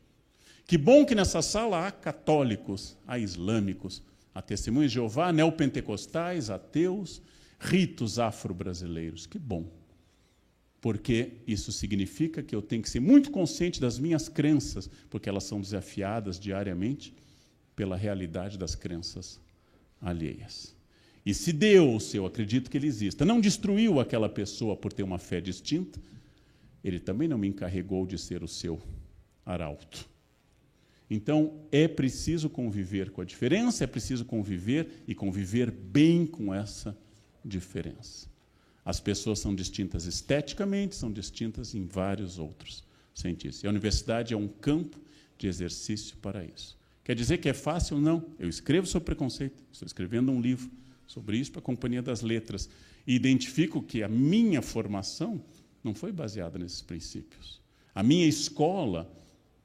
Que 0.65 0.77
bom 0.77 1.05
que 1.05 1.15
nessa 1.15 1.41
sala 1.41 1.87
há 1.87 1.91
católicos, 1.91 2.95
há 3.07 3.17
islâmicos, 3.17 4.03
há 4.39 4.41
testemunhos 4.41 4.91
de 4.91 4.95
Jeová, 4.95 5.33
neopentecostais, 5.33 6.49
ateus, 6.49 7.21
ritos 7.59 8.17
afro-brasileiros. 8.17 9.25
Que 9.25 9.37
bom. 9.37 9.69
Porque 10.79 11.33
isso 11.45 11.73
significa 11.73 12.41
que 12.41 12.55
eu 12.55 12.61
tenho 12.61 12.81
que 12.81 12.89
ser 12.89 13.01
muito 13.01 13.31
consciente 13.31 13.81
das 13.81 13.99
minhas 13.99 14.29
crenças, 14.29 14.89
porque 15.09 15.27
elas 15.27 15.43
são 15.43 15.59
desafiadas 15.59 16.39
diariamente 16.39 17.13
pela 17.75 17.97
realidade 17.97 18.57
das 18.57 18.75
crenças 18.75 19.41
alheias. 19.99 20.73
E 21.25 21.33
se 21.33 21.51
Deus, 21.51 22.13
eu 22.13 22.25
acredito 22.25 22.71
que 22.71 22.77
Ele 22.77 22.87
exista, 22.87 23.25
não 23.25 23.41
destruiu 23.41 23.99
aquela 23.99 24.29
pessoa 24.29 24.75
por 24.77 24.93
ter 24.93 25.03
uma 25.03 25.19
fé 25.19 25.41
distinta, 25.41 25.99
Ele 26.81 26.97
também 26.97 27.27
não 27.27 27.37
me 27.37 27.49
encarregou 27.49 28.07
de 28.07 28.17
ser 28.17 28.41
o 28.41 28.47
seu 28.47 28.81
arauto. 29.45 30.08
Então, 31.09 31.53
é 31.71 31.87
preciso 31.87 32.49
conviver 32.49 33.09
com 33.09 33.21
a 33.21 33.25
diferença, 33.25 33.83
é 33.83 33.87
preciso 33.87 34.23
conviver 34.25 35.03
e 35.07 35.15
conviver 35.15 35.71
bem 35.71 36.25
com 36.25 36.53
essa 36.53 36.95
diferença. 37.43 38.27
As 38.85 38.99
pessoas 38.99 39.39
são 39.39 39.55
distintas 39.55 40.05
esteticamente, 40.05 40.95
são 40.95 41.11
distintas 41.11 41.73
em 41.73 41.85
vários 41.85 42.37
outros 42.37 42.83
sentidos. 43.13 43.63
E 43.63 43.67
a 43.67 43.69
universidade 43.69 44.33
é 44.33 44.37
um 44.37 44.47
campo 44.47 44.99
de 45.37 45.47
exercício 45.47 46.15
para 46.17 46.43
isso. 46.45 46.77
Quer 47.03 47.15
dizer 47.15 47.39
que 47.39 47.49
é 47.49 47.53
fácil? 47.53 47.99
Não. 47.99 48.23
Eu 48.37 48.47
escrevo 48.47 48.85
sobre 48.85 49.07
preconceito, 49.07 49.63
estou 49.71 49.85
escrevendo 49.85 50.31
um 50.31 50.39
livro 50.39 50.69
sobre 51.07 51.37
isso 51.37 51.51
para 51.51 51.59
a 51.59 51.63
Companhia 51.63 52.01
das 52.03 52.21
Letras. 52.21 52.69
E 53.07 53.15
identifico 53.15 53.81
que 53.81 54.03
a 54.03 54.07
minha 54.07 54.61
formação 54.61 55.41
não 55.83 55.95
foi 55.95 56.11
baseada 56.11 56.59
nesses 56.59 56.81
princípios. 56.81 57.59
A 57.95 58.03
minha 58.03 58.27
escola 58.27 59.11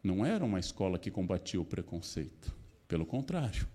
não 0.05 0.25
era 0.25 0.45
uma 0.45 0.61
escola 0.61 0.99
que 0.99 1.11
combatia 1.11 1.59
o 1.59 1.65
preconceito. 1.65 2.55
Pelo 2.87 3.07
contrário. 3.07 3.67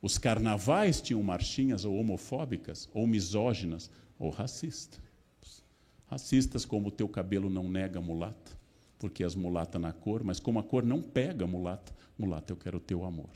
Os 0.00 0.16
carnavais 0.16 1.02
tinham 1.02 1.22
marchinhas 1.22 1.84
ou 1.84 1.94
homofóbicas, 1.96 2.88
ou 2.94 3.06
misóginas, 3.06 3.90
ou 4.18 4.30
racistas. 4.30 5.02
Racistas 6.06 6.64
como 6.64 6.88
o 6.88 6.90
teu 6.90 7.08
cabelo 7.08 7.50
não 7.50 7.68
nega 7.68 8.00
mulata, 8.00 8.58
porque 8.98 9.22
as 9.22 9.34
mulata 9.34 9.78
na 9.78 9.92
cor, 9.92 10.24
mas 10.24 10.40
como 10.40 10.58
a 10.58 10.62
cor 10.62 10.82
não 10.82 11.02
pega 11.02 11.46
mulata, 11.46 11.94
mulata 12.18 12.52
eu 12.52 12.56
quero 12.56 12.78
o 12.78 12.80
teu 12.80 13.04
amor. 13.04 13.30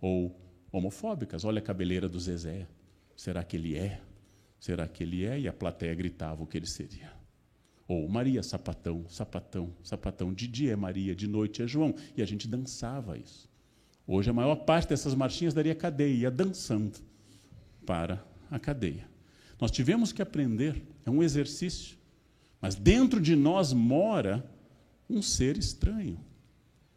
Ou 0.00 0.34
homofóbicas, 0.72 1.44
olha 1.44 1.58
a 1.58 1.62
cabeleira 1.62 2.08
do 2.08 2.18
Zezé. 2.18 2.66
Será 3.14 3.44
que 3.44 3.56
ele 3.56 3.76
é? 3.76 4.00
Será 4.58 4.88
que 4.88 5.02
ele 5.02 5.24
é? 5.24 5.38
E 5.38 5.46
a 5.46 5.52
plateia 5.52 5.94
gritava 5.94 6.42
o 6.42 6.46
que 6.46 6.56
ele 6.56 6.66
seria. 6.66 7.12
Ou 7.86 8.08
Maria, 8.08 8.42
sapatão, 8.42 9.04
sapatão, 9.08 9.72
sapatão. 9.82 10.32
De 10.32 10.48
dia 10.48 10.72
é 10.72 10.76
Maria, 10.76 11.14
de 11.14 11.26
noite 11.26 11.62
é 11.62 11.66
João. 11.66 11.94
E 12.16 12.22
a 12.22 12.26
gente 12.26 12.48
dançava 12.48 13.18
isso. 13.18 13.48
Hoje 14.06 14.30
a 14.30 14.32
maior 14.32 14.56
parte 14.56 14.88
dessas 14.88 15.14
marchinhas 15.14 15.54
daria 15.54 15.74
cadeia, 15.74 16.14
ia 16.14 16.30
dançando 16.30 16.98
para 17.86 18.24
a 18.50 18.58
cadeia. 18.58 19.08
Nós 19.60 19.70
tivemos 19.70 20.12
que 20.12 20.22
aprender, 20.22 20.82
é 21.04 21.10
um 21.10 21.22
exercício. 21.22 21.96
Mas 22.60 22.74
dentro 22.74 23.20
de 23.20 23.36
nós 23.36 23.72
mora 23.72 24.44
um 25.08 25.20
ser 25.20 25.58
estranho, 25.58 26.18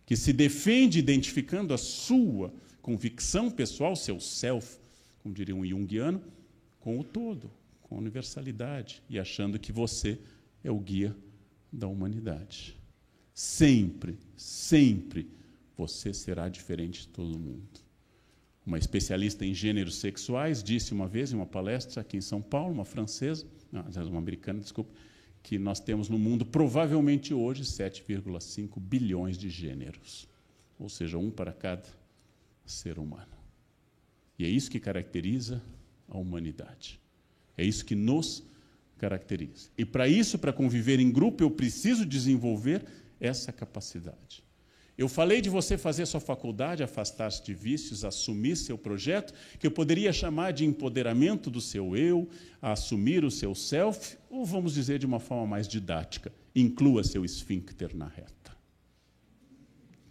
que 0.05 0.15
se 0.15 0.31
defende 0.31 0.99
identificando 0.99 1.73
a 1.73 1.77
sua 1.77 2.53
convicção 2.81 3.51
pessoal, 3.51 3.95
seu 3.95 4.19
self, 4.19 4.79
como 5.21 5.35
diria 5.35 5.55
um 5.55 5.65
junguiano, 5.65 6.21
com 6.79 6.97
o 6.97 7.03
todo, 7.03 7.51
com 7.81 7.95
a 7.95 7.97
universalidade, 7.97 9.03
e 9.09 9.19
achando 9.19 9.59
que 9.59 9.73
você 9.73 10.17
é 10.68 10.72
o 10.72 10.80
guia 10.80 11.15
da 11.72 11.88
humanidade. 11.88 12.78
Sempre, 13.34 14.18
sempre 14.36 15.30
você 15.76 16.13
será 16.13 16.49
diferente 16.49 17.01
de 17.01 17.07
todo 17.09 17.38
mundo. 17.38 17.80
Uma 18.65 18.78
especialista 18.78 19.45
em 19.45 19.53
gêneros 19.53 19.95
sexuais 19.95 20.61
disse 20.61 20.91
uma 20.91 21.07
vez 21.07 21.32
em 21.32 21.36
uma 21.36 21.45
palestra 21.45 22.01
aqui 22.01 22.18
em 22.18 22.22
São 22.22 22.41
Paulo, 22.41 22.74
uma 22.74 22.84
francesa, 22.84 23.47
não, 23.72 23.84
uma 24.07 24.18
americana, 24.18 24.59
desculpa, 24.59 24.91
que 25.41 25.57
nós 25.57 25.80
temos 25.80 26.09
no 26.09 26.20
mundo 26.20 26.45
provavelmente 26.45 27.34
hoje 27.34 27.63
7,5 27.63 28.80
bilhões 28.80 29.38
de 29.38 29.49
gêneros, 29.49 30.28
ou 30.78 30.89
seja, 30.89 31.18
um 31.18 31.32
para 31.32 31.53
cada 31.53 31.88
ser 32.65 32.99
humano. 32.99 33.32
E 34.38 34.43
é 34.43 34.49
isso 34.49 34.70
que 34.70 34.80
caracteriza 34.80 35.63
a 36.09 36.18
humanidade. 36.18 36.99
É 37.55 37.63
isso 37.63 37.86
que 37.86 37.95
nos 37.95 38.43
caracteriza. 38.97 39.69
E 39.77 39.85
para 39.85 40.07
isso, 40.07 40.37
para 40.37 40.53
conviver 40.53 40.99
em 40.99 41.11
grupo, 41.11 41.43
eu 41.43 41.51
preciso 41.51 42.05
desenvolver 42.05 42.85
essa 43.19 43.51
capacidade. 43.51 44.43
Eu 44.97 45.07
falei 45.07 45.41
de 45.41 45.49
você 45.49 45.77
fazer 45.77 46.07
sua 46.07 46.19
faculdade, 46.19 46.81
afastar-se 46.81 47.43
de 47.43 47.53
vícios, 47.53 48.03
assumir 48.03 48.55
seu 48.55 48.77
projeto, 48.77 49.31
que 49.59 49.67
eu 49.67 49.71
poderia 49.71 50.11
chamar 50.11 50.51
de 50.51 50.65
empoderamento 50.65 51.51
do 51.51 51.61
seu 51.61 51.95
eu, 51.95 52.27
assumir 52.59 53.23
o 53.23 53.29
seu 53.29 53.53
self, 53.53 54.17
ou 54.27 54.43
vamos 54.43 54.73
dizer 54.73 54.97
de 54.97 55.05
uma 55.05 55.19
forma 55.19 55.45
mais 55.45 55.67
didática, 55.67 56.33
inclua 56.55 57.03
seu 57.03 57.23
esfíncter 57.23 57.95
na 57.95 58.07
reta. 58.07 58.57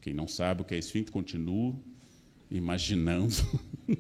Quem 0.01 0.15
não 0.15 0.29
sabe 0.29 0.63
o 0.63 0.65
que 0.65 0.77
é 0.77 0.79
esfíncter, 0.79 1.13
continua 1.13 1.75
imaginando 2.49 3.35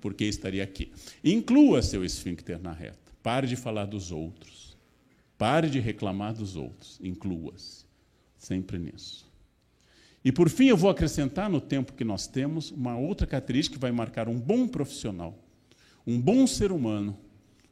por 0.00 0.14
que 0.14 0.24
estaria 0.24 0.64
aqui. 0.64 0.90
Inclua 1.22 1.80
seu 1.80 2.04
esfíncter 2.04 2.60
na 2.60 2.72
reta. 2.72 3.03
Pare 3.24 3.46
de 3.46 3.56
falar 3.56 3.86
dos 3.86 4.12
outros. 4.12 4.76
Pare 5.38 5.70
de 5.70 5.80
reclamar 5.80 6.34
dos 6.34 6.56
outros. 6.56 7.00
Inclua-se. 7.02 7.86
Sempre 8.36 8.78
nisso. 8.78 9.26
E 10.22 10.30
por 10.30 10.50
fim, 10.50 10.66
eu 10.66 10.76
vou 10.76 10.90
acrescentar 10.90 11.48
no 11.48 11.58
tempo 11.58 11.94
que 11.94 12.04
nós 12.04 12.26
temos 12.26 12.70
uma 12.70 12.98
outra 12.98 13.26
característica 13.26 13.76
que 13.76 13.80
vai 13.80 13.90
marcar 13.90 14.28
um 14.28 14.38
bom 14.38 14.68
profissional, 14.68 15.38
um 16.06 16.20
bom 16.20 16.46
ser 16.46 16.70
humano, 16.70 17.18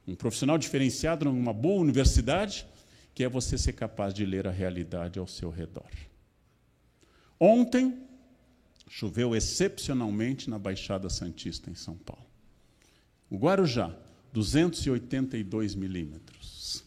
um 0.09 0.14
profissional 0.14 0.57
diferenciado 0.57 1.26
numa 1.26 1.53
boa 1.53 1.82
universidade, 1.82 2.66
que 3.14 3.22
é 3.22 3.28
você 3.28 3.59
ser 3.59 3.74
capaz 3.74 4.14
de 4.14 4.24
ler 4.24 4.48
a 4.48 4.50
realidade 4.50 5.18
ao 5.18 5.26
seu 5.26 5.50
redor. 5.50 5.90
Ontem 7.38 7.98
choveu 8.88 9.36
excepcionalmente 9.36 10.48
na 10.48 10.59
Baixada 10.59 11.11
Santista, 11.11 11.70
em 11.70 11.74
São 11.74 11.96
Paulo. 11.96 12.24
O 13.28 13.36
Guarujá, 13.36 13.94
282 14.33 15.74
milímetros. 15.74 16.85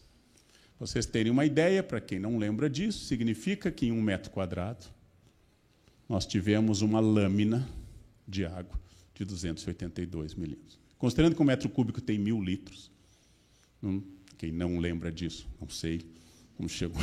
Vocês 0.78 1.06
terem 1.06 1.32
uma 1.32 1.46
ideia, 1.46 1.82
para 1.82 2.00
quem 2.00 2.18
não 2.18 2.36
lembra 2.38 2.68
disso, 2.68 3.04
significa 3.04 3.70
que 3.70 3.86
em 3.86 3.92
um 3.92 4.02
metro 4.02 4.30
quadrado 4.30 4.84
nós 6.08 6.26
tivemos 6.26 6.82
uma 6.82 7.00
lâmina 7.00 7.66
de 8.28 8.44
água 8.44 8.78
de 9.14 9.24
282 9.24 10.34
milímetros. 10.34 10.78
Considerando 10.98 11.34
que 11.34 11.42
um 11.42 11.46
metro 11.46 11.68
cúbico 11.68 12.00
tem 12.00 12.18
mil 12.18 12.42
litros, 12.42 12.90
hum, 13.82 14.02
quem 14.36 14.52
não 14.52 14.78
lembra 14.78 15.10
disso, 15.10 15.48
não 15.60 15.68
sei 15.68 16.04
como 16.56 16.68
chegou 16.68 17.02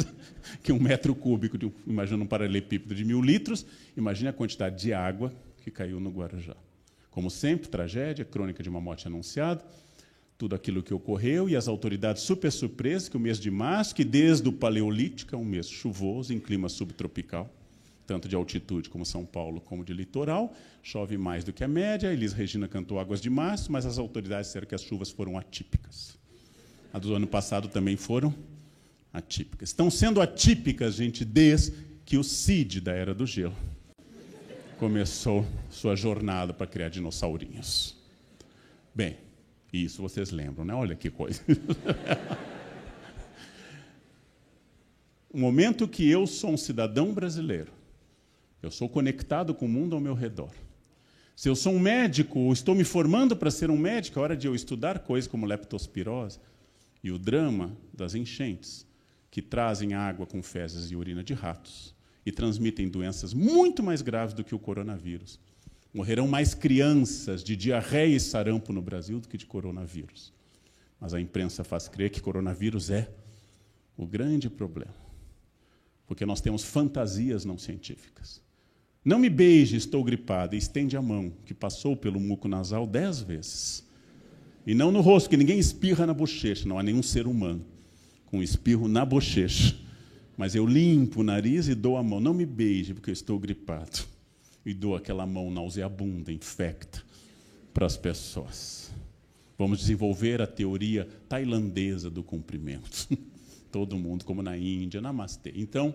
que 0.62 0.72
um 0.72 0.80
metro 0.80 1.14
cúbico, 1.14 1.58
de, 1.58 1.70
imagina 1.86 2.22
um 2.22 2.26
paralelepípedo 2.26 2.94
de 2.94 3.04
mil 3.04 3.20
litros, 3.20 3.66
imagine 3.96 4.28
a 4.28 4.32
quantidade 4.32 4.80
de 4.80 4.92
água 4.92 5.32
que 5.62 5.70
caiu 5.70 6.00
no 6.00 6.10
Guarujá. 6.10 6.56
Como 7.16 7.30
sempre, 7.30 7.70
tragédia, 7.70 8.26
crônica 8.26 8.62
de 8.62 8.68
uma 8.68 8.78
morte 8.78 9.06
anunciada, 9.06 9.64
tudo 10.36 10.54
aquilo 10.54 10.82
que 10.82 10.92
ocorreu 10.92 11.48
e 11.48 11.56
as 11.56 11.66
autoridades 11.66 12.22
super 12.22 12.52
surpresas 12.52 13.08
que 13.08 13.16
o 13.16 13.20
mês 13.20 13.40
de 13.40 13.50
março, 13.50 13.94
que 13.94 14.04
desde 14.04 14.46
o 14.46 14.52
Paleolítico 14.52 15.34
é 15.34 15.38
um 15.38 15.42
mês 15.42 15.66
chuvoso 15.66 16.34
em 16.34 16.38
clima 16.38 16.68
subtropical, 16.68 17.50
tanto 18.06 18.28
de 18.28 18.36
altitude 18.36 18.90
como 18.90 19.06
São 19.06 19.24
Paulo, 19.24 19.62
como 19.62 19.82
de 19.82 19.94
litoral, 19.94 20.54
chove 20.82 21.16
mais 21.16 21.42
do 21.42 21.54
que 21.54 21.64
a 21.64 21.68
média. 21.68 22.12
Elis 22.12 22.34
Regina 22.34 22.68
cantou 22.68 23.00
águas 23.00 23.22
de 23.22 23.30
março, 23.30 23.72
mas 23.72 23.86
as 23.86 23.96
autoridades 23.96 24.48
disseram 24.48 24.66
que 24.66 24.74
as 24.74 24.82
chuvas 24.82 25.10
foram 25.10 25.38
atípicas. 25.38 26.18
A 26.92 26.98
do 26.98 27.14
ano 27.14 27.26
passado 27.26 27.66
também 27.66 27.96
foram 27.96 28.34
atípicas. 29.10 29.70
Estão 29.70 29.90
sendo 29.90 30.20
atípicas, 30.20 30.96
gente, 30.96 31.24
desde 31.24 31.72
que 32.04 32.18
o 32.18 32.22
Cid 32.22 32.78
da 32.82 32.92
Era 32.92 33.14
do 33.14 33.24
Gelo 33.24 33.56
começou 34.78 35.46
sua 35.70 35.96
jornada 35.96 36.52
para 36.52 36.66
criar 36.66 36.88
dinossaurinhos. 36.88 37.96
Bem, 38.94 39.16
isso 39.72 40.02
vocês 40.02 40.30
lembram, 40.30 40.64
né? 40.64 40.74
Olha 40.74 40.94
que 40.94 41.10
coisa. 41.10 41.42
o 45.32 45.38
momento 45.38 45.88
que 45.88 46.08
eu 46.08 46.26
sou 46.26 46.50
um 46.50 46.56
cidadão 46.56 47.12
brasileiro, 47.12 47.72
eu 48.62 48.70
sou 48.70 48.88
conectado 48.88 49.54
com 49.54 49.66
o 49.66 49.68
mundo 49.68 49.94
ao 49.94 50.00
meu 50.00 50.14
redor. 50.14 50.50
Se 51.34 51.48
eu 51.48 51.56
sou 51.56 51.74
um 51.74 51.78
médico 51.78 52.38
ou 52.38 52.52
estou 52.52 52.74
me 52.74 52.84
formando 52.84 53.36
para 53.36 53.50
ser 53.50 53.70
um 53.70 53.76
médico, 53.76 54.18
é 54.18 54.22
hora 54.22 54.36
de 54.36 54.46
eu 54.46 54.54
estudar 54.54 55.00
coisas 55.00 55.28
como 55.28 55.46
leptospirose 55.46 56.38
e 57.02 57.10
o 57.10 57.18
drama 57.18 57.76
das 57.92 58.14
enchentes, 58.14 58.86
que 59.30 59.42
trazem 59.42 59.92
água 59.92 60.26
com 60.26 60.42
fezes 60.42 60.90
e 60.90 60.96
urina 60.96 61.22
de 61.22 61.34
ratos 61.34 61.95
e 62.26 62.32
transmitem 62.32 62.88
doenças 62.88 63.32
muito 63.32 63.82
mais 63.82 64.02
graves 64.02 64.34
do 64.34 64.42
que 64.42 64.54
o 64.54 64.58
coronavírus. 64.58 65.38
Morrerão 65.94 66.26
mais 66.26 66.52
crianças 66.52 67.42
de 67.42 67.56
diarreia 67.56 68.16
e 68.16 68.20
sarampo 68.20 68.72
no 68.72 68.82
Brasil 68.82 69.20
do 69.20 69.28
que 69.28 69.38
de 69.38 69.46
coronavírus. 69.46 70.32
Mas 71.00 71.14
a 71.14 71.20
imprensa 71.20 71.62
faz 71.62 71.86
crer 71.86 72.10
que 72.10 72.20
coronavírus 72.20 72.90
é 72.90 73.08
o 73.96 74.04
grande 74.04 74.50
problema. 74.50 74.94
Porque 76.06 76.26
nós 76.26 76.40
temos 76.40 76.64
fantasias 76.64 77.44
não 77.44 77.56
científicas. 77.56 78.42
Não 79.04 79.18
me 79.18 79.30
beije, 79.30 79.76
estou 79.76 80.02
gripado, 80.02 80.56
e 80.56 80.58
estende 80.58 80.96
a 80.96 81.02
mão, 81.02 81.32
que 81.44 81.54
passou 81.54 81.96
pelo 81.96 82.18
muco 82.18 82.48
nasal 82.48 82.86
dez 82.86 83.20
vezes. 83.20 83.86
E 84.66 84.74
não 84.74 84.90
no 84.90 85.00
rosto, 85.00 85.30
que 85.30 85.36
ninguém 85.36 85.60
espirra 85.60 86.04
na 86.04 86.12
bochecha, 86.12 86.68
não 86.68 86.76
há 86.76 86.82
nenhum 86.82 87.02
ser 87.02 87.26
humano 87.26 87.64
com 88.26 88.42
espirro 88.42 88.88
na 88.88 89.04
bochecha. 89.04 89.76
Mas 90.36 90.54
eu 90.54 90.66
limpo 90.66 91.20
o 91.20 91.24
nariz 91.24 91.68
e 91.68 91.74
dou 91.74 91.96
a 91.96 92.02
mão. 92.02 92.20
Não 92.20 92.34
me 92.34 92.44
beije, 92.44 92.92
porque 92.92 93.10
eu 93.10 93.14
estou 93.14 93.38
gripado. 93.38 94.04
E 94.64 94.74
dou 94.74 94.94
aquela 94.94 95.26
mão 95.26 95.50
nauseabunda, 95.50 96.32
infecta, 96.32 97.02
para 97.72 97.86
as 97.86 97.96
pessoas. 97.96 98.90
Vamos 99.56 99.78
desenvolver 99.78 100.42
a 100.42 100.46
teoria 100.46 101.08
tailandesa 101.28 102.10
do 102.10 102.22
cumprimento. 102.22 103.08
Todo 103.72 103.96
mundo, 103.96 104.24
como 104.24 104.42
na 104.42 104.56
Índia, 104.56 105.00
namastê. 105.00 105.52
Então, 105.54 105.94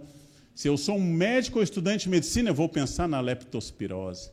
se 0.56 0.68
eu 0.68 0.78
sou 0.78 0.98
um 0.98 1.14
médico 1.14 1.60
ou 1.60 1.64
estudante 1.64 2.04
de 2.04 2.10
medicina, 2.10 2.50
eu 2.50 2.56
vou 2.56 2.68
pensar 2.68 3.08
na 3.08 3.20
leptospirose. 3.20 4.32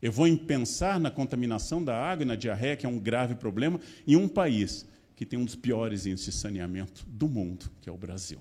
Eu 0.00 0.10
vou 0.10 0.34
pensar 0.38 0.98
na 0.98 1.10
contaminação 1.10 1.84
da 1.84 1.94
água 1.94 2.22
e 2.22 2.26
na 2.26 2.34
diarreia, 2.34 2.76
que 2.76 2.86
é 2.86 2.88
um 2.88 2.98
grave 2.98 3.34
problema, 3.34 3.78
em 4.06 4.16
um 4.16 4.26
país 4.26 4.86
que 5.14 5.26
tem 5.26 5.38
um 5.38 5.44
dos 5.44 5.56
piores 5.56 6.06
índices 6.06 6.34
de 6.34 6.40
saneamento 6.40 7.04
do 7.06 7.28
mundo, 7.28 7.70
que 7.82 7.90
é 7.90 7.92
o 7.92 7.98
Brasil. 7.98 8.40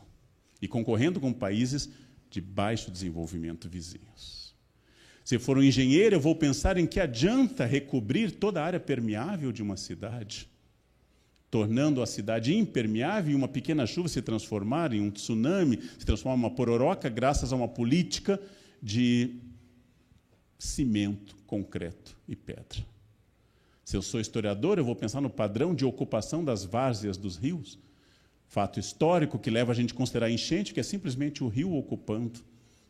E 0.61 0.67
concorrendo 0.67 1.19
com 1.19 1.31
países 1.33 1.89
de 2.29 2.41
baixo 2.41 2.91
desenvolvimento 2.91 3.69
vizinhos. 3.69 4.53
Se 5.23 5.37
for 5.37 5.57
um 5.57 5.63
engenheiro, 5.63 6.15
eu 6.15 6.19
vou 6.19 6.35
pensar 6.35 6.77
em 6.77 6.87
que 6.87 6.99
adianta 6.99 7.65
recobrir 7.65 8.31
toda 8.31 8.61
a 8.61 8.65
área 8.65 8.79
permeável 8.79 9.51
de 9.51 9.61
uma 9.61 9.77
cidade 9.77 10.49
tornando 11.49 12.01
a 12.01 12.05
cidade 12.05 12.55
impermeável 12.55 13.31
e 13.31 13.35
uma 13.35 13.47
pequena 13.47 13.85
chuva 13.85 14.07
se 14.07 14.21
transformar 14.21 14.93
em 14.93 15.01
um 15.01 15.09
tsunami, 15.09 15.79
se 15.97 16.05
transformar 16.05 16.35
em 16.35 16.39
uma 16.39 16.51
pororoca, 16.51 17.09
graças 17.09 17.51
a 17.51 17.55
uma 17.55 17.67
política 17.67 18.39
de 18.81 19.35
cimento, 20.57 21.35
concreto 21.47 22.15
e 22.27 22.35
pedra. 22.35 22.85
Se 23.83 23.97
eu 23.97 24.01
sou 24.01 24.19
historiador, 24.19 24.77
eu 24.77 24.85
vou 24.85 24.95
pensar 24.95 25.21
no 25.21 25.29
padrão 25.29 25.73
de 25.73 25.83
ocupação 25.83 26.43
das 26.43 26.63
várzeas 26.63 27.17
dos 27.17 27.37
rios, 27.37 27.79
fato 28.49 28.79
histórico 28.79 29.37
que 29.37 29.51
leva 29.51 29.71
a 29.71 29.75
gente 29.75 29.93
a 29.93 29.95
considerar 29.95 30.29
enchente, 30.29 30.73
que 30.73 30.79
é 30.79 30.83
simplesmente 30.83 31.43
o 31.43 31.47
rio 31.47 31.75
ocupando 31.75 32.39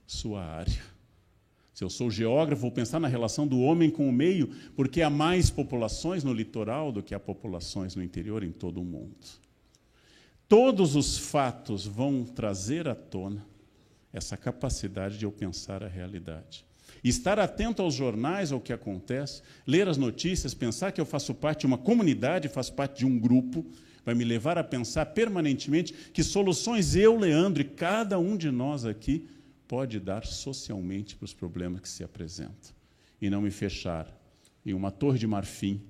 sua 0.07 0.41
área. 0.41 0.81
Se 1.73 1.83
eu 1.83 1.89
sou 1.89 2.09
geógrafo, 2.09 2.61
vou 2.61 2.71
pensar 2.71 2.99
na 2.99 3.09
relação 3.09 3.45
do 3.45 3.59
homem 3.59 3.91
com 3.91 4.07
o 4.07 4.11
meio, 4.11 4.49
porque 4.75 5.01
há 5.01 5.09
mais 5.09 5.49
populações 5.49 6.23
no 6.23 6.33
litoral 6.33 6.91
do 6.91 7.03
que 7.03 7.13
há 7.13 7.19
populações 7.19 7.93
no 7.93 8.01
interior 8.01 8.41
em 8.41 8.51
todo 8.51 8.81
o 8.81 8.85
mundo. 8.85 9.15
Todos 10.47 10.95
os 10.95 11.17
fatos 11.17 11.85
vão 11.85 12.23
trazer 12.23 12.87
à 12.87 12.95
tona 12.95 13.45
essa 14.13 14.37
capacidade 14.37 15.17
de 15.17 15.25
eu 15.25 15.31
pensar 15.31 15.83
a 15.83 15.87
realidade. 15.87 16.65
Estar 17.03 17.37
atento 17.37 17.81
aos 17.81 17.93
jornais, 17.93 18.51
ao 18.51 18.61
que 18.61 18.73
acontece, 18.73 19.41
ler 19.67 19.87
as 19.87 19.97
notícias, 19.97 20.53
pensar 20.53 20.91
que 20.91 20.99
eu 20.99 21.05
faço 21.05 21.33
parte 21.35 21.61
de 21.61 21.65
uma 21.67 21.77
comunidade, 21.77 22.47
faço 22.47 22.73
parte 22.73 22.99
de 22.99 23.05
um 23.05 23.19
grupo, 23.19 23.65
vai 24.05 24.15
me 24.15 24.23
levar 24.23 24.57
a 24.57 24.63
pensar 24.63 25.05
permanentemente 25.07 25.93
que 26.13 26.23
soluções 26.23 26.95
eu, 26.95 27.17
Leandro, 27.17 27.61
e 27.61 27.65
cada 27.65 28.17
um 28.19 28.35
de 28.35 28.51
nós 28.51 28.85
aqui 28.85 29.27
pode 29.67 29.99
dar 29.99 30.25
socialmente 30.25 31.15
para 31.15 31.25
os 31.25 31.33
problemas 31.33 31.81
que 31.81 31.89
se 31.89 32.03
apresentam. 32.03 32.73
E 33.21 33.29
não 33.29 33.41
me 33.41 33.51
fechar 33.51 34.11
em 34.65 34.73
uma 34.73 34.91
torre 34.91 35.19
de 35.19 35.27
marfim, 35.27 35.81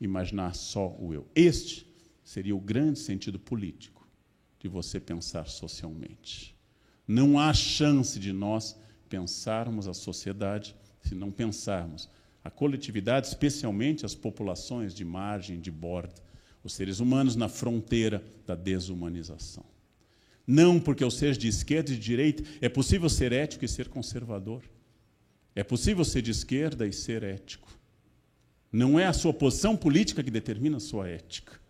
imaginar 0.00 0.54
só 0.54 0.94
o 0.98 1.14
eu. 1.14 1.26
Este 1.34 1.86
seria 2.22 2.54
o 2.54 2.60
grande 2.60 2.98
sentido 2.98 3.38
político 3.38 4.06
de 4.58 4.68
você 4.68 4.98
pensar 4.98 5.46
socialmente. 5.46 6.54
Não 7.06 7.38
há 7.38 7.52
chance 7.52 8.18
de 8.18 8.32
nós 8.32 8.76
pensarmos 9.08 9.86
a 9.86 9.94
sociedade 9.94 10.74
se 11.02 11.14
não 11.14 11.30
pensarmos 11.30 12.08
a 12.42 12.50
coletividade, 12.50 13.26
especialmente 13.26 14.04
as 14.04 14.14
populações 14.14 14.94
de 14.94 15.04
margem, 15.04 15.60
de 15.60 15.70
borda, 15.70 16.22
os 16.64 16.72
seres 16.72 16.98
humanos 16.98 17.36
na 17.36 17.48
fronteira 17.48 18.24
da 18.46 18.54
desumanização. 18.54 19.64
Não 20.46 20.80
porque 20.80 21.04
eu 21.04 21.10
seja 21.10 21.38
de 21.38 21.46
esquerda 21.46 21.90
e 21.92 21.94
de 21.94 22.00
direita, 22.00 22.42
é 22.60 22.68
possível 22.68 23.08
ser 23.08 23.32
ético 23.32 23.64
e 23.64 23.68
ser 23.68 23.88
conservador. 23.88 24.62
É 25.54 25.62
possível 25.62 26.04
ser 26.04 26.22
de 26.22 26.30
esquerda 26.30 26.86
e 26.86 26.92
ser 26.92 27.22
ético. 27.22 27.68
Não 28.72 28.98
é 28.98 29.06
a 29.06 29.12
sua 29.12 29.32
posição 29.32 29.76
política 29.76 30.22
que 30.22 30.30
determina 30.30 30.78
a 30.78 30.80
sua 30.80 31.08
ética. 31.08 31.60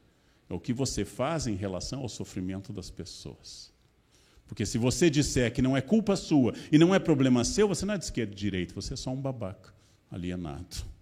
É 0.48 0.54
o 0.54 0.60
que 0.60 0.72
você 0.72 1.04
faz 1.04 1.46
em 1.46 1.54
relação 1.54 2.00
ao 2.00 2.08
sofrimento 2.08 2.72
das 2.72 2.90
pessoas. 2.90 3.72
Porque 4.46 4.64
se 4.64 4.78
você 4.78 5.10
disser 5.10 5.52
que 5.52 5.62
não 5.62 5.76
é 5.76 5.80
culpa 5.80 6.16
sua 6.16 6.54
e 6.70 6.78
não 6.78 6.94
é 6.94 6.98
problema 6.98 7.44
seu, 7.44 7.66
você 7.66 7.84
não 7.84 7.94
é 7.94 7.98
de 7.98 8.04
esquerda 8.04 8.32
e 8.32 8.34
de 8.34 8.40
direita, 8.40 8.74
você 8.74 8.94
é 8.94 8.96
só 8.96 9.10
um 9.10 9.20
babaca 9.20 9.74
alienado. 10.10 10.93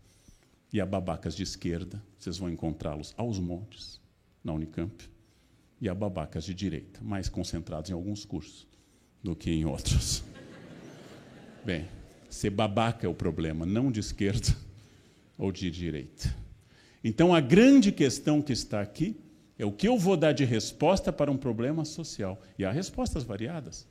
E 0.73 0.81
há 0.81 0.87
babacas 0.87 1.35
de 1.35 1.43
esquerda, 1.43 2.03
vocês 2.19 2.39
vão 2.39 2.49
encontrá-los 2.49 3.13
aos 3.17 3.39
montes 3.39 4.01
na 4.43 4.53
Unicamp 4.53 5.05
e 5.81 5.89
a 5.89 5.95
babacas 5.95 6.45
de 6.45 6.55
direita, 6.55 7.01
mais 7.03 7.29
concentrados 7.29 7.91
em 7.91 7.95
alguns 7.95 8.25
cursos 8.25 8.67
do 9.23 9.37
que 9.37 9.51
em 9.51 9.65
outros. 9.65 10.25
Bem, 11.65 11.87
ser 12.31 12.51
babaca 12.51 13.07
é 13.07 13.09
o 13.09 13.15
problema, 13.15 13.67
não 13.67 13.93
de 13.93 14.01
esquerda 14.01 14.57
ou 15.37 15.53
de 15.53 15.71
direita. 15.71 16.35
Então, 17.05 17.35
a 17.35 17.41
grande 17.41 17.93
questão 17.93 18.41
que 18.41 18.53
está 18.53 18.81
aqui 18.81 19.21
é 19.59 19.67
o 19.67 19.73
que 19.73 19.87
eu 19.87 19.99
vou 19.99 20.17
dar 20.17 20.33
de 20.33 20.45
resposta 20.45 21.13
para 21.13 21.31
um 21.31 21.37
problema 21.37 21.85
social. 21.85 22.41
E 22.59 22.65
há 22.65 22.71
respostas 22.71 23.25
variadas. 23.25 23.87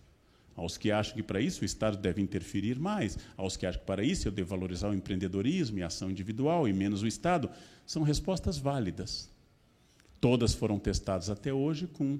Aos 0.55 0.77
que 0.77 0.91
acham 0.91 1.15
que 1.15 1.23
para 1.23 1.41
isso 1.41 1.61
o 1.61 1.65
Estado 1.65 1.97
deve 1.97 2.21
interferir 2.21 2.77
mais, 2.77 3.17
aos 3.37 3.55
que 3.55 3.65
acham 3.65 3.79
que 3.79 3.87
para 3.87 4.03
isso 4.03 4.27
eu 4.27 4.31
devo 4.31 4.49
valorizar 4.49 4.89
o 4.89 4.93
empreendedorismo 4.93 5.79
e 5.79 5.83
a 5.83 5.87
ação 5.87 6.11
individual 6.11 6.67
e 6.67 6.73
menos 6.73 7.01
o 7.01 7.07
Estado, 7.07 7.49
são 7.85 8.03
respostas 8.03 8.57
válidas. 8.57 9.29
Todas 10.19 10.53
foram 10.53 10.77
testadas 10.77 11.29
até 11.29 11.53
hoje 11.53 11.87
com 11.87 12.19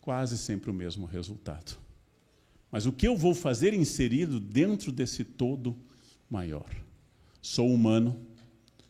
quase 0.00 0.36
sempre 0.36 0.70
o 0.70 0.74
mesmo 0.74 1.06
resultado. 1.06 1.78
Mas 2.70 2.84
o 2.84 2.92
que 2.92 3.08
eu 3.08 3.16
vou 3.16 3.34
fazer 3.34 3.72
inserido 3.72 4.38
dentro 4.38 4.92
desse 4.92 5.24
todo 5.24 5.76
maior? 6.28 6.68
Sou 7.40 7.72
humano 7.72 8.20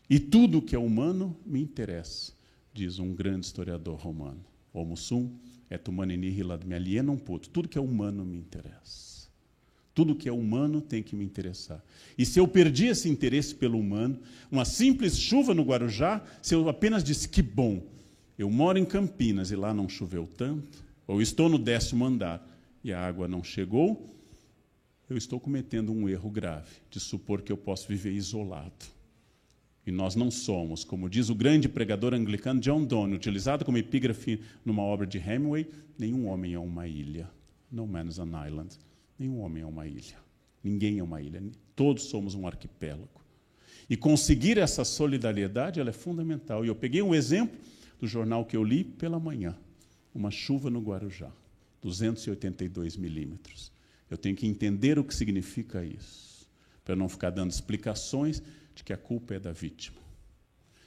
e 0.09 0.19
tudo 0.19 0.61
que 0.61 0.75
é 0.75 0.79
humano 0.79 1.37
me 1.45 1.61
interessa, 1.61 2.33
diz 2.73 2.99
um 2.99 3.13
grande 3.13 3.45
historiador 3.45 3.97
romano. 3.97 4.43
Homo 4.73 4.97
sum 4.97 5.37
et 5.69 5.87
humani 5.87 6.17
nihil 6.17 6.51
ad 6.51 6.65
me 6.65 6.75
alienum 6.75 7.17
puto. 7.17 7.49
Tudo 7.49 7.69
que 7.69 7.77
é 7.77 7.81
humano 7.81 8.25
me 8.25 8.37
interessa. 8.37 9.29
Tudo 9.93 10.15
que 10.15 10.29
é 10.29 10.31
humano 10.31 10.81
tem 10.81 11.03
que 11.03 11.15
me 11.15 11.25
interessar. 11.25 11.83
E 12.17 12.25
se 12.25 12.39
eu 12.39 12.47
perdi 12.47 12.87
esse 12.87 13.09
interesse 13.09 13.53
pelo 13.53 13.77
humano, 13.77 14.19
uma 14.49 14.63
simples 14.63 15.17
chuva 15.17 15.53
no 15.53 15.63
Guarujá, 15.63 16.23
se 16.41 16.55
eu 16.55 16.69
apenas 16.69 17.03
disse 17.03 17.27
que 17.27 17.41
bom, 17.41 17.83
eu 18.37 18.49
moro 18.49 18.77
em 18.77 18.85
Campinas 18.85 19.51
e 19.51 19.55
lá 19.55 19.73
não 19.73 19.89
choveu 19.89 20.25
tanto, 20.25 20.85
ou 21.05 21.21
estou 21.21 21.49
no 21.49 21.59
décimo 21.59 22.05
andar 22.05 22.47
e 22.83 22.93
a 22.93 23.05
água 23.05 23.27
não 23.27 23.43
chegou, 23.43 24.15
eu 25.09 25.17
estou 25.17 25.39
cometendo 25.39 25.91
um 25.91 26.07
erro 26.07 26.29
grave 26.29 26.69
de 26.89 26.99
supor 26.99 27.41
que 27.41 27.51
eu 27.51 27.57
posso 27.57 27.87
viver 27.87 28.13
isolado. 28.13 28.98
E 29.89 29.91
nós 29.91 30.15
não 30.15 30.29
somos, 30.29 30.83
como 30.83 31.09
diz 31.09 31.29
o 31.29 31.35
grande 31.35 31.67
pregador 31.67 32.13
anglicano 32.13 32.59
John 32.59 32.85
Donne, 32.85 33.15
utilizado 33.15 33.65
como 33.65 33.75
epígrafe 33.75 34.39
numa 34.63 34.83
obra 34.83 35.07
de 35.07 35.17
Hemingway, 35.17 35.67
nenhum 35.97 36.27
homem 36.27 36.53
é 36.53 36.59
uma 36.59 36.87
ilha. 36.87 37.27
No 37.71 37.87
man 37.87 38.05
is 38.05 38.19
an 38.19 38.29
island. 38.47 38.77
Nenhum 39.17 39.39
homem 39.39 39.63
é 39.63 39.65
uma 39.65 39.87
ilha. 39.87 40.15
Ninguém 40.63 40.99
é 40.99 41.03
uma 41.03 41.19
ilha. 41.23 41.41
Todos 41.75 42.03
somos 42.03 42.35
um 42.35 42.45
arquipélago. 42.45 43.09
E 43.89 43.97
conseguir 43.97 44.59
essa 44.59 44.85
solidariedade 44.85 45.79
ela 45.79 45.89
é 45.89 45.93
fundamental. 45.93 46.63
E 46.63 46.67
eu 46.67 46.75
peguei 46.75 47.01
um 47.01 47.15
exemplo 47.15 47.57
do 47.99 48.05
jornal 48.05 48.45
que 48.45 48.55
eu 48.55 48.63
li 48.63 48.83
pela 48.83 49.19
manhã, 49.19 49.57
uma 50.13 50.29
chuva 50.29 50.69
no 50.69 50.81
Guarujá. 50.81 51.31
282 51.81 52.95
milímetros. 52.95 53.71
Eu 54.07 54.19
tenho 54.19 54.35
que 54.35 54.45
entender 54.45 54.99
o 54.99 55.03
que 55.03 55.15
significa 55.15 55.83
isso, 55.83 56.47
para 56.85 56.95
não 56.95 57.09
ficar 57.09 57.31
dando 57.31 57.49
explicações 57.49 58.39
de 58.79 58.83
que 58.83 58.93
a 58.93 58.97
culpa 58.97 59.35
é 59.35 59.39
da 59.39 59.51
vítima, 59.51 59.97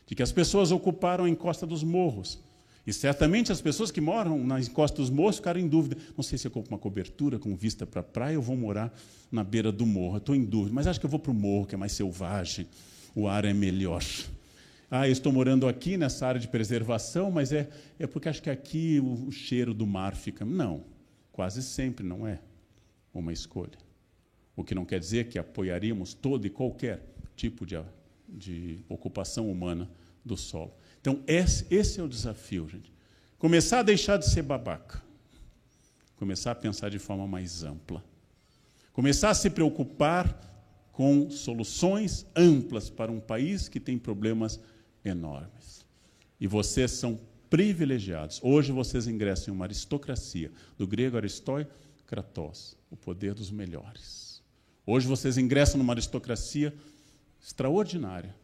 de 0.06 0.14
que 0.14 0.22
as 0.22 0.32
pessoas 0.32 0.72
ocuparam 0.72 1.24
a 1.24 1.28
encosta 1.28 1.66
dos 1.66 1.84
morros. 1.84 2.40
E 2.86 2.92
certamente 2.92 3.52
as 3.52 3.60
pessoas 3.60 3.92
que 3.92 4.00
moram 4.00 4.42
na 4.44 4.58
encosta 4.58 4.96
dos 4.96 5.10
morros 5.10 5.36
ficaram 5.36 5.60
em 5.60 5.68
dúvida. 5.68 5.96
Não 6.16 6.22
sei 6.24 6.36
se 6.36 6.46
eu 6.48 6.50
compro 6.50 6.72
uma 6.72 6.78
cobertura 6.78 7.38
com 7.38 7.54
vista 7.54 7.86
para 7.86 8.00
a 8.00 8.02
praia 8.04 8.36
ou 8.36 8.42
vou 8.42 8.56
morar 8.56 8.92
na 9.30 9.44
beira 9.44 9.70
do 9.70 9.86
morro. 9.86 10.16
Estou 10.16 10.34
em 10.34 10.44
dúvida, 10.44 10.74
mas 10.74 10.86
acho 10.86 10.98
que 10.98 11.06
eu 11.06 11.10
vou 11.10 11.20
para 11.20 11.30
o 11.30 11.34
morro, 11.34 11.66
que 11.66 11.76
é 11.76 11.78
mais 11.78 11.92
selvagem, 11.92 12.66
o 13.14 13.28
ar 13.28 13.44
é 13.44 13.52
melhor. 13.52 14.02
Ah, 14.90 15.06
eu 15.06 15.12
estou 15.12 15.32
morando 15.32 15.68
aqui 15.68 15.96
nessa 15.96 16.26
área 16.26 16.40
de 16.40 16.48
preservação, 16.48 17.30
mas 17.30 17.52
é, 17.52 17.68
é 17.98 18.06
porque 18.06 18.28
acho 18.28 18.42
que 18.42 18.50
aqui 18.50 18.98
o, 19.00 19.28
o 19.28 19.30
cheiro 19.30 19.72
do 19.72 19.86
mar 19.86 20.16
fica. 20.16 20.44
Não, 20.44 20.82
quase 21.30 21.62
sempre 21.62 22.04
não 22.04 22.26
é 22.26 22.40
uma 23.14 23.32
escolha. 23.32 23.78
O 24.56 24.64
que 24.64 24.74
não 24.74 24.84
quer 24.84 24.98
dizer 24.98 25.28
que 25.28 25.38
apoiaríamos 25.38 26.14
todo 26.14 26.46
e 26.46 26.50
qualquer 26.50 27.11
tipo 27.42 27.66
de, 27.66 27.76
de 28.28 28.84
ocupação 28.88 29.50
humana 29.50 29.90
do 30.24 30.36
solo. 30.36 30.72
Então, 31.00 31.20
esse, 31.26 31.66
esse 31.70 31.98
é 31.98 32.02
o 32.02 32.08
desafio, 32.08 32.68
gente. 32.68 32.92
Começar 33.36 33.80
a 33.80 33.82
deixar 33.82 34.16
de 34.16 34.30
ser 34.30 34.42
babaca. 34.42 35.02
Começar 36.16 36.52
a 36.52 36.54
pensar 36.54 36.88
de 36.88 37.00
forma 37.00 37.26
mais 37.26 37.64
ampla. 37.64 38.04
Começar 38.92 39.30
a 39.30 39.34
se 39.34 39.50
preocupar 39.50 40.38
com 40.92 41.28
soluções 41.30 42.24
amplas 42.36 42.88
para 42.88 43.10
um 43.10 43.18
país 43.18 43.68
que 43.68 43.80
tem 43.80 43.98
problemas 43.98 44.60
enormes. 45.04 45.84
E 46.38 46.46
vocês 46.46 46.92
são 46.92 47.18
privilegiados. 47.50 48.38
Hoje 48.40 48.70
vocês 48.70 49.08
ingressam 49.08 49.52
em 49.52 49.56
uma 49.56 49.64
aristocracia, 49.64 50.52
do 50.78 50.86
grego 50.86 51.16
aristoi, 51.16 51.66
kratos, 52.06 52.76
o 52.88 52.96
poder 52.96 53.34
dos 53.34 53.50
melhores. 53.50 54.40
Hoje 54.86 55.08
vocês 55.08 55.38
ingressam 55.38 55.78
numa 55.78 55.92
aristocracia 55.92 56.72
extraordinária. 57.42 58.34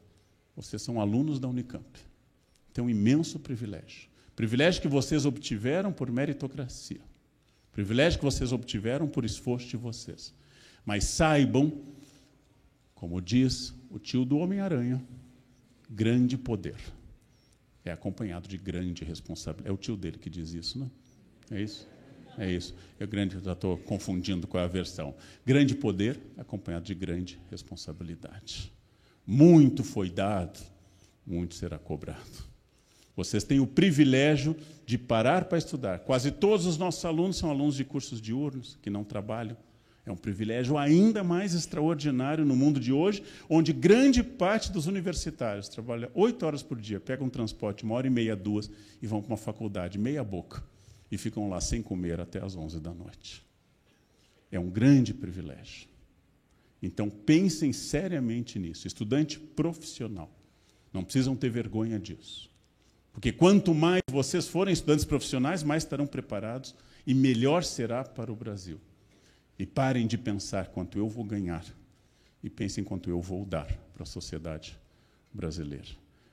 Vocês 0.56 0.82
são 0.82 1.00
alunos 1.00 1.38
da 1.38 1.48
Unicamp. 1.48 1.86
Tem 2.72 2.82
um 2.82 2.90
imenso 2.90 3.38
privilégio. 3.38 4.08
Privilégio 4.34 4.82
que 4.82 4.88
vocês 4.88 5.24
obtiveram 5.24 5.92
por 5.92 6.10
meritocracia. 6.10 7.00
Privilégio 7.72 8.18
que 8.18 8.24
vocês 8.24 8.52
obtiveram 8.52 9.06
por 9.06 9.24
esforço 9.24 9.68
de 9.68 9.76
vocês. 9.76 10.34
Mas 10.84 11.04
saibam, 11.04 11.72
como 12.94 13.20
diz 13.20 13.74
o 13.90 13.98
tio 13.98 14.24
do 14.24 14.38
Homem-Aranha, 14.38 15.02
grande 15.88 16.36
poder 16.36 16.76
é 17.88 17.92
acompanhado 17.92 18.48
de 18.48 18.56
grande 18.56 19.04
responsabilidade. 19.04 19.70
É 19.70 19.72
o 19.72 19.76
tio 19.76 19.96
dele 19.96 20.18
que 20.18 20.30
diz 20.30 20.52
isso, 20.52 20.78
não? 20.78 20.90
É 21.50 21.60
isso? 21.60 21.88
É 22.36 22.50
isso. 22.50 22.74
É 22.98 23.06
grande, 23.06 23.38
já 23.42 23.52
estou 23.52 23.76
confundindo 23.78 24.46
com 24.46 24.58
a 24.58 24.66
versão. 24.66 25.14
Grande 25.44 25.74
poder 25.74 26.20
acompanhado 26.36 26.84
de 26.84 26.94
grande 26.94 27.40
responsabilidade. 27.50 28.72
Muito 29.30 29.84
foi 29.84 30.08
dado, 30.08 30.58
muito 31.26 31.54
será 31.54 31.78
cobrado. 31.78 32.48
Vocês 33.14 33.44
têm 33.44 33.60
o 33.60 33.66
privilégio 33.66 34.56
de 34.86 34.96
parar 34.96 35.44
para 35.44 35.58
estudar. 35.58 35.98
Quase 35.98 36.30
todos 36.30 36.64
os 36.64 36.78
nossos 36.78 37.04
alunos 37.04 37.36
são 37.36 37.50
alunos 37.50 37.74
de 37.74 37.84
cursos 37.84 38.22
diurnos, 38.22 38.78
que 38.80 38.88
não 38.88 39.04
trabalham. 39.04 39.54
É 40.06 40.10
um 40.10 40.16
privilégio 40.16 40.78
ainda 40.78 41.22
mais 41.22 41.52
extraordinário 41.52 42.42
no 42.42 42.56
mundo 42.56 42.80
de 42.80 42.90
hoje, 42.90 43.22
onde 43.50 43.70
grande 43.70 44.22
parte 44.22 44.72
dos 44.72 44.86
universitários 44.86 45.68
trabalha 45.68 46.10
oito 46.14 46.46
horas 46.46 46.62
por 46.62 46.80
dia, 46.80 46.98
pegam 46.98 47.26
um 47.26 47.30
transporte, 47.30 47.84
uma 47.84 47.96
hora 47.96 48.06
e 48.06 48.10
meia, 48.10 48.34
duas, 48.34 48.70
e 49.02 49.06
vão 49.06 49.20
para 49.20 49.32
uma 49.32 49.36
faculdade, 49.36 49.98
meia 49.98 50.24
boca 50.24 50.62
e 51.10 51.18
ficam 51.18 51.50
lá 51.50 51.60
sem 51.60 51.82
comer 51.82 52.18
até 52.18 52.42
as 52.42 52.56
11 52.56 52.80
da 52.80 52.94
noite. 52.94 53.44
É 54.50 54.58
um 54.58 54.70
grande 54.70 55.12
privilégio. 55.12 55.86
Então, 56.82 57.10
pensem 57.10 57.72
seriamente 57.72 58.58
nisso. 58.58 58.86
Estudante 58.86 59.38
profissional. 59.38 60.30
Não 60.92 61.04
precisam 61.04 61.36
ter 61.36 61.50
vergonha 61.50 61.98
disso. 61.98 62.48
Porque 63.12 63.32
quanto 63.32 63.74
mais 63.74 64.00
vocês 64.10 64.46
forem 64.46 64.72
estudantes 64.72 65.04
profissionais, 65.04 65.62
mais 65.62 65.82
estarão 65.82 66.06
preparados 66.06 66.74
e 67.06 67.12
melhor 67.12 67.64
será 67.64 68.04
para 68.04 68.32
o 68.32 68.36
Brasil. 68.36 68.80
E 69.58 69.66
parem 69.66 70.06
de 70.06 70.16
pensar 70.16 70.68
quanto 70.68 70.98
eu 70.98 71.08
vou 71.08 71.24
ganhar 71.24 71.64
e 72.42 72.48
pensem 72.48 72.84
quanto 72.84 73.10
eu 73.10 73.20
vou 73.20 73.44
dar 73.44 73.66
para 73.92 74.04
a 74.04 74.06
sociedade 74.06 74.78
brasileira. 75.34 75.88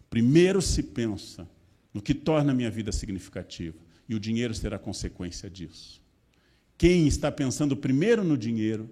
Primeiro 0.10 0.62
se 0.62 0.84
pensa 0.84 1.48
no 1.94 2.02
que 2.02 2.14
torna 2.14 2.52
a 2.52 2.56
minha 2.56 2.70
vida 2.70 2.92
significativa 2.92 3.78
e 4.08 4.14
o 4.14 4.20
dinheiro 4.20 4.54
será 4.54 4.78
consequência 4.78 5.50
disso. 5.50 6.02
Quem 6.78 7.08
está 7.08 7.32
pensando 7.32 7.76
primeiro 7.76 8.24
no 8.24 8.38
dinheiro, 8.38 8.90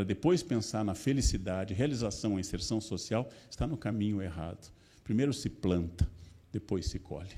para 0.00 0.04
depois 0.06 0.42
pensar 0.42 0.82
na 0.82 0.94
felicidade, 0.94 1.74
realização, 1.74 2.40
inserção 2.40 2.80
social, 2.80 3.28
está 3.50 3.66
no 3.66 3.76
caminho 3.76 4.22
errado. 4.22 4.72
Primeiro 5.04 5.30
se 5.30 5.50
planta, 5.50 6.08
depois 6.50 6.86
se 6.86 6.98
colhe. 6.98 7.36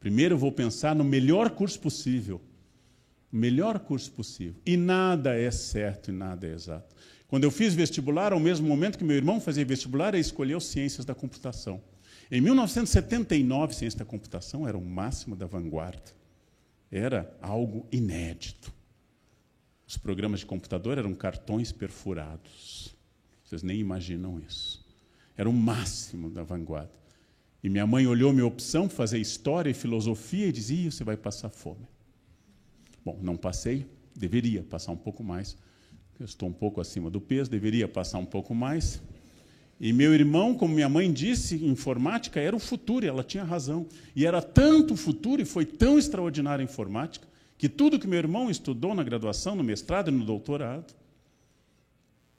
Primeiro 0.00 0.36
vou 0.36 0.50
pensar 0.50 0.92
no 0.96 1.04
melhor 1.04 1.50
curso 1.50 1.78
possível. 1.78 2.40
O 3.32 3.36
melhor 3.36 3.78
curso 3.78 4.10
possível. 4.10 4.60
E 4.66 4.76
nada 4.76 5.38
é 5.38 5.52
certo 5.52 6.10
e 6.10 6.12
nada 6.12 6.48
é 6.48 6.52
exato. 6.52 6.96
Quando 7.28 7.44
eu 7.44 7.50
fiz 7.52 7.74
vestibular, 7.74 8.32
ao 8.32 8.40
mesmo 8.40 8.66
momento 8.66 8.98
que 8.98 9.04
meu 9.04 9.14
irmão 9.14 9.40
fazia 9.40 9.64
vestibular, 9.64 10.14
ele 10.14 10.20
escolheu 10.20 10.58
ciências 10.58 11.04
da 11.04 11.14
computação. 11.14 11.80
Em 12.28 12.40
1979, 12.40 13.72
ciência 13.72 14.00
da 14.00 14.04
computação 14.04 14.66
era 14.66 14.76
o 14.76 14.84
máximo 14.84 15.36
da 15.36 15.46
vanguarda. 15.46 16.10
Era 16.90 17.32
algo 17.40 17.86
inédito. 17.92 18.76
Os 19.88 19.96
programas 19.96 20.40
de 20.40 20.46
computador 20.46 20.98
eram 20.98 21.14
cartões 21.14 21.72
perfurados. 21.72 22.94
Vocês 23.42 23.62
nem 23.62 23.80
imaginam 23.80 24.38
isso. 24.46 24.86
Era 25.34 25.48
o 25.48 25.52
máximo 25.52 26.28
da 26.28 26.42
vanguarda. 26.42 26.92
E 27.64 27.70
minha 27.70 27.86
mãe 27.86 28.06
olhou 28.06 28.30
minha 28.30 28.44
opção, 28.44 28.86
fazer 28.86 29.18
história 29.18 29.70
e 29.70 29.74
filosofia, 29.74 30.46
e 30.46 30.52
dizia: 30.52 30.90
você 30.90 31.02
vai 31.02 31.16
passar 31.16 31.48
fome. 31.48 31.88
Bom, 33.02 33.18
não 33.22 33.34
passei, 33.34 33.86
deveria 34.14 34.62
passar 34.62 34.92
um 34.92 34.96
pouco 34.96 35.24
mais. 35.24 35.56
Eu 36.20 36.26
estou 36.26 36.50
um 36.50 36.52
pouco 36.52 36.82
acima 36.82 37.08
do 37.08 37.20
peso, 37.20 37.50
deveria 37.50 37.88
passar 37.88 38.18
um 38.18 38.26
pouco 38.26 38.54
mais. 38.54 39.00
E 39.80 39.90
meu 39.92 40.12
irmão, 40.12 40.54
como 40.54 40.74
minha 40.74 40.88
mãe 40.88 41.10
disse, 41.10 41.64
informática 41.64 42.38
era 42.38 42.54
o 42.54 42.58
futuro, 42.60 43.06
e 43.06 43.08
ela 43.08 43.24
tinha 43.24 43.42
razão. 43.42 43.86
E 44.14 44.26
era 44.26 44.42
tanto 44.42 44.96
futuro 44.96 45.40
e 45.40 45.46
foi 45.46 45.64
tão 45.64 45.98
extraordinária 45.98 46.62
a 46.62 46.64
informática, 46.64 47.26
que 47.58 47.68
tudo 47.68 47.98
que 47.98 48.06
meu 48.06 48.20
irmão 48.20 48.48
estudou 48.48 48.94
na 48.94 49.02
graduação, 49.02 49.56
no 49.56 49.64
mestrado 49.64 50.08
e 50.08 50.14
no 50.14 50.24
doutorado, 50.24 50.94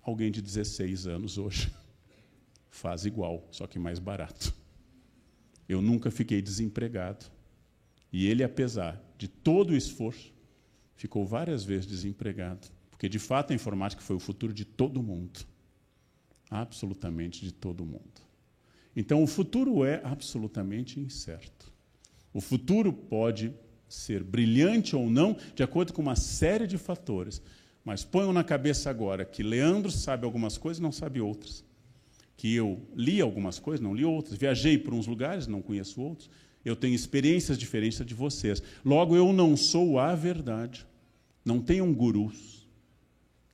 alguém 0.01 0.31
de 0.31 0.41
16 0.41 1.05
anos 1.07 1.37
hoje 1.37 1.71
faz 2.71 3.05
igual, 3.05 3.45
só 3.51 3.67
que 3.67 3.77
mais 3.77 3.99
barato. 3.99 4.55
Eu 5.67 5.81
nunca 5.81 6.09
fiquei 6.09 6.41
desempregado. 6.41 7.25
E 8.11 8.25
ele, 8.25 8.43
apesar 8.43 8.99
de 9.17 9.27
todo 9.27 9.71
o 9.71 9.75
esforço, 9.75 10.33
ficou 10.95 11.25
várias 11.25 11.63
vezes 11.63 11.85
desempregado. 11.85 12.67
Porque, 12.89 13.07
de 13.07 13.19
fato, 13.19 13.51
a 13.51 13.55
informática 13.55 14.01
foi 14.01 14.15
o 14.15 14.19
futuro 14.19 14.53
de 14.53 14.65
todo 14.65 15.03
mundo 15.03 15.41
absolutamente 16.49 17.41
de 17.41 17.53
todo 17.53 17.85
mundo. 17.85 18.21
Então, 18.95 19.21
o 19.21 19.27
futuro 19.27 19.85
é 19.85 20.01
absolutamente 20.03 20.99
incerto. 20.99 21.71
O 22.33 22.41
futuro 22.41 22.91
pode 22.91 23.53
ser 23.89 24.23
brilhante 24.23 24.95
ou 24.95 25.09
não, 25.09 25.35
de 25.55 25.63
acordo 25.63 25.91
com 25.91 26.01
uma 26.01 26.15
série 26.15 26.67
de 26.67 26.77
fatores. 26.77 27.41
Mas 27.83 28.03
ponham 28.03 28.31
na 28.31 28.43
cabeça 28.43 28.89
agora 28.89 29.25
que 29.25 29.41
Leandro 29.41 29.91
sabe 29.91 30.23
algumas 30.23 30.57
coisas 30.57 30.79
e 30.79 30.83
não 30.83 30.91
sabe 30.91 31.19
outras. 31.19 31.65
Que 32.37 32.53
eu 32.53 32.79
li 32.95 33.19
algumas 33.19 33.57
coisas, 33.57 33.81
não 33.81 33.95
li 33.95 34.05
outras. 34.05 34.37
Viajei 34.37 34.77
por 34.77 34.93
uns 34.93 35.07
lugares, 35.07 35.47
não 35.47 35.61
conheço 35.61 35.99
outros. 35.99 36.29
Eu 36.63 36.75
tenho 36.75 36.93
experiências 36.93 37.57
diferentes 37.57 38.05
de 38.05 38.13
vocês. 38.13 38.61
Logo, 38.85 39.15
eu 39.15 39.33
não 39.33 39.57
sou 39.57 39.97
a 39.97 40.13
verdade. 40.13 40.85
Não 41.43 41.59
tenham 41.59 41.91
gurus. 41.93 42.67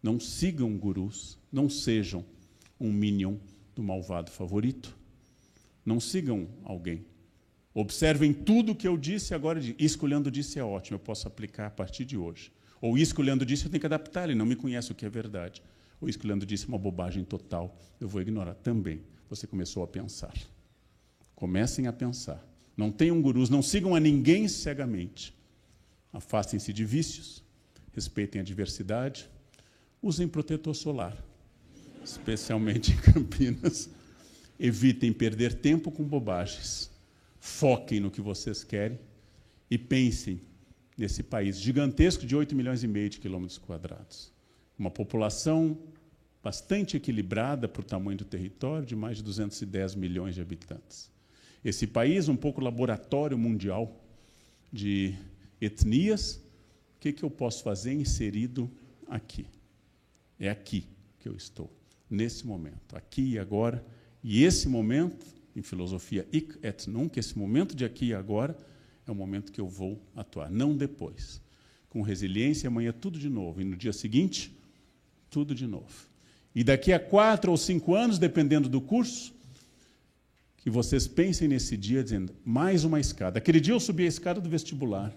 Não 0.03 0.19
sigam 0.19 0.77
gurus. 0.77 1.38
Não 1.51 1.69
sejam 1.69 2.25
um 2.79 2.91
minion 2.91 3.38
do 3.73 3.81
malvado 3.81 4.29
favorito. 4.29 4.95
Não 5.86 5.99
sigam 5.99 6.47
alguém. 6.63 7.05
Observem 7.76 8.34
tudo 8.34 8.71
o 8.71 8.76
que 8.76 8.88
eu 8.88 8.97
disse 8.97 9.36
agora. 9.36 9.59
Escolhendo 9.78 10.32
disse 10.32 10.57
é 10.57 10.63
ótimo, 10.63 10.95
eu 10.95 10.99
posso 10.99 11.28
aplicar 11.28 11.67
a 11.67 11.69
partir 11.69 12.05
de 12.05 12.17
hoje. 12.17 12.51
Ou 12.82 12.97
escolhendo 12.97 13.45
disse 13.45 13.65
eu 13.65 13.69
tenho 13.69 13.80
que 13.80 13.86
adaptar, 13.86 14.23
ele 14.23 14.34
não 14.34 14.47
me 14.47 14.55
conhece 14.55 14.91
o 14.91 14.95
que 14.95 15.05
é 15.05 15.09
verdade. 15.09 15.61
Ou 16.01 16.09
escolhendo 16.09 16.45
disse 16.45 16.67
uma 16.67 16.80
bobagem 16.80 17.23
total, 17.23 17.78
eu 18.01 18.07
vou 18.07 18.19
ignorar 18.19 18.55
também. 18.55 19.03
Você 19.30 19.45
começou 19.45 19.84
a 19.84 19.88
pensar. 19.88 20.34
Comecem 21.36 21.86
a 21.86 21.93
pensar. 21.93 22.43
Não 22.76 22.91
tenham 22.91 23.21
gurus, 23.21 23.49
não 23.49 23.61
sigam 23.61 23.93
a 23.93 23.99
ninguém 23.99 24.47
cegamente. 24.47 25.36
Afastem-se 26.11 26.73
de 26.73 26.84
vícios, 26.84 27.43
respeitem 27.93 28.41
a 28.41 28.43
diversidade, 28.43 29.30
usem 30.01 30.28
protetor 30.28 30.73
solar 30.73 31.15
especialmente 32.05 32.91
em 32.91 32.97
Campinas, 33.11 33.89
evitem 34.59 35.11
perder 35.11 35.53
tempo 35.55 35.91
com 35.91 36.03
bobagens. 36.03 36.91
Foquem 37.46 38.00
no 38.00 38.10
que 38.10 38.22
vocês 38.22 38.64
querem 38.64 39.00
e 39.70 39.78
pensem 39.78 40.41
nesse 40.98 41.22
país 41.22 41.62
gigantesco 41.62 42.26
de 42.26 42.36
8 42.36 42.56
milhões 42.56 42.84
e 42.84 42.88
meio 42.88 43.08
de 43.08 43.20
quilômetros 43.20 43.60
quadrados. 43.60 44.34
Uma 44.80 44.89
população 44.89 45.78
bastante 46.43 46.98
equilibrada 46.98 47.68
por 47.68 47.84
tamanho 47.84 48.18
do 48.18 48.26
território, 48.26 48.84
de 48.84 48.96
mais 48.96 49.18
de 49.18 49.24
210 49.24 49.93
milhões 49.93 50.34
de 50.34 50.41
habitantes. 50.41 51.12
Esse 51.64 51.86
país, 51.86 52.28
um 52.28 52.36
pouco 52.36 52.62
laboratório 52.62 53.38
mundial 53.38 54.04
de 54.74 55.14
etnias, 55.62 56.38
o 56.98 57.00
que, 57.00 57.14
que 57.14 57.24
eu 57.24 57.30
posso 57.30 57.62
fazer 57.62 57.93
inserido 57.93 58.68
aqui? 59.08 59.46
É 60.39 60.50
aqui 60.50 60.88
que 61.20 61.30
eu 61.30 61.36
estou, 61.36 61.72
nesse 62.10 62.48
momento, 62.48 62.96
aqui 62.96 63.34
e 63.34 63.39
agora. 63.39 63.86
E 64.24 64.43
esse 64.43 64.68
momento, 64.68 65.34
em 65.56 65.62
filosofia 65.62 66.28
hic 66.32 66.58
et 66.62 66.88
nunc, 66.88 67.18
esse 67.18 67.38
momento 67.38 67.76
de 67.76 67.86
aqui 67.86 68.08
e 68.08 68.14
agora, 68.14 68.58
é 69.08 69.12
o 69.12 69.16
momento 69.16 69.51
que 69.51 69.62
eu 69.62 69.68
vou 69.68 70.01
atuar, 70.16 70.49
não 70.49 70.76
depois. 70.76 71.41
Com 71.89 72.01
resiliência, 72.01 72.68
amanhã 72.68 72.91
tudo 72.91 73.18
de 73.18 73.30
novo. 73.30 73.62
E 73.62 73.64
no 73.64 73.78
dia 73.78 73.93
seguinte, 73.93 74.51
tudo 75.30 75.56
de 75.56 75.66
novo. 75.66 76.10
E 76.53 76.64
daqui 76.64 76.91
a 76.91 76.99
quatro 76.99 77.51
ou 77.51 77.58
cinco 77.58 77.95
anos, 77.95 78.18
dependendo 78.18 78.68
do 78.68 78.82
curso, 78.82 79.34
que 80.58 80.70
vocês 80.70 81.08
pensem 81.08 81.47
nesse 81.47 81.78
dia 81.78 82.03
dizendo, 82.03 82.34
mais 82.43 82.84
uma 82.84 82.99
escada. 82.99 83.38
Aquele 83.38 83.60
dia 83.60 83.74
eu 83.74 83.80
subi 83.80 84.03
a 84.03 84.08
escada 84.08 84.41
do 84.41 84.49
vestibular. 84.49 85.14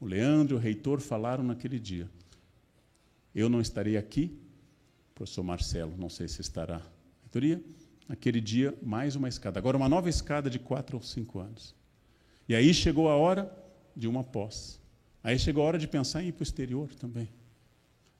O 0.00 0.06
Leandro 0.06 0.56
e 0.56 0.58
o 0.58 0.60
reitor 0.60 1.00
falaram 1.00 1.44
naquele 1.44 1.78
dia. 1.78 2.08
Eu 3.34 3.48
não 3.48 3.60
estarei 3.60 3.96
aqui, 3.96 4.36
professor 5.14 5.42
Marcelo, 5.42 5.94
não 5.96 6.08
sei 6.08 6.26
se 6.26 6.40
estará. 6.40 6.82
Reitoria, 7.22 7.62
naquele 8.08 8.40
dia, 8.40 8.74
mais 8.82 9.14
uma 9.14 9.28
escada. 9.28 9.58
Agora, 9.58 9.76
uma 9.76 9.88
nova 9.88 10.08
escada 10.08 10.48
de 10.48 10.58
quatro 10.58 10.96
ou 10.96 11.02
cinco 11.02 11.38
anos. 11.38 11.74
E 12.48 12.54
aí 12.54 12.72
chegou 12.72 13.08
a 13.08 13.16
hora 13.16 13.52
de 13.94 14.08
uma 14.08 14.24
pós. 14.24 14.80
Aí 15.22 15.38
chegou 15.38 15.62
a 15.62 15.66
hora 15.66 15.78
de 15.78 15.86
pensar 15.86 16.22
em 16.22 16.28
ir 16.28 16.32
para 16.32 16.40
o 16.40 16.44
exterior 16.44 16.94
também. 16.94 17.28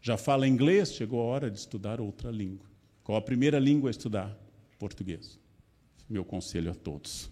Já 0.00 0.16
fala 0.16 0.46
inglês, 0.46 0.92
chegou 0.92 1.20
a 1.20 1.24
hora 1.24 1.50
de 1.50 1.58
estudar 1.58 2.00
outra 2.00 2.30
língua. 2.30 2.66
Qual 3.02 3.16
a 3.16 3.22
primeira 3.22 3.58
língua 3.58 3.88
a 3.88 3.90
estudar? 3.90 4.36
Português. 4.78 5.38
Meu 6.08 6.24
conselho 6.24 6.70
a 6.70 6.74
todos. 6.74 7.30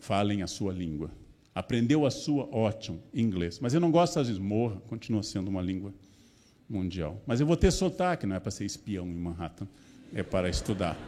Falem 0.00 0.42
a 0.42 0.46
sua 0.46 0.72
língua. 0.72 1.10
Aprendeu 1.54 2.04
a 2.04 2.10
sua, 2.10 2.44
ótimo, 2.52 3.00
inglês. 3.14 3.60
Mas 3.60 3.72
eu 3.72 3.80
não 3.80 3.90
gosto, 3.90 4.18
às 4.18 4.26
vezes, 4.26 4.42
morra, 4.42 4.80
continua 4.88 5.22
sendo 5.22 5.48
uma 5.48 5.62
língua 5.62 5.94
mundial. 6.68 7.22
Mas 7.26 7.40
eu 7.40 7.46
vou 7.46 7.56
ter 7.56 7.70
sotaque, 7.70 8.26
não 8.26 8.36
é 8.36 8.40
para 8.40 8.50
ser 8.50 8.64
espião 8.64 9.06
em 9.06 9.14
Manhattan, 9.14 9.66
é 10.12 10.22
para 10.22 10.48
estudar. 10.50 10.98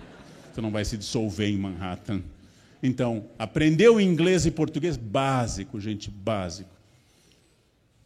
Você 0.52 0.60
não 0.60 0.70
vai 0.70 0.84
se 0.84 0.96
dissolver 0.96 1.48
em 1.48 1.58
Manhattan. 1.58 2.22
Então, 2.82 3.28
aprendeu 3.38 4.00
inglês 4.00 4.46
e 4.46 4.50
português 4.50 4.96
básico, 4.96 5.80
gente, 5.80 6.10
básico. 6.10 6.70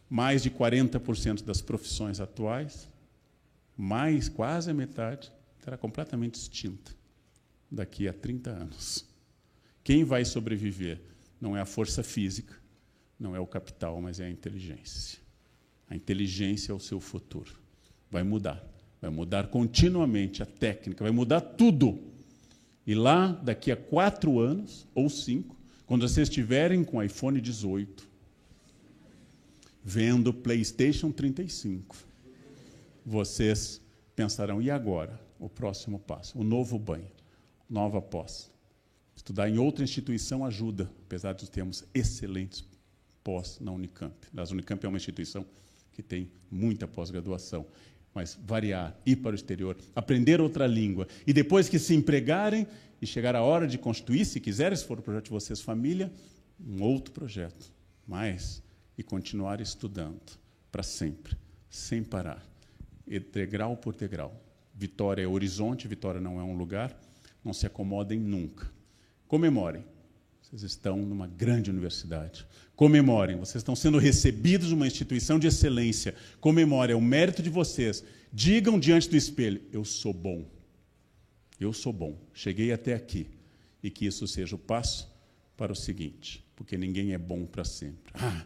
Mais 0.09 0.43
de 0.43 0.49
40% 0.49 1.43
das 1.43 1.61
profissões 1.61 2.19
atuais, 2.19 2.87
mais 3.77 4.29
quase 4.29 4.69
a 4.69 4.73
metade, 4.73 5.31
será 5.63 5.77
completamente 5.77 6.35
extinta 6.35 6.91
daqui 7.71 8.07
a 8.07 8.13
30 8.13 8.49
anos. 8.49 9.05
Quem 9.83 10.03
vai 10.03 10.23
sobreviver 10.23 10.99
não 11.39 11.57
é 11.57 11.61
a 11.61 11.65
força 11.65 12.03
física, 12.03 12.55
não 13.19 13.35
é 13.35 13.39
o 13.39 13.47
capital, 13.47 14.01
mas 14.01 14.19
é 14.19 14.25
a 14.25 14.29
inteligência. 14.29 15.19
A 15.89 15.95
inteligência 15.95 16.71
é 16.71 16.75
o 16.75 16.79
seu 16.79 16.99
futuro. 16.99 17.51
Vai 18.09 18.23
mudar. 18.23 18.63
Vai 19.01 19.09
mudar 19.09 19.47
continuamente 19.47 20.41
a 20.41 20.45
técnica, 20.45 21.03
vai 21.03 21.11
mudar 21.11 21.41
tudo. 21.41 22.12
E 22.85 22.93
lá, 22.93 23.27
daqui 23.27 23.71
a 23.71 23.77
quatro 23.77 24.39
anos, 24.39 24.85
ou 24.93 25.09
cinco, 25.09 25.55
quando 25.85 26.07
vocês 26.07 26.27
estiverem 26.27 26.83
com 26.83 27.01
iPhone 27.01 27.39
18, 27.39 28.07
vendo 29.83 30.33
PlayStation 30.33 31.11
35, 31.11 31.95
vocês 33.05 33.81
pensarão: 34.15 34.61
e 34.61 34.69
agora? 34.69 35.21
O 35.39 35.49
próximo 35.49 35.99
passo, 35.99 36.39
o 36.39 36.43
novo 36.43 36.79
banho, 36.79 37.11
nova 37.69 38.01
pós. 38.01 38.49
Estudar 39.13 39.49
em 39.49 39.57
outra 39.57 39.83
instituição 39.83 40.45
ajuda, 40.45 40.89
apesar 41.05 41.33
de 41.33 41.49
termos 41.49 41.83
excelentes 41.93 42.63
pós 43.23 43.59
na 43.59 43.71
Unicamp. 43.71 44.15
A 44.35 44.43
Unicamp 44.51 44.85
é 44.85 44.89
uma 44.89 44.97
instituição 44.97 45.45
que 45.91 46.01
tem 46.01 46.31
muita 46.49 46.87
pós-graduação 46.87 47.65
mas 48.13 48.37
variar, 48.45 48.95
ir 49.05 49.17
para 49.17 49.31
o 49.31 49.35
exterior, 49.35 49.77
aprender 49.95 50.39
outra 50.39 50.67
língua. 50.67 51.07
E 51.25 51.33
depois 51.33 51.67
que 51.67 51.79
se 51.79 51.95
empregarem 51.95 52.67
e 53.01 53.05
chegar 53.05 53.35
a 53.35 53.41
hora 53.41 53.67
de 53.67 53.77
constituir, 53.77 54.25
se 54.25 54.39
quiserem, 54.39 54.77
se 54.77 54.85
for 54.85 54.99
o 54.99 55.01
projeto 55.01 55.25
de 55.25 55.31
vocês, 55.31 55.61
família, 55.61 56.11
um 56.59 56.81
outro 56.83 57.13
projeto. 57.13 57.71
Mais 58.07 58.61
e 58.97 59.03
continuar 59.03 59.61
estudando 59.61 60.37
para 60.71 60.83
sempre, 60.83 61.35
sem 61.69 62.03
parar, 62.03 62.45
degrau 63.31 63.77
por 63.77 63.95
degrau. 63.95 64.39
Vitória 64.75 65.23
é 65.23 65.27
horizonte, 65.27 65.87
vitória 65.87 66.19
não 66.19 66.39
é 66.39 66.43
um 66.43 66.57
lugar. 66.57 66.99
Não 67.43 67.53
se 67.53 67.67
acomodem 67.67 68.19
nunca. 68.19 68.71
Comemorem. 69.27 69.83
Vocês 70.53 70.73
estão 70.73 70.97
numa 70.97 71.25
grande 71.25 71.71
universidade. 71.71 72.45
Comemorem, 72.75 73.37
vocês 73.37 73.61
estão 73.61 73.75
sendo 73.75 73.97
recebidos 73.97 74.69
numa 74.69 74.85
instituição 74.85 75.39
de 75.39 75.47
excelência. 75.47 76.13
Comemorem, 76.39 76.93
é 76.93 76.95
o 76.95 77.01
mérito 77.01 77.41
de 77.41 77.49
vocês. 77.49 78.03
Digam 78.31 78.79
diante 78.79 79.09
do 79.09 79.17
espelho: 79.17 79.59
Eu 79.71 79.83
sou 79.83 80.13
bom. 80.13 80.47
Eu 81.59 81.73
sou 81.73 81.91
bom. 81.91 82.21
Cheguei 82.35 82.71
até 82.71 82.93
aqui. 82.93 83.31
E 83.81 83.89
que 83.89 84.05
isso 84.05 84.27
seja 84.27 84.55
o 84.55 84.59
passo 84.59 85.11
para 85.57 85.71
o 85.71 85.75
seguinte, 85.75 86.45
porque 86.55 86.77
ninguém 86.77 87.13
é 87.13 87.17
bom 87.17 87.47
para 87.47 87.63
sempre. 87.63 88.13
Ah, 88.13 88.45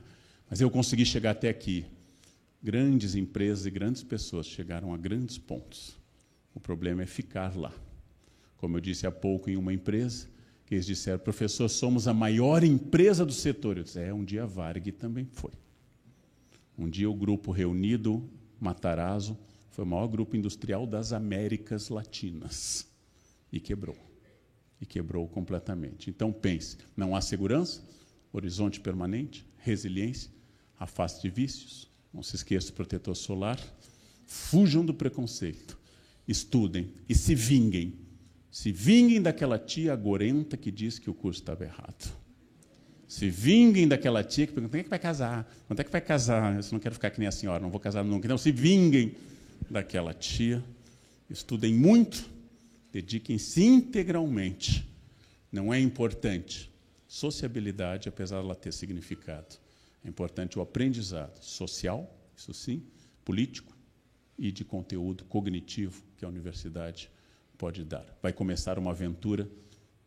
mas 0.49 0.61
eu 0.61 0.71
consegui 0.71 1.05
chegar 1.05 1.31
até 1.31 1.49
aqui. 1.49 1.85
Grandes 2.63 3.15
empresas 3.15 3.65
e 3.65 3.69
grandes 3.69 4.01
pessoas 4.01 4.47
chegaram 4.47 4.93
a 4.93 4.97
grandes 4.97 5.37
pontos. 5.37 5.97
O 6.55 6.59
problema 6.59 7.03
é 7.03 7.05
ficar 7.05 7.57
lá. 7.57 7.73
Como 8.55 8.77
eu 8.77 8.81
disse 8.81 9.05
há 9.05 9.11
pouco 9.11 9.49
em 9.49 9.57
uma 9.57 9.73
empresa, 9.73 10.27
que 10.67 10.75
eles 10.75 10.85
disseram, 10.85 11.17
professor, 11.19 11.69
somos 11.69 12.09
a 12.09 12.13
maior 12.13 12.61
empresa 12.61 13.25
do 13.25 13.31
setor. 13.31 13.77
Eu 13.77 13.85
disse, 13.85 14.01
é, 14.01 14.13
um 14.13 14.23
dia 14.23 14.43
a 14.43 14.45
Varg 14.45 14.91
também 14.91 15.25
foi. 15.31 15.53
Um 16.77 16.89
dia 16.89 17.09
o 17.09 17.15
grupo 17.15 17.51
reunido, 17.51 18.29
Matarazzo, 18.59 19.37
foi 19.71 19.85
o 19.85 19.87
maior 19.87 20.07
grupo 20.07 20.35
industrial 20.35 20.85
das 20.85 21.13
Américas 21.13 21.87
Latinas. 21.87 22.85
E 23.49 23.61
quebrou. 23.61 23.95
E 24.81 24.85
quebrou 24.85 25.25
completamente. 25.29 26.09
Então 26.09 26.33
pense, 26.33 26.77
não 26.97 27.15
há 27.15 27.21
segurança, 27.21 27.81
horizonte 28.33 28.81
permanente, 28.81 29.47
resiliência, 29.59 30.29
afaste 30.77 31.21
de 31.21 31.29
vícios, 31.29 31.89
não 32.13 32.21
se 32.21 32.35
esqueça 32.35 32.67
do 32.67 32.73
protetor 32.73 33.15
solar, 33.15 33.57
fujam 34.25 34.85
do 34.85 34.93
preconceito, 34.93 35.79
estudem 36.27 36.91
e 37.07 37.15
se 37.15 37.33
vinguem 37.33 37.93
se 38.51 38.71
vinguem 38.71 39.21
daquela 39.21 39.59
tia 39.59 39.95
gorenta 39.95 40.57
que 40.57 40.71
disse 40.71 40.99
que 40.99 41.09
o 41.09 41.13
curso 41.13 41.41
estava 41.41 41.63
errado. 41.63 42.11
Se 43.07 43.29
vinguem 43.29 43.87
daquela 43.87 44.23
tia 44.23 44.47
que 44.47 44.53
pergunta: 44.53 44.71
quando 44.71 44.81
é 44.81 44.83
que 44.83 44.89
vai 44.89 44.99
casar? 44.99 45.55
Quando 45.67 45.79
é 45.79 45.83
que 45.83 45.91
vai 45.91 46.01
casar? 46.01 46.55
Eu 46.55 46.61
não 46.71 46.79
quero 46.79 46.95
ficar 46.95 47.09
que 47.09 47.19
nem 47.19 47.27
a 47.27 47.31
senhora, 47.31 47.61
não 47.61 47.69
vou 47.69 47.79
casar 47.79 48.03
nunca. 48.03 48.27
Não, 48.27 48.37
se 48.37 48.51
vinguem 48.51 49.15
daquela 49.69 50.13
tia. 50.13 50.63
Estudem 51.29 51.73
muito, 51.73 52.29
dediquem-se 52.91 53.63
integralmente. 53.63 54.87
Não 55.51 55.73
é 55.73 55.79
importante 55.79 56.71
sociabilidade, 57.07 58.09
apesar 58.09 58.39
de 58.39 58.45
ela 58.45 58.55
ter 58.55 58.73
significado. 58.73 59.55
É 60.03 60.09
importante 60.09 60.59
o 60.59 60.61
aprendizado 60.61 61.41
social, 61.41 62.13
isso 62.35 62.53
sim, 62.53 62.83
político 63.23 63.75
e 64.37 64.51
de 64.51 64.63
conteúdo 64.63 65.25
cognitivo 65.25 66.03
que 66.17 66.23
a 66.23 66.27
universidade 66.27 67.09
pode 67.57 67.83
dar. 67.83 68.05
Vai 68.21 68.31
começar 68.31 68.77
uma 68.77 68.91
aventura 68.91 69.49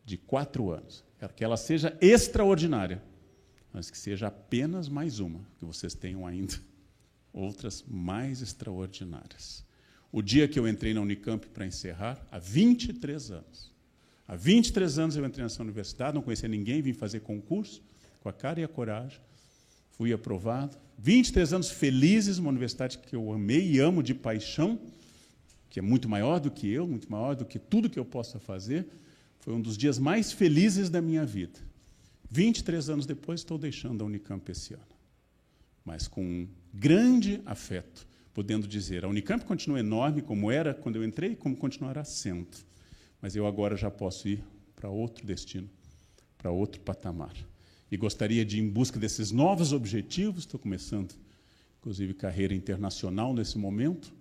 de 0.05 0.17
quatro 0.17 0.71
anos. 0.71 1.03
Quero 1.19 1.33
que 1.33 1.43
ela 1.43 1.57
seja 1.57 1.95
extraordinária, 2.01 3.01
mas 3.71 3.89
que 3.89 3.97
seja 3.97 4.27
apenas 4.27 4.89
mais 4.89 5.19
uma, 5.19 5.39
que 5.57 5.65
vocês 5.65 5.93
tenham 5.93 6.25
ainda 6.25 6.55
outras 7.31 7.83
mais 7.87 8.41
extraordinárias. 8.41 9.63
O 10.11 10.21
dia 10.21 10.47
que 10.47 10.59
eu 10.59 10.67
entrei 10.67 10.93
na 10.93 11.01
Unicamp 11.01 11.47
para 11.47 11.65
encerrar, 11.65 12.19
há 12.31 12.39
23 12.39 13.31
anos. 13.31 13.71
Há 14.27 14.35
23 14.35 14.99
anos 14.99 15.15
eu 15.15 15.25
entrei 15.25 15.43
nessa 15.43 15.61
universidade, 15.61 16.15
não 16.15 16.21
conhecia 16.21 16.49
ninguém, 16.49 16.81
vim 16.81 16.93
fazer 16.93 17.21
concurso, 17.21 17.81
com 18.19 18.29
a 18.29 18.33
cara 18.33 18.59
e 18.59 18.63
a 18.63 18.67
coragem. 18.67 19.19
Fui 19.91 20.11
aprovado. 20.11 20.77
23 20.97 21.53
anos 21.53 21.69
felizes, 21.69 22.37
uma 22.37 22.49
universidade 22.49 22.97
que 22.97 23.15
eu 23.15 23.31
amei 23.31 23.71
e 23.71 23.79
amo 23.79 24.03
de 24.03 24.13
paixão 24.13 24.79
que 25.71 25.79
é 25.79 25.81
muito 25.81 26.09
maior 26.09 26.37
do 26.37 26.51
que 26.51 26.69
eu, 26.69 26.85
muito 26.85 27.09
maior 27.09 27.33
do 27.33 27.45
que 27.45 27.57
tudo 27.57 27.89
que 27.89 27.97
eu 27.97 28.03
possa 28.03 28.37
fazer, 28.39 28.85
foi 29.39 29.53
um 29.53 29.61
dos 29.61 29.77
dias 29.77 29.97
mais 29.97 30.29
felizes 30.31 30.89
da 30.89 31.01
minha 31.01 31.25
vida. 31.25 31.57
23 32.29 32.89
anos 32.89 33.05
depois, 33.05 33.39
estou 33.39 33.57
deixando 33.57 34.03
a 34.03 34.05
Unicamp 34.05 34.51
esse 34.51 34.73
ano. 34.73 34.83
Mas 35.85 36.09
com 36.09 36.21
um 36.23 36.47
grande 36.73 37.41
afeto, 37.45 38.05
podendo 38.33 38.67
dizer: 38.67 39.05
a 39.05 39.07
Unicamp 39.07 39.45
continua 39.45 39.79
enorme, 39.79 40.21
como 40.21 40.51
era 40.51 40.73
quando 40.73 40.97
eu 40.97 41.05
entrei, 41.05 41.37
como 41.37 41.55
continuará 41.55 42.03
sendo. 42.03 42.49
Mas 43.21 43.37
eu 43.37 43.47
agora 43.47 43.77
já 43.77 43.89
posso 43.89 44.27
ir 44.27 44.43
para 44.75 44.89
outro 44.89 45.25
destino, 45.25 45.69
para 46.37 46.51
outro 46.51 46.81
patamar. 46.81 47.33
e 47.89 47.95
gostaria 47.95 48.43
de 48.43 48.57
ir 48.57 48.61
em 48.61 48.69
busca 48.69 48.99
desses 48.99 49.31
novos 49.31 49.71
objetivos, 49.71 50.43
estou 50.43 50.59
começando, 50.59 51.13
inclusive, 51.79 52.13
carreira 52.13 52.53
internacional 52.53 53.33
nesse 53.33 53.57
momento, 53.57 54.13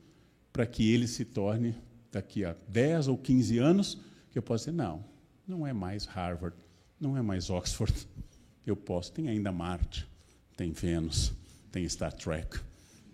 para 0.53 0.67
que 0.67 0.93
ele 0.93 1.07
se 1.07 1.25
torne, 1.25 1.75
daqui 2.11 2.45
a 2.45 2.57
10 2.69 3.09
ou 3.09 3.17
15 3.17 3.59
anos, 3.59 3.99
que 4.31 4.39
eu 4.39 4.43
possa 4.43 4.71
dizer, 4.71 4.77
não, 4.77 5.05
não 5.47 5.67
é 5.67 5.73
mais 5.73 6.05
Harvard, 6.07 6.57
não 7.01 7.17
é 7.17 7.23
mais 7.23 7.51
Oxford, 7.51 7.93
eu 8.67 8.77
posso, 8.77 9.13
tem 9.13 9.29
ainda 9.29 9.53
Marte, 9.53 10.07
tem 10.57 10.73
Vênus, 10.73 11.33
tem 11.71 11.89
Star 11.89 12.13
Trek, 12.13 12.59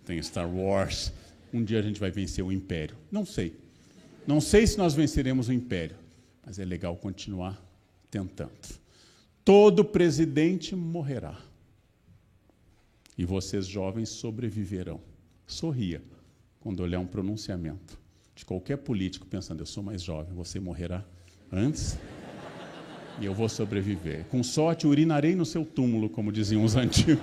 tem 0.04 0.20
Star 0.22 0.48
Wars, 0.48 1.12
um 1.52 1.62
dia 1.62 1.78
a 1.78 1.82
gente 1.82 2.00
vai 2.00 2.10
vencer 2.10 2.44
o 2.44 2.52
Império. 2.52 2.96
Não 3.10 3.24
sei. 3.24 3.56
Não 4.26 4.40
sei 4.40 4.66
se 4.66 4.76
nós 4.76 4.94
venceremos 4.94 5.48
o 5.48 5.52
Império, 5.52 5.96
mas 6.44 6.58
é 6.58 6.64
legal 6.64 6.96
continuar 6.96 7.62
tentando. 8.10 8.50
Todo 9.44 9.84
presidente 9.84 10.74
morrerá. 10.74 11.38
E 13.16 13.24
vocês 13.24 13.66
jovens 13.66 14.08
sobreviverão. 14.08 15.00
Sorria 15.46 16.02
quando 16.66 16.80
olhar 16.80 16.98
um 16.98 17.06
pronunciamento 17.06 17.96
de 18.34 18.44
qualquer 18.44 18.78
político 18.78 19.24
pensando, 19.24 19.60
eu 19.60 19.66
sou 19.66 19.84
mais 19.84 20.02
jovem, 20.02 20.34
você 20.34 20.58
morrerá 20.58 21.04
antes 21.52 21.96
e 23.20 23.24
eu 23.24 23.32
vou 23.32 23.48
sobreviver. 23.48 24.24
Com 24.24 24.42
sorte, 24.42 24.84
urinarei 24.84 25.36
no 25.36 25.46
seu 25.46 25.64
túmulo, 25.64 26.10
como 26.10 26.32
diziam 26.32 26.64
os 26.64 26.74
antigos. 26.74 27.22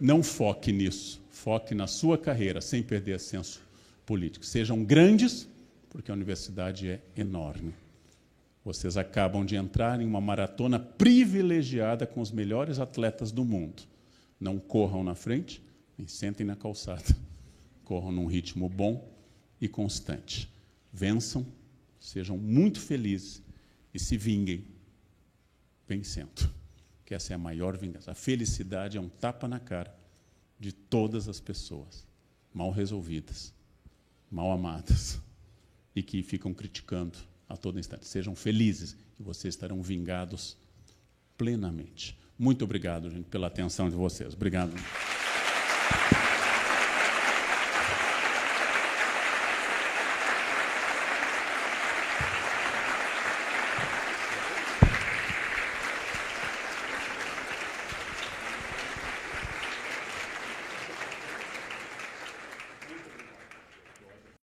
Não 0.00 0.22
foque 0.22 0.72
nisso. 0.72 1.20
Foque 1.28 1.74
na 1.74 1.86
sua 1.86 2.16
carreira, 2.16 2.62
sem 2.62 2.82
perder 2.82 3.20
senso 3.20 3.60
político. 4.06 4.46
Sejam 4.46 4.82
grandes, 4.82 5.46
porque 5.90 6.10
a 6.10 6.14
universidade 6.14 6.88
é 6.88 7.02
enorme. 7.14 7.74
Vocês 8.64 8.96
acabam 8.96 9.44
de 9.44 9.56
entrar 9.56 10.00
em 10.00 10.06
uma 10.06 10.22
maratona 10.22 10.80
privilegiada 10.80 12.06
com 12.06 12.22
os 12.22 12.30
melhores 12.30 12.78
atletas 12.78 13.30
do 13.30 13.44
mundo. 13.44 13.82
Não 14.40 14.58
corram 14.58 15.04
na 15.04 15.14
frente, 15.14 15.62
nem 15.98 16.08
sentem 16.08 16.46
na 16.46 16.56
calçada. 16.56 17.14
Corram 17.84 18.12
num 18.12 18.26
ritmo 18.26 18.68
bom 18.68 19.12
e 19.60 19.68
constante. 19.68 20.50
Vençam, 20.92 21.46
sejam 22.00 22.36
muito 22.36 22.80
felizes 22.80 23.42
e 23.92 23.98
se 23.98 24.16
vinguem 24.16 24.64
vencendo. 25.86 26.50
Que 27.04 27.14
essa 27.14 27.32
é 27.32 27.36
a 27.36 27.38
maior 27.38 27.76
vingança. 27.76 28.10
A 28.10 28.14
felicidade 28.14 28.96
é 28.96 29.00
um 29.00 29.08
tapa 29.08 29.46
na 29.46 29.60
cara 29.60 29.94
de 30.58 30.72
todas 30.72 31.28
as 31.28 31.40
pessoas 31.40 32.06
mal 32.52 32.70
resolvidas, 32.70 33.52
mal 34.30 34.50
amadas 34.50 35.20
e 35.94 36.02
que 36.02 36.22
ficam 36.22 36.54
criticando 36.54 37.18
a 37.48 37.56
todo 37.56 37.78
instante. 37.78 38.06
Sejam 38.06 38.34
felizes 38.34 38.96
que 39.16 39.22
vocês 39.22 39.54
estarão 39.54 39.82
vingados 39.82 40.56
plenamente. 41.36 42.18
Muito 42.38 42.64
obrigado, 42.64 43.10
gente, 43.10 43.26
pela 43.26 43.46
atenção 43.46 43.88
de 43.88 43.94
vocês. 43.94 44.34
Obrigado. 44.34 44.74